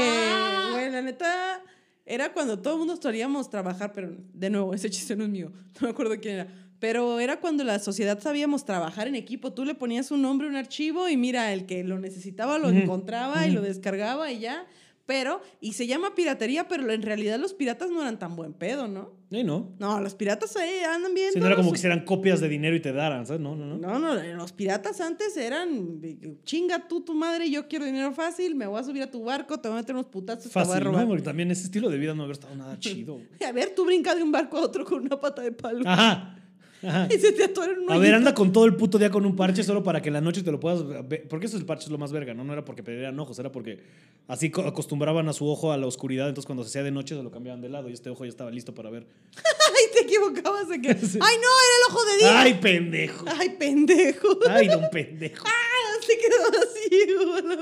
güey, 0.71 0.91
la 0.91 1.01
neta, 1.01 1.61
era 2.05 2.33
cuando 2.33 2.59
todo 2.59 2.73
el 2.73 2.79
mundo 2.79 2.97
solíamos 3.01 3.49
trabajar, 3.49 3.93
pero 3.93 4.15
de 4.33 4.49
nuevo, 4.49 4.73
ese 4.73 4.89
chiste 4.89 5.15
no 5.15 5.23
es 5.23 5.29
mío. 5.29 5.51
No 5.81 5.87
me 5.87 5.89
acuerdo 5.89 6.19
quién 6.19 6.35
era. 6.35 6.47
Pero 6.79 7.19
era 7.19 7.39
cuando 7.39 7.63
la 7.63 7.79
sociedad 7.79 8.19
sabíamos 8.19 8.65
trabajar 8.65 9.07
en 9.07 9.15
equipo. 9.15 9.53
Tú 9.53 9.63
le 9.63 9.73
ponías 9.73 10.11
un 10.11 10.21
nombre, 10.21 10.47
un 10.47 10.55
archivo, 10.55 11.07
y 11.07 11.15
mira, 11.15 11.53
el 11.53 11.65
que 11.65 11.83
lo 11.83 11.97
necesitaba 11.97 12.59
lo 12.59 12.69
encontraba 12.69 13.47
y 13.47 13.51
lo 13.51 13.61
descargaba 13.61 14.31
y 14.31 14.39
ya. 14.39 14.65
Pero, 15.05 15.41
y 15.59 15.73
se 15.73 15.85
llama 15.85 16.15
piratería, 16.15 16.67
pero 16.69 16.89
en 16.89 17.01
realidad 17.01 17.37
los 17.37 17.53
piratas 17.53 17.89
no 17.89 18.01
eran 18.01 18.17
tan 18.17 18.37
buen 18.37 18.53
pedo, 18.53 18.87
¿no? 18.87 19.11
Y 19.29 19.43
no. 19.43 19.75
No, 19.77 19.99
los 19.99 20.15
piratas 20.15 20.55
ahí 20.55 20.79
andan 20.79 21.13
bien. 21.13 21.33
Si 21.33 21.39
no 21.39 21.47
era 21.47 21.57
como 21.57 21.71
que 21.71 21.77
hicieran 21.77 22.05
copias 22.05 22.39
de 22.39 22.47
dinero 22.47 22.73
y 22.75 22.79
te 22.79 22.93
daran, 22.93 23.25
¿sabes? 23.25 23.41
No, 23.41 23.53
no, 23.55 23.65
no. 23.65 23.77
No, 23.77 23.99
no, 23.99 24.15
los 24.15 24.53
piratas 24.53 25.01
antes 25.01 25.35
eran 25.35 25.99
chinga 26.45 26.87
tú, 26.87 27.01
tu 27.01 27.13
madre, 27.13 27.49
yo 27.49 27.67
quiero 27.67 27.83
dinero 27.83 28.13
fácil, 28.13 28.55
me 28.55 28.65
voy 28.65 28.79
a 28.79 28.83
subir 28.83 29.03
a 29.03 29.11
tu 29.11 29.23
barco, 29.23 29.59
te 29.59 29.67
voy 29.67 29.77
a 29.77 29.81
meter 29.81 29.93
unos 29.95 30.07
putazos, 30.07 30.43
te 30.43 30.59
voy 30.59 30.63
a 30.63 30.65
Fácil, 30.67 30.85
robar. 30.85 31.01
¿no? 31.03 31.07
Porque 31.09 31.23
también 31.23 31.51
ese 31.51 31.63
estilo 31.63 31.89
de 31.89 31.97
vida 31.97 32.13
no 32.13 32.23
haber 32.23 32.33
estado 32.33 32.55
nada 32.55 32.79
chido. 32.79 33.19
A 33.45 33.51
ver, 33.51 33.75
tú 33.75 33.83
brinca 33.85 34.15
de 34.15 34.23
un 34.23 34.31
barco 34.31 34.57
a 34.57 34.61
otro 34.61 34.85
con 34.85 35.01
una 35.01 35.19
pata 35.19 35.41
de 35.41 35.51
palo 35.51 35.81
Ajá. 35.85 36.39
Ajá. 36.83 37.07
y 37.13 37.17
se 37.19 37.31
te 37.31 37.43
atora 37.45 37.71
en 37.73 37.79
un 37.79 37.91
A 37.91 37.97
ver, 37.97 38.13
anda 38.13 38.33
con 38.33 38.51
todo 38.51 38.65
el 38.65 38.75
puto 38.75 38.97
día 38.97 39.09
con 39.09 39.25
un 39.25 39.35
parche 39.35 39.63
solo 39.63 39.83
para 39.83 40.01
que 40.01 40.09
en 40.09 40.13
la 40.13 40.21
noche 40.21 40.43
te 40.43 40.51
lo 40.51 40.59
puedas 40.59 40.85
ver. 41.07 41.27
Porque 41.27 41.45
eso 41.47 41.55
es 41.55 41.61
el 41.61 41.65
parche 41.65 41.85
es 41.85 41.91
lo 41.91 41.97
más 41.97 42.11
verga, 42.11 42.33
¿no? 42.33 42.43
No 42.43 42.53
era 42.53 42.65
porque 42.65 42.83
perdieran 42.83 43.19
ojos, 43.19 43.37
era 43.39 43.51
porque 43.51 43.79
así 44.27 44.49
co- 44.51 44.61
acostumbraban 44.61 45.27
a 45.29 45.33
su 45.33 45.47
ojo 45.47 45.71
a 45.71 45.77
la 45.77 45.87
oscuridad, 45.87 46.27
entonces 46.29 46.45
cuando 46.45 46.63
se 46.63 46.69
hacía 46.69 46.83
de 46.83 46.91
noche 46.91 47.15
se 47.15 47.23
lo 47.23 47.31
cambiaban 47.31 47.61
de 47.61 47.69
lado 47.69 47.89
y 47.89 47.93
este 47.93 48.09
ojo 48.09 48.25
ya 48.25 48.29
estaba 48.29 48.51
listo 48.51 48.73
para 48.75 48.89
ver. 48.89 49.05
Ay, 49.35 49.83
te 49.93 50.01
equivocabas 50.05 50.67
de 50.69 50.81
que. 50.81 50.89
Ay, 50.91 50.95
no, 50.95 51.19
era 51.21 51.75
el 51.79 51.91
ojo 51.91 52.05
de 52.05 52.17
día. 52.17 52.41
¡Ay, 52.41 52.53
pendejo! 52.55 53.25
Ay, 53.27 53.49
pendejo. 53.57 54.27
¡Ay, 54.49 54.67
don 54.67 54.89
pendejo! 54.91 55.45
Ah, 55.47 55.99
se 56.05 56.17
quedó 56.17 56.47
así, 56.63 57.05
la. 57.47 57.53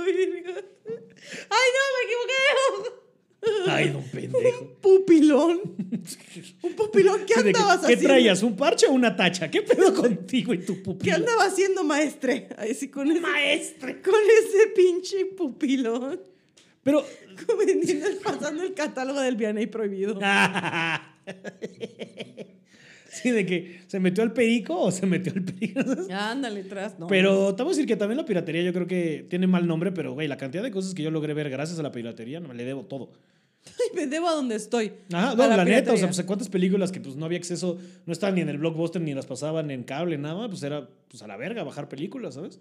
Ay, 1.49 1.67
no, 1.75 1.83
me 1.93 2.01
equivoqué. 2.05 3.00
¡Ay, 3.67 3.89
don 3.89 4.03
pendejo! 4.03 4.77
Pupilón. 4.81 5.59
Un 6.61 6.73
pupilón. 6.73 7.21
¿Qué 7.25 7.33
andabas 7.39 7.79
¿Qué 7.79 7.85
haciendo? 7.85 8.07
traías? 8.07 8.43
¿Un 8.43 8.55
parche 8.55 8.85
o 8.87 8.91
una 8.91 9.15
tacha? 9.15 9.49
¿Qué 9.49 9.61
pedo 9.63 9.93
contigo 9.95 10.53
y 10.53 10.59
tu 10.59 10.75
¿Qué 10.75 10.81
pupila? 10.81 11.15
andaba 11.15 11.45
haciendo, 11.45 11.83
maestre? 11.83 12.49
Ahí 12.57 12.75
sí, 12.75 12.89
con 12.89 13.09
ese, 13.09 13.19
Maestre. 13.19 14.01
con 14.01 14.13
ese 14.43 14.67
pinche 14.75 15.25
pupilón. 15.25 16.21
Pero. 16.83 17.05
Vendiendo, 17.65 18.07
pasando 18.23 18.63
el 18.63 18.73
catálogo 18.73 19.19
del 19.21 19.35
Vianey 19.35 19.67
prohibido. 19.67 20.19
sí, 23.11 23.31
de 23.31 23.45
que 23.45 23.81
se 23.87 23.99
metió 23.99 24.23
al 24.23 24.33
perico 24.33 24.79
o 24.79 24.91
se 24.91 25.05
metió 25.05 25.33
al 25.33 25.43
perico. 25.43 25.81
Ándale, 26.11 26.63
tras, 26.63 26.97
no. 26.97 27.07
Pero 27.07 27.53
te 27.55 27.63
voy 27.63 27.71
a 27.71 27.73
decir 27.75 27.87
que 27.87 27.95
también 27.95 28.17
la 28.17 28.25
piratería 28.25 28.61
yo 28.63 28.73
creo 28.73 28.87
que 28.87 29.25
tiene 29.29 29.47
mal 29.47 29.67
nombre, 29.67 29.91
pero 29.91 30.13
güey, 30.13 30.27
la 30.27 30.37
cantidad 30.37 30.63
de 30.63 30.71
cosas 30.71 30.93
que 30.93 31.03
yo 31.03 31.11
logré 31.11 31.33
ver 31.33 31.49
gracias 31.49 31.77
a 31.79 31.83
la 31.83 31.91
piratería, 31.91 32.39
no 32.39 32.47
me 32.47 32.55
le 32.55 32.63
debo 32.63 32.83
todo. 32.83 33.11
Ay, 33.65 33.95
me 33.95 34.07
debo 34.07 34.27
a 34.27 34.33
donde 34.33 34.55
estoy. 34.55 34.91
Ajá, 35.13 35.35
no, 35.35 35.47
la, 35.47 35.63
neta, 35.63 35.93
o 35.93 35.97
sea, 35.97 36.07
pues 36.07 36.23
cuántas 36.23 36.49
películas 36.49 36.91
que 36.91 36.99
pues 36.99 37.15
no 37.15 37.25
había 37.25 37.37
acceso, 37.37 37.77
no 38.05 38.13
estaban 38.13 38.35
ni 38.35 38.41
en 38.41 38.49
el 38.49 38.57
blockbuster 38.57 39.01
ni 39.01 39.13
las 39.13 39.27
pasaban 39.27 39.69
en 39.69 39.83
cable, 39.83 40.17
nada, 40.17 40.47
pues 40.47 40.63
era 40.63 40.89
pues 41.07 41.21
a 41.21 41.27
la 41.27 41.37
verga 41.37 41.63
bajar 41.63 41.87
películas, 41.87 42.35
¿sabes? 42.35 42.59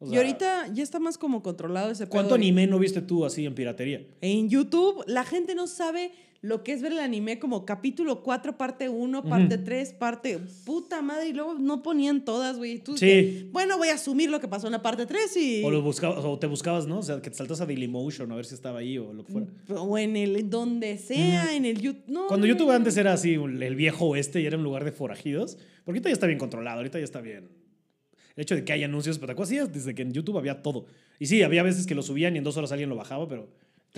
O 0.00 0.12
y 0.12 0.16
ahorita 0.16 0.68
ya 0.72 0.84
está 0.84 1.00
más 1.00 1.18
como 1.18 1.42
controlado 1.42 1.90
ese 1.90 2.06
¿Cuánto 2.06 2.30
pedo. 2.30 2.36
anime 2.36 2.68
no 2.68 2.78
viste 2.78 3.02
tú 3.02 3.24
así 3.24 3.46
en 3.46 3.54
piratería? 3.56 4.06
En 4.20 4.48
YouTube, 4.48 5.02
la 5.08 5.24
gente 5.24 5.56
no 5.56 5.66
sabe 5.66 6.12
lo 6.40 6.62
que 6.62 6.72
es 6.72 6.82
ver 6.82 6.92
el 6.92 7.00
anime 7.00 7.40
como 7.40 7.64
capítulo 7.66 8.22
4, 8.22 8.56
parte 8.56 8.88
1, 8.88 9.24
parte 9.24 9.58
3, 9.58 9.92
parte. 9.94 10.38
Puta 10.64 11.02
madre, 11.02 11.28
y 11.28 11.32
luego 11.32 11.54
no 11.54 11.82
ponían 11.82 12.24
todas, 12.24 12.56
güey. 12.58 12.78
Tú 12.78 12.96
Sí. 12.96 13.48
bueno, 13.52 13.76
voy 13.76 13.88
a 13.88 13.94
asumir 13.94 14.30
lo 14.30 14.38
que 14.40 14.46
pasó 14.46 14.66
en 14.68 14.72
la 14.72 14.82
parte 14.82 15.04
3 15.06 15.36
y. 15.36 15.64
O, 15.64 15.70
lo 15.70 15.82
buscabas, 15.82 16.24
o 16.24 16.38
te 16.38 16.46
buscabas, 16.46 16.86
¿no? 16.86 16.98
O 16.98 17.02
sea, 17.02 17.20
que 17.20 17.30
te 17.30 17.36
saltas 17.36 17.60
a 17.60 17.66
Dailymotion 17.66 18.30
a 18.30 18.36
ver 18.36 18.44
si 18.46 18.54
estaba 18.54 18.78
ahí 18.78 18.98
o 18.98 19.12
lo 19.12 19.24
que 19.24 19.32
fuera. 19.32 19.48
O 19.76 19.98
en 19.98 20.16
el. 20.16 20.48
donde 20.48 20.96
sea, 20.98 21.54
en 21.56 21.64
el 21.64 21.80
YouTube. 21.80 22.04
No, 22.06 22.26
Cuando 22.28 22.46
no, 22.46 22.52
YouTube 22.52 22.68
no. 22.68 22.74
antes 22.74 22.96
era 22.96 23.12
así, 23.12 23.34
el 23.34 23.74
viejo 23.74 24.06
oeste 24.06 24.40
y 24.40 24.46
era 24.46 24.56
un 24.56 24.62
lugar 24.62 24.84
de 24.84 24.92
forajidos, 24.92 25.56
porque 25.84 25.98
ahorita 25.98 26.08
ya 26.10 26.12
está 26.14 26.26
bien 26.28 26.38
controlado, 26.38 26.76
ahorita 26.78 26.98
ya 26.98 27.04
está 27.04 27.20
bien. 27.20 27.48
El 28.36 28.42
hecho 28.42 28.54
de 28.54 28.64
que 28.64 28.72
haya 28.72 28.86
anuncios, 28.86 29.18
pero 29.18 29.26
¿te 29.28 29.32
acuerdas? 29.32 29.72
Desde 29.72 29.96
que 29.96 30.02
en 30.02 30.12
YouTube 30.12 30.38
había 30.38 30.62
todo. 30.62 30.86
Y 31.18 31.26
sí, 31.26 31.42
había 31.42 31.64
veces 31.64 31.84
que 31.88 31.96
lo 31.96 32.02
subían 32.02 32.36
y 32.36 32.38
en 32.38 32.44
dos 32.44 32.56
horas 32.56 32.70
alguien 32.70 32.88
lo 32.88 32.94
bajaba, 32.94 33.26
pero 33.26 33.48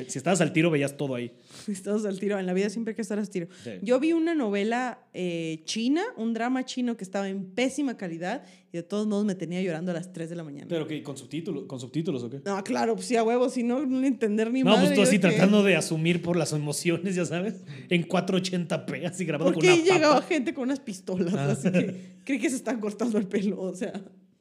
si 0.07 0.18
estabas 0.18 0.41
al 0.41 0.53
tiro 0.53 0.70
veías 0.70 0.97
todo 0.97 1.14
ahí. 1.14 1.32
Estamos 1.68 2.05
al 2.07 2.18
tiro. 2.18 2.38
En 2.38 2.47
la 2.47 2.53
vida 2.55 2.70
siempre 2.70 2.93
hay 2.93 2.97
que 2.97 3.03
estar 3.03 3.18
al 3.18 3.28
tiro. 3.28 3.49
Sí. 3.62 3.72
Yo 3.82 4.01
vi 4.01 4.12
una 4.12 4.34
novela 4.34 5.01
eh, 5.12 5.61
china, 5.64 6.03
un 6.16 6.32
drama 6.32 6.64
chino 6.64 6.97
que 6.97 7.05
estaba 7.05 7.28
en 7.28 7.45
pésima 7.51 7.97
calidad 7.97 8.45
y 8.72 8.76
de 8.78 8.82
todos 8.82 9.07
modos 9.07 9.24
me 9.26 9.34
tenía 9.34 9.61
llorando 9.61 9.91
a 9.91 9.95
las 9.95 10.12
3 10.12 10.30
de 10.30 10.36
la 10.36 10.45
mañana. 10.45 10.66
Pero 10.68 10.86
que 10.86 11.03
con 11.03 11.16
subtítulos, 11.18 11.64
con 11.64 11.80
subtítulos 11.80 12.22
o 12.22 12.30
qué? 12.30 12.41
no, 12.45 12.62
claro, 12.64 12.95
pues 12.95 13.07
sí, 13.09 13.16
a 13.16 13.22
huevo, 13.24 13.49
si 13.51 13.62
no, 13.62 13.84
no 13.84 14.07
entender 14.07 14.51
ni 14.53 14.62
No, 14.62 14.70
madre. 14.70 14.86
pues 14.86 14.95
tú 14.97 15.03
así 15.03 15.16
que- 15.16 15.28
tratando 15.28 15.62
de 15.64 15.76
asumir 15.76 16.22
por 16.22 16.36
las 16.36 16.53
emociones, 16.53 17.14
ya 17.16 17.26
sabes, 17.26 17.57
en 17.88 18.07
480p, 18.09 19.07
así 19.07 19.24
grabado 19.24 19.53
¿Por 19.53 19.62
con 19.62 19.72
una 19.72 19.82
llegaba 19.82 20.14
papa. 20.16 20.26
gente 20.28 20.55
con 20.55 20.64
unas 20.64 20.80
pistolas? 20.80 21.34
Ah. 21.34 21.51
Así 21.51 21.70
que 21.70 22.14
creí 22.24 22.38
que 22.38 22.49
se 22.49 22.57
están 22.57 22.80
cortando 22.80 23.18
el 23.18 23.26
pelo. 23.26 23.61
O 23.61 23.74
sea, 23.74 23.93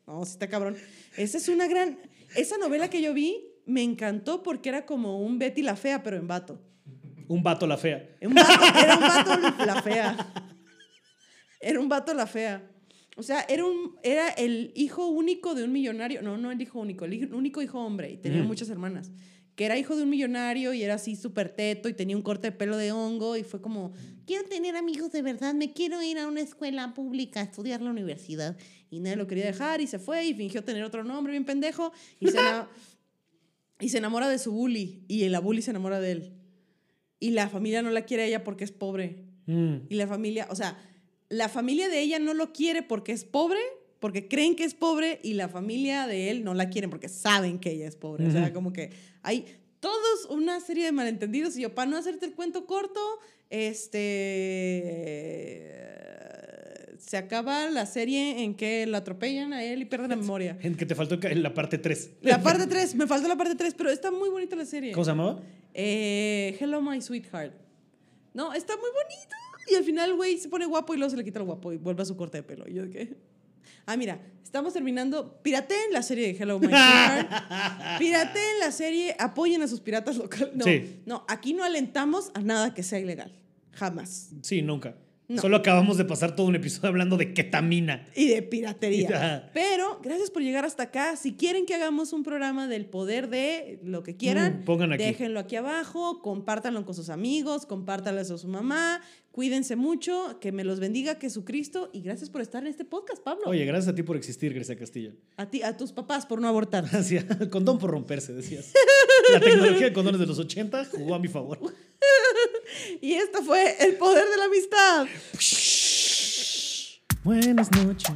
no, 0.08 0.24
sí 0.26 0.32
está 0.34 0.48
cabrón. 0.48 0.76
Esa 1.18 1.38
es 1.38 1.50
una 1.50 1.68
gran. 1.68 1.98
Esa 2.36 2.58
novela 2.60 2.90
que 2.90 3.02
yo 3.02 3.14
vi 3.14 3.36
me 3.70 3.84
encantó 3.84 4.44
porque 4.44 4.70
era 4.70 4.86
como 4.86 5.20
un 5.22 5.40
Betty 5.40 5.62
la 5.62 5.76
Fea, 5.76 6.04
pero 6.04 6.18
en 6.18 6.28
vato. 6.28 6.60
Un 7.28 7.44
vato 7.44 7.68
la 7.68 7.78
fea. 7.78 8.10
Un 8.22 8.34
vato- 8.34 8.80
era 8.84 8.96
un 8.96 9.02
vato 9.02 9.66
la 9.66 9.82
fea. 9.82 10.28
Era 11.62 11.80
un 11.80 11.90
vato 11.90 12.14
la 12.14 12.26
fea. 12.28 12.64
O 13.18 13.24
sea, 13.24 13.42
era, 13.50 13.66
un, 13.66 13.96
era 14.02 14.30
el 14.30 14.72
hijo 14.76 15.08
único 15.08 15.54
de 15.54 15.64
un 15.64 15.72
millonario. 15.72 16.22
No, 16.22 16.38
no 16.38 16.52
el 16.52 16.62
hijo 16.62 16.80
único, 16.80 17.06
el 17.06 17.14
hijo- 17.14 17.36
único 17.36 17.62
hijo 17.62 17.80
hombre. 17.80 18.12
Y 18.12 18.18
tenía 18.18 18.40
Ujú. 18.40 18.48
muchas 18.48 18.70
hermanas. 18.70 19.12
que 19.56 19.66
era 19.66 19.78
hijo 19.78 19.94
de 19.98 20.04
un 20.04 20.10
millonario 20.10 20.74
y 20.74 20.84
era 20.84 20.94
así 20.94 21.18
súper 21.18 21.50
teto 21.50 21.90
y 21.90 21.94
tenía 21.94 22.16
un 22.16 22.22
corte 22.22 22.48
de 22.50 22.52
pelo 22.54 22.78
de 22.78 22.94
hongo 22.94 23.36
y 23.36 23.44
fue 23.44 23.62
como, 23.62 23.92
quiero 24.26 24.48
tener 24.48 24.78
amigos 24.78 25.12
de 25.12 25.22
verdad, 25.22 25.54
me 25.54 25.74
quiero 25.74 26.02
ir 26.02 26.18
a 26.18 26.30
una 26.30 26.40
escuela 26.40 26.94
pública 26.94 27.42
a 27.42 27.44
estudiar 27.44 27.82
la 27.82 27.90
universidad. 27.90 28.56
Y 28.90 29.02
nadie 29.02 29.18
lo 29.18 29.28
quería 29.28 29.44
dejar 29.46 29.82
y 29.82 29.88
se 29.88 30.00
fue 30.00 30.24
y 30.28 30.34
fingió 30.34 30.64
tener 30.64 30.82
otro 30.86 31.04
nombre 31.04 31.32
bien 31.32 31.44
pendejo 31.44 31.92
y 32.22 32.28
se, 32.28 32.38
y 33.80 33.90
se 33.90 33.98
enamora 33.98 34.30
de 34.30 34.40
su 34.40 34.52
bully 34.52 35.04
y 35.08 35.28
la 35.30 35.40
bully 35.40 35.62
se 35.62 35.72
enamora 35.72 36.00
de 36.00 36.12
él. 36.12 36.34
Y 37.20 37.32
la 37.32 37.50
familia 37.50 37.82
no 37.82 37.90
la 37.92 38.04
quiere 38.04 38.24
a 38.24 38.26
ella 38.28 38.44
porque 38.44 38.64
es 38.64 38.72
pobre. 38.72 39.26
Mm. 39.46 39.78
Y 39.90 39.96
la 39.96 40.08
familia, 40.08 40.48
o 40.50 40.56
sea, 40.56 40.78
la 41.30 41.50
familia 41.50 41.90
de 41.90 42.00
ella 42.02 42.20
no 42.20 42.34
lo 42.34 42.54
quiere 42.54 42.84
porque 42.84 43.12
es 43.12 43.24
pobre, 43.24 43.60
porque 44.00 44.28
creen 44.28 44.56
que 44.56 44.64
es 44.64 44.74
pobre, 44.74 45.20
y 45.24 45.34
la 45.34 45.50
familia 45.50 46.08
de 46.08 46.30
él 46.30 46.44
no 46.44 46.54
la 46.54 46.70
quieren 46.70 46.90
porque 46.90 47.10
saben 47.10 47.60
que 47.60 47.72
ella 47.72 47.88
es 47.88 47.96
pobre. 47.96 48.28
O 48.28 48.32
sea, 48.32 48.54
como 48.54 48.72
que 48.74 48.92
hay 49.22 49.46
todos 49.80 50.26
una 50.30 50.60
serie 50.60 50.86
de 50.86 50.92
malentendidos. 50.92 51.58
Y 51.58 51.62
yo, 51.62 51.74
para 51.76 51.90
no 51.90 51.98
hacerte 51.98 52.26
el 52.26 52.34
cuento 52.34 52.66
corto, 52.66 53.00
este. 53.50 54.10
Se 57.00 57.18
acaba 57.18 57.70
la 57.70 57.86
serie 57.86 58.44
en 58.44 58.54
que 58.56 58.86
lo 58.86 58.98
atropellan 58.98 59.54
a 59.54 59.64
él 59.64 59.82
y 59.82 59.86
pierde 59.86 60.08
la 60.08 60.16
memoria. 60.18 60.58
En 60.62 60.76
que 60.76 60.86
te 60.86 60.94
faltó 60.96 61.18
la 61.18 61.54
parte 61.54 61.78
3. 61.78 62.10
La 62.22 62.40
parte 62.44 62.68
3, 62.68 62.96
me 62.96 63.08
faltó 63.08 63.28
la 63.28 63.36
parte 63.38 63.56
3, 63.56 63.74
pero 63.76 63.90
está 63.90 64.12
muy 64.12 64.30
bonita 64.30 64.56
la 64.56 64.66
serie. 64.66 64.92
¿Cómo 64.92 65.06
se 65.06 65.12
llamaba? 65.12 65.42
Eh, 65.74 66.56
Hello, 66.60 66.82
my 66.82 67.02
sweetheart. 67.02 67.54
No, 68.34 68.54
está 68.54 68.76
muy 68.76 68.90
bonito. 68.92 69.36
Y 69.72 69.76
al 69.76 69.84
final, 69.84 70.16
güey, 70.16 70.38
se 70.38 70.50
pone 70.50 70.66
guapo 70.66 70.94
y 70.94 70.98
luego 70.98 71.10
se 71.10 71.18
le 71.18 71.24
quita 71.24 71.40
el 71.40 71.46
guapo 71.46 71.72
y 71.74 71.78
vuelve 71.78 72.02
a 72.04 72.06
su 72.06 72.16
corte 72.18 72.38
de 72.38 72.44
pelo. 72.44 72.66
Y 72.68 72.74
yo, 72.74 72.90
¿qué? 72.90 73.16
Ah, 73.86 73.96
mira, 73.98 74.20
estamos 74.44 74.74
terminando. 74.74 75.42
Pirateen 75.42 75.92
la 75.94 76.02
serie 76.04 76.34
de 76.34 76.38
Hello, 76.44 76.60
my 76.60 76.68
sweetheart. 76.68 77.30
Pirateen 78.00 78.60
la 78.60 78.72
serie, 78.72 79.16
apoyen 79.20 79.62
a 79.62 79.68
sus 79.68 79.80
piratas 79.80 80.18
locales. 80.18 80.56
No, 80.56 80.66
Sí. 80.66 81.02
no, 81.06 81.24
aquí 81.28 81.54
no 81.54 81.64
alentamos 81.64 82.32
a 82.34 82.42
nada 82.42 82.74
que 82.74 82.84
sea 82.84 83.00
ilegal. 83.00 83.32
Jamás. 83.72 84.30
Sí, 84.42 84.62
nunca. 84.62 84.96
No. 85.30 85.40
Solo 85.42 85.58
acabamos 85.58 85.98
de 85.98 86.06
pasar 86.06 86.36
todo 86.36 86.48
un 86.48 86.56
episodio 86.56 86.90
hablando 86.90 87.16
de 87.16 87.34
ketamina. 87.34 88.04
Y 88.16 88.28
de 88.30 88.42
piratería. 88.42 89.50
Pero 89.54 90.00
gracias 90.04 90.32
por 90.32 90.42
llegar 90.42 90.66
hasta 90.66 90.84
acá. 90.84 91.16
Si 91.16 91.34
quieren 91.36 91.66
que 91.68 91.76
hagamos 91.76 92.14
un 92.14 92.24
programa 92.24 92.68
del 92.68 92.88
poder 92.88 93.30
de 93.30 93.80
lo 93.84 94.02
que 94.04 94.18
quieran, 94.18 94.62
Mm, 94.62 94.66
pongan 94.66 94.94
aquí. 94.94 95.04
déjenlo 95.04 95.40
aquí 95.40 95.56
abajo, 95.56 96.22
compártanlo 96.24 96.84
con 96.84 96.96
sus 96.96 97.10
amigos, 97.10 97.66
compártanlo 97.68 98.22
a 98.22 98.26
su 98.26 98.48
mamá, 98.48 99.02
cuídense 99.32 99.76
mucho, 99.76 100.40
que 100.42 100.52
me 100.52 100.64
los 100.64 100.80
bendiga 100.80 101.16
Jesucristo 101.22 101.92
y 101.94 102.02
gracias 102.02 102.32
por 102.32 102.42
estar 102.42 102.64
en 102.64 102.68
este 102.68 102.84
podcast, 102.84 103.22
Pablo. 103.24 103.44
Oye, 103.46 103.66
gracias 103.66 103.94
a 103.94 103.96
ti 103.96 104.02
por 104.02 104.18
existir, 104.18 104.52
Grecia 104.54 104.76
Castillo. 104.78 105.12
A 105.38 105.46
ti, 105.50 105.62
a 105.62 105.78
tus 105.78 105.92
papás 105.92 106.26
por 106.26 106.42
no 106.42 106.48
abortar. 106.48 106.86
Así, 106.94 107.18
condón 107.52 107.78
por 107.78 107.92
romperse, 107.92 108.34
decías. 108.34 108.74
La 109.32 109.40
tecnología 109.40 109.86
de 109.88 109.94
condones 109.94 110.20
de 110.20 110.26
los 110.26 110.40
80 110.40 110.86
jugó 110.86 111.14
a 111.14 111.20
mi 111.20 111.28
favor. 111.28 111.60
Y 113.02 113.14
esto 113.14 113.44
fue 113.44 113.76
el 113.80 113.96
poder 113.98 114.26
de 114.30 114.38
la 114.38 114.46
amistad. 114.46 115.08
Buenas 117.24 117.72
noches. 117.72 118.12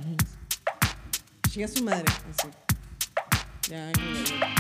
Llega 1.54 1.68
su 1.68 1.84
madre. 1.84 2.06
así. 2.32 2.48
Ya, 3.70 3.92
ya, 3.92 4.40
ya. 4.40 4.53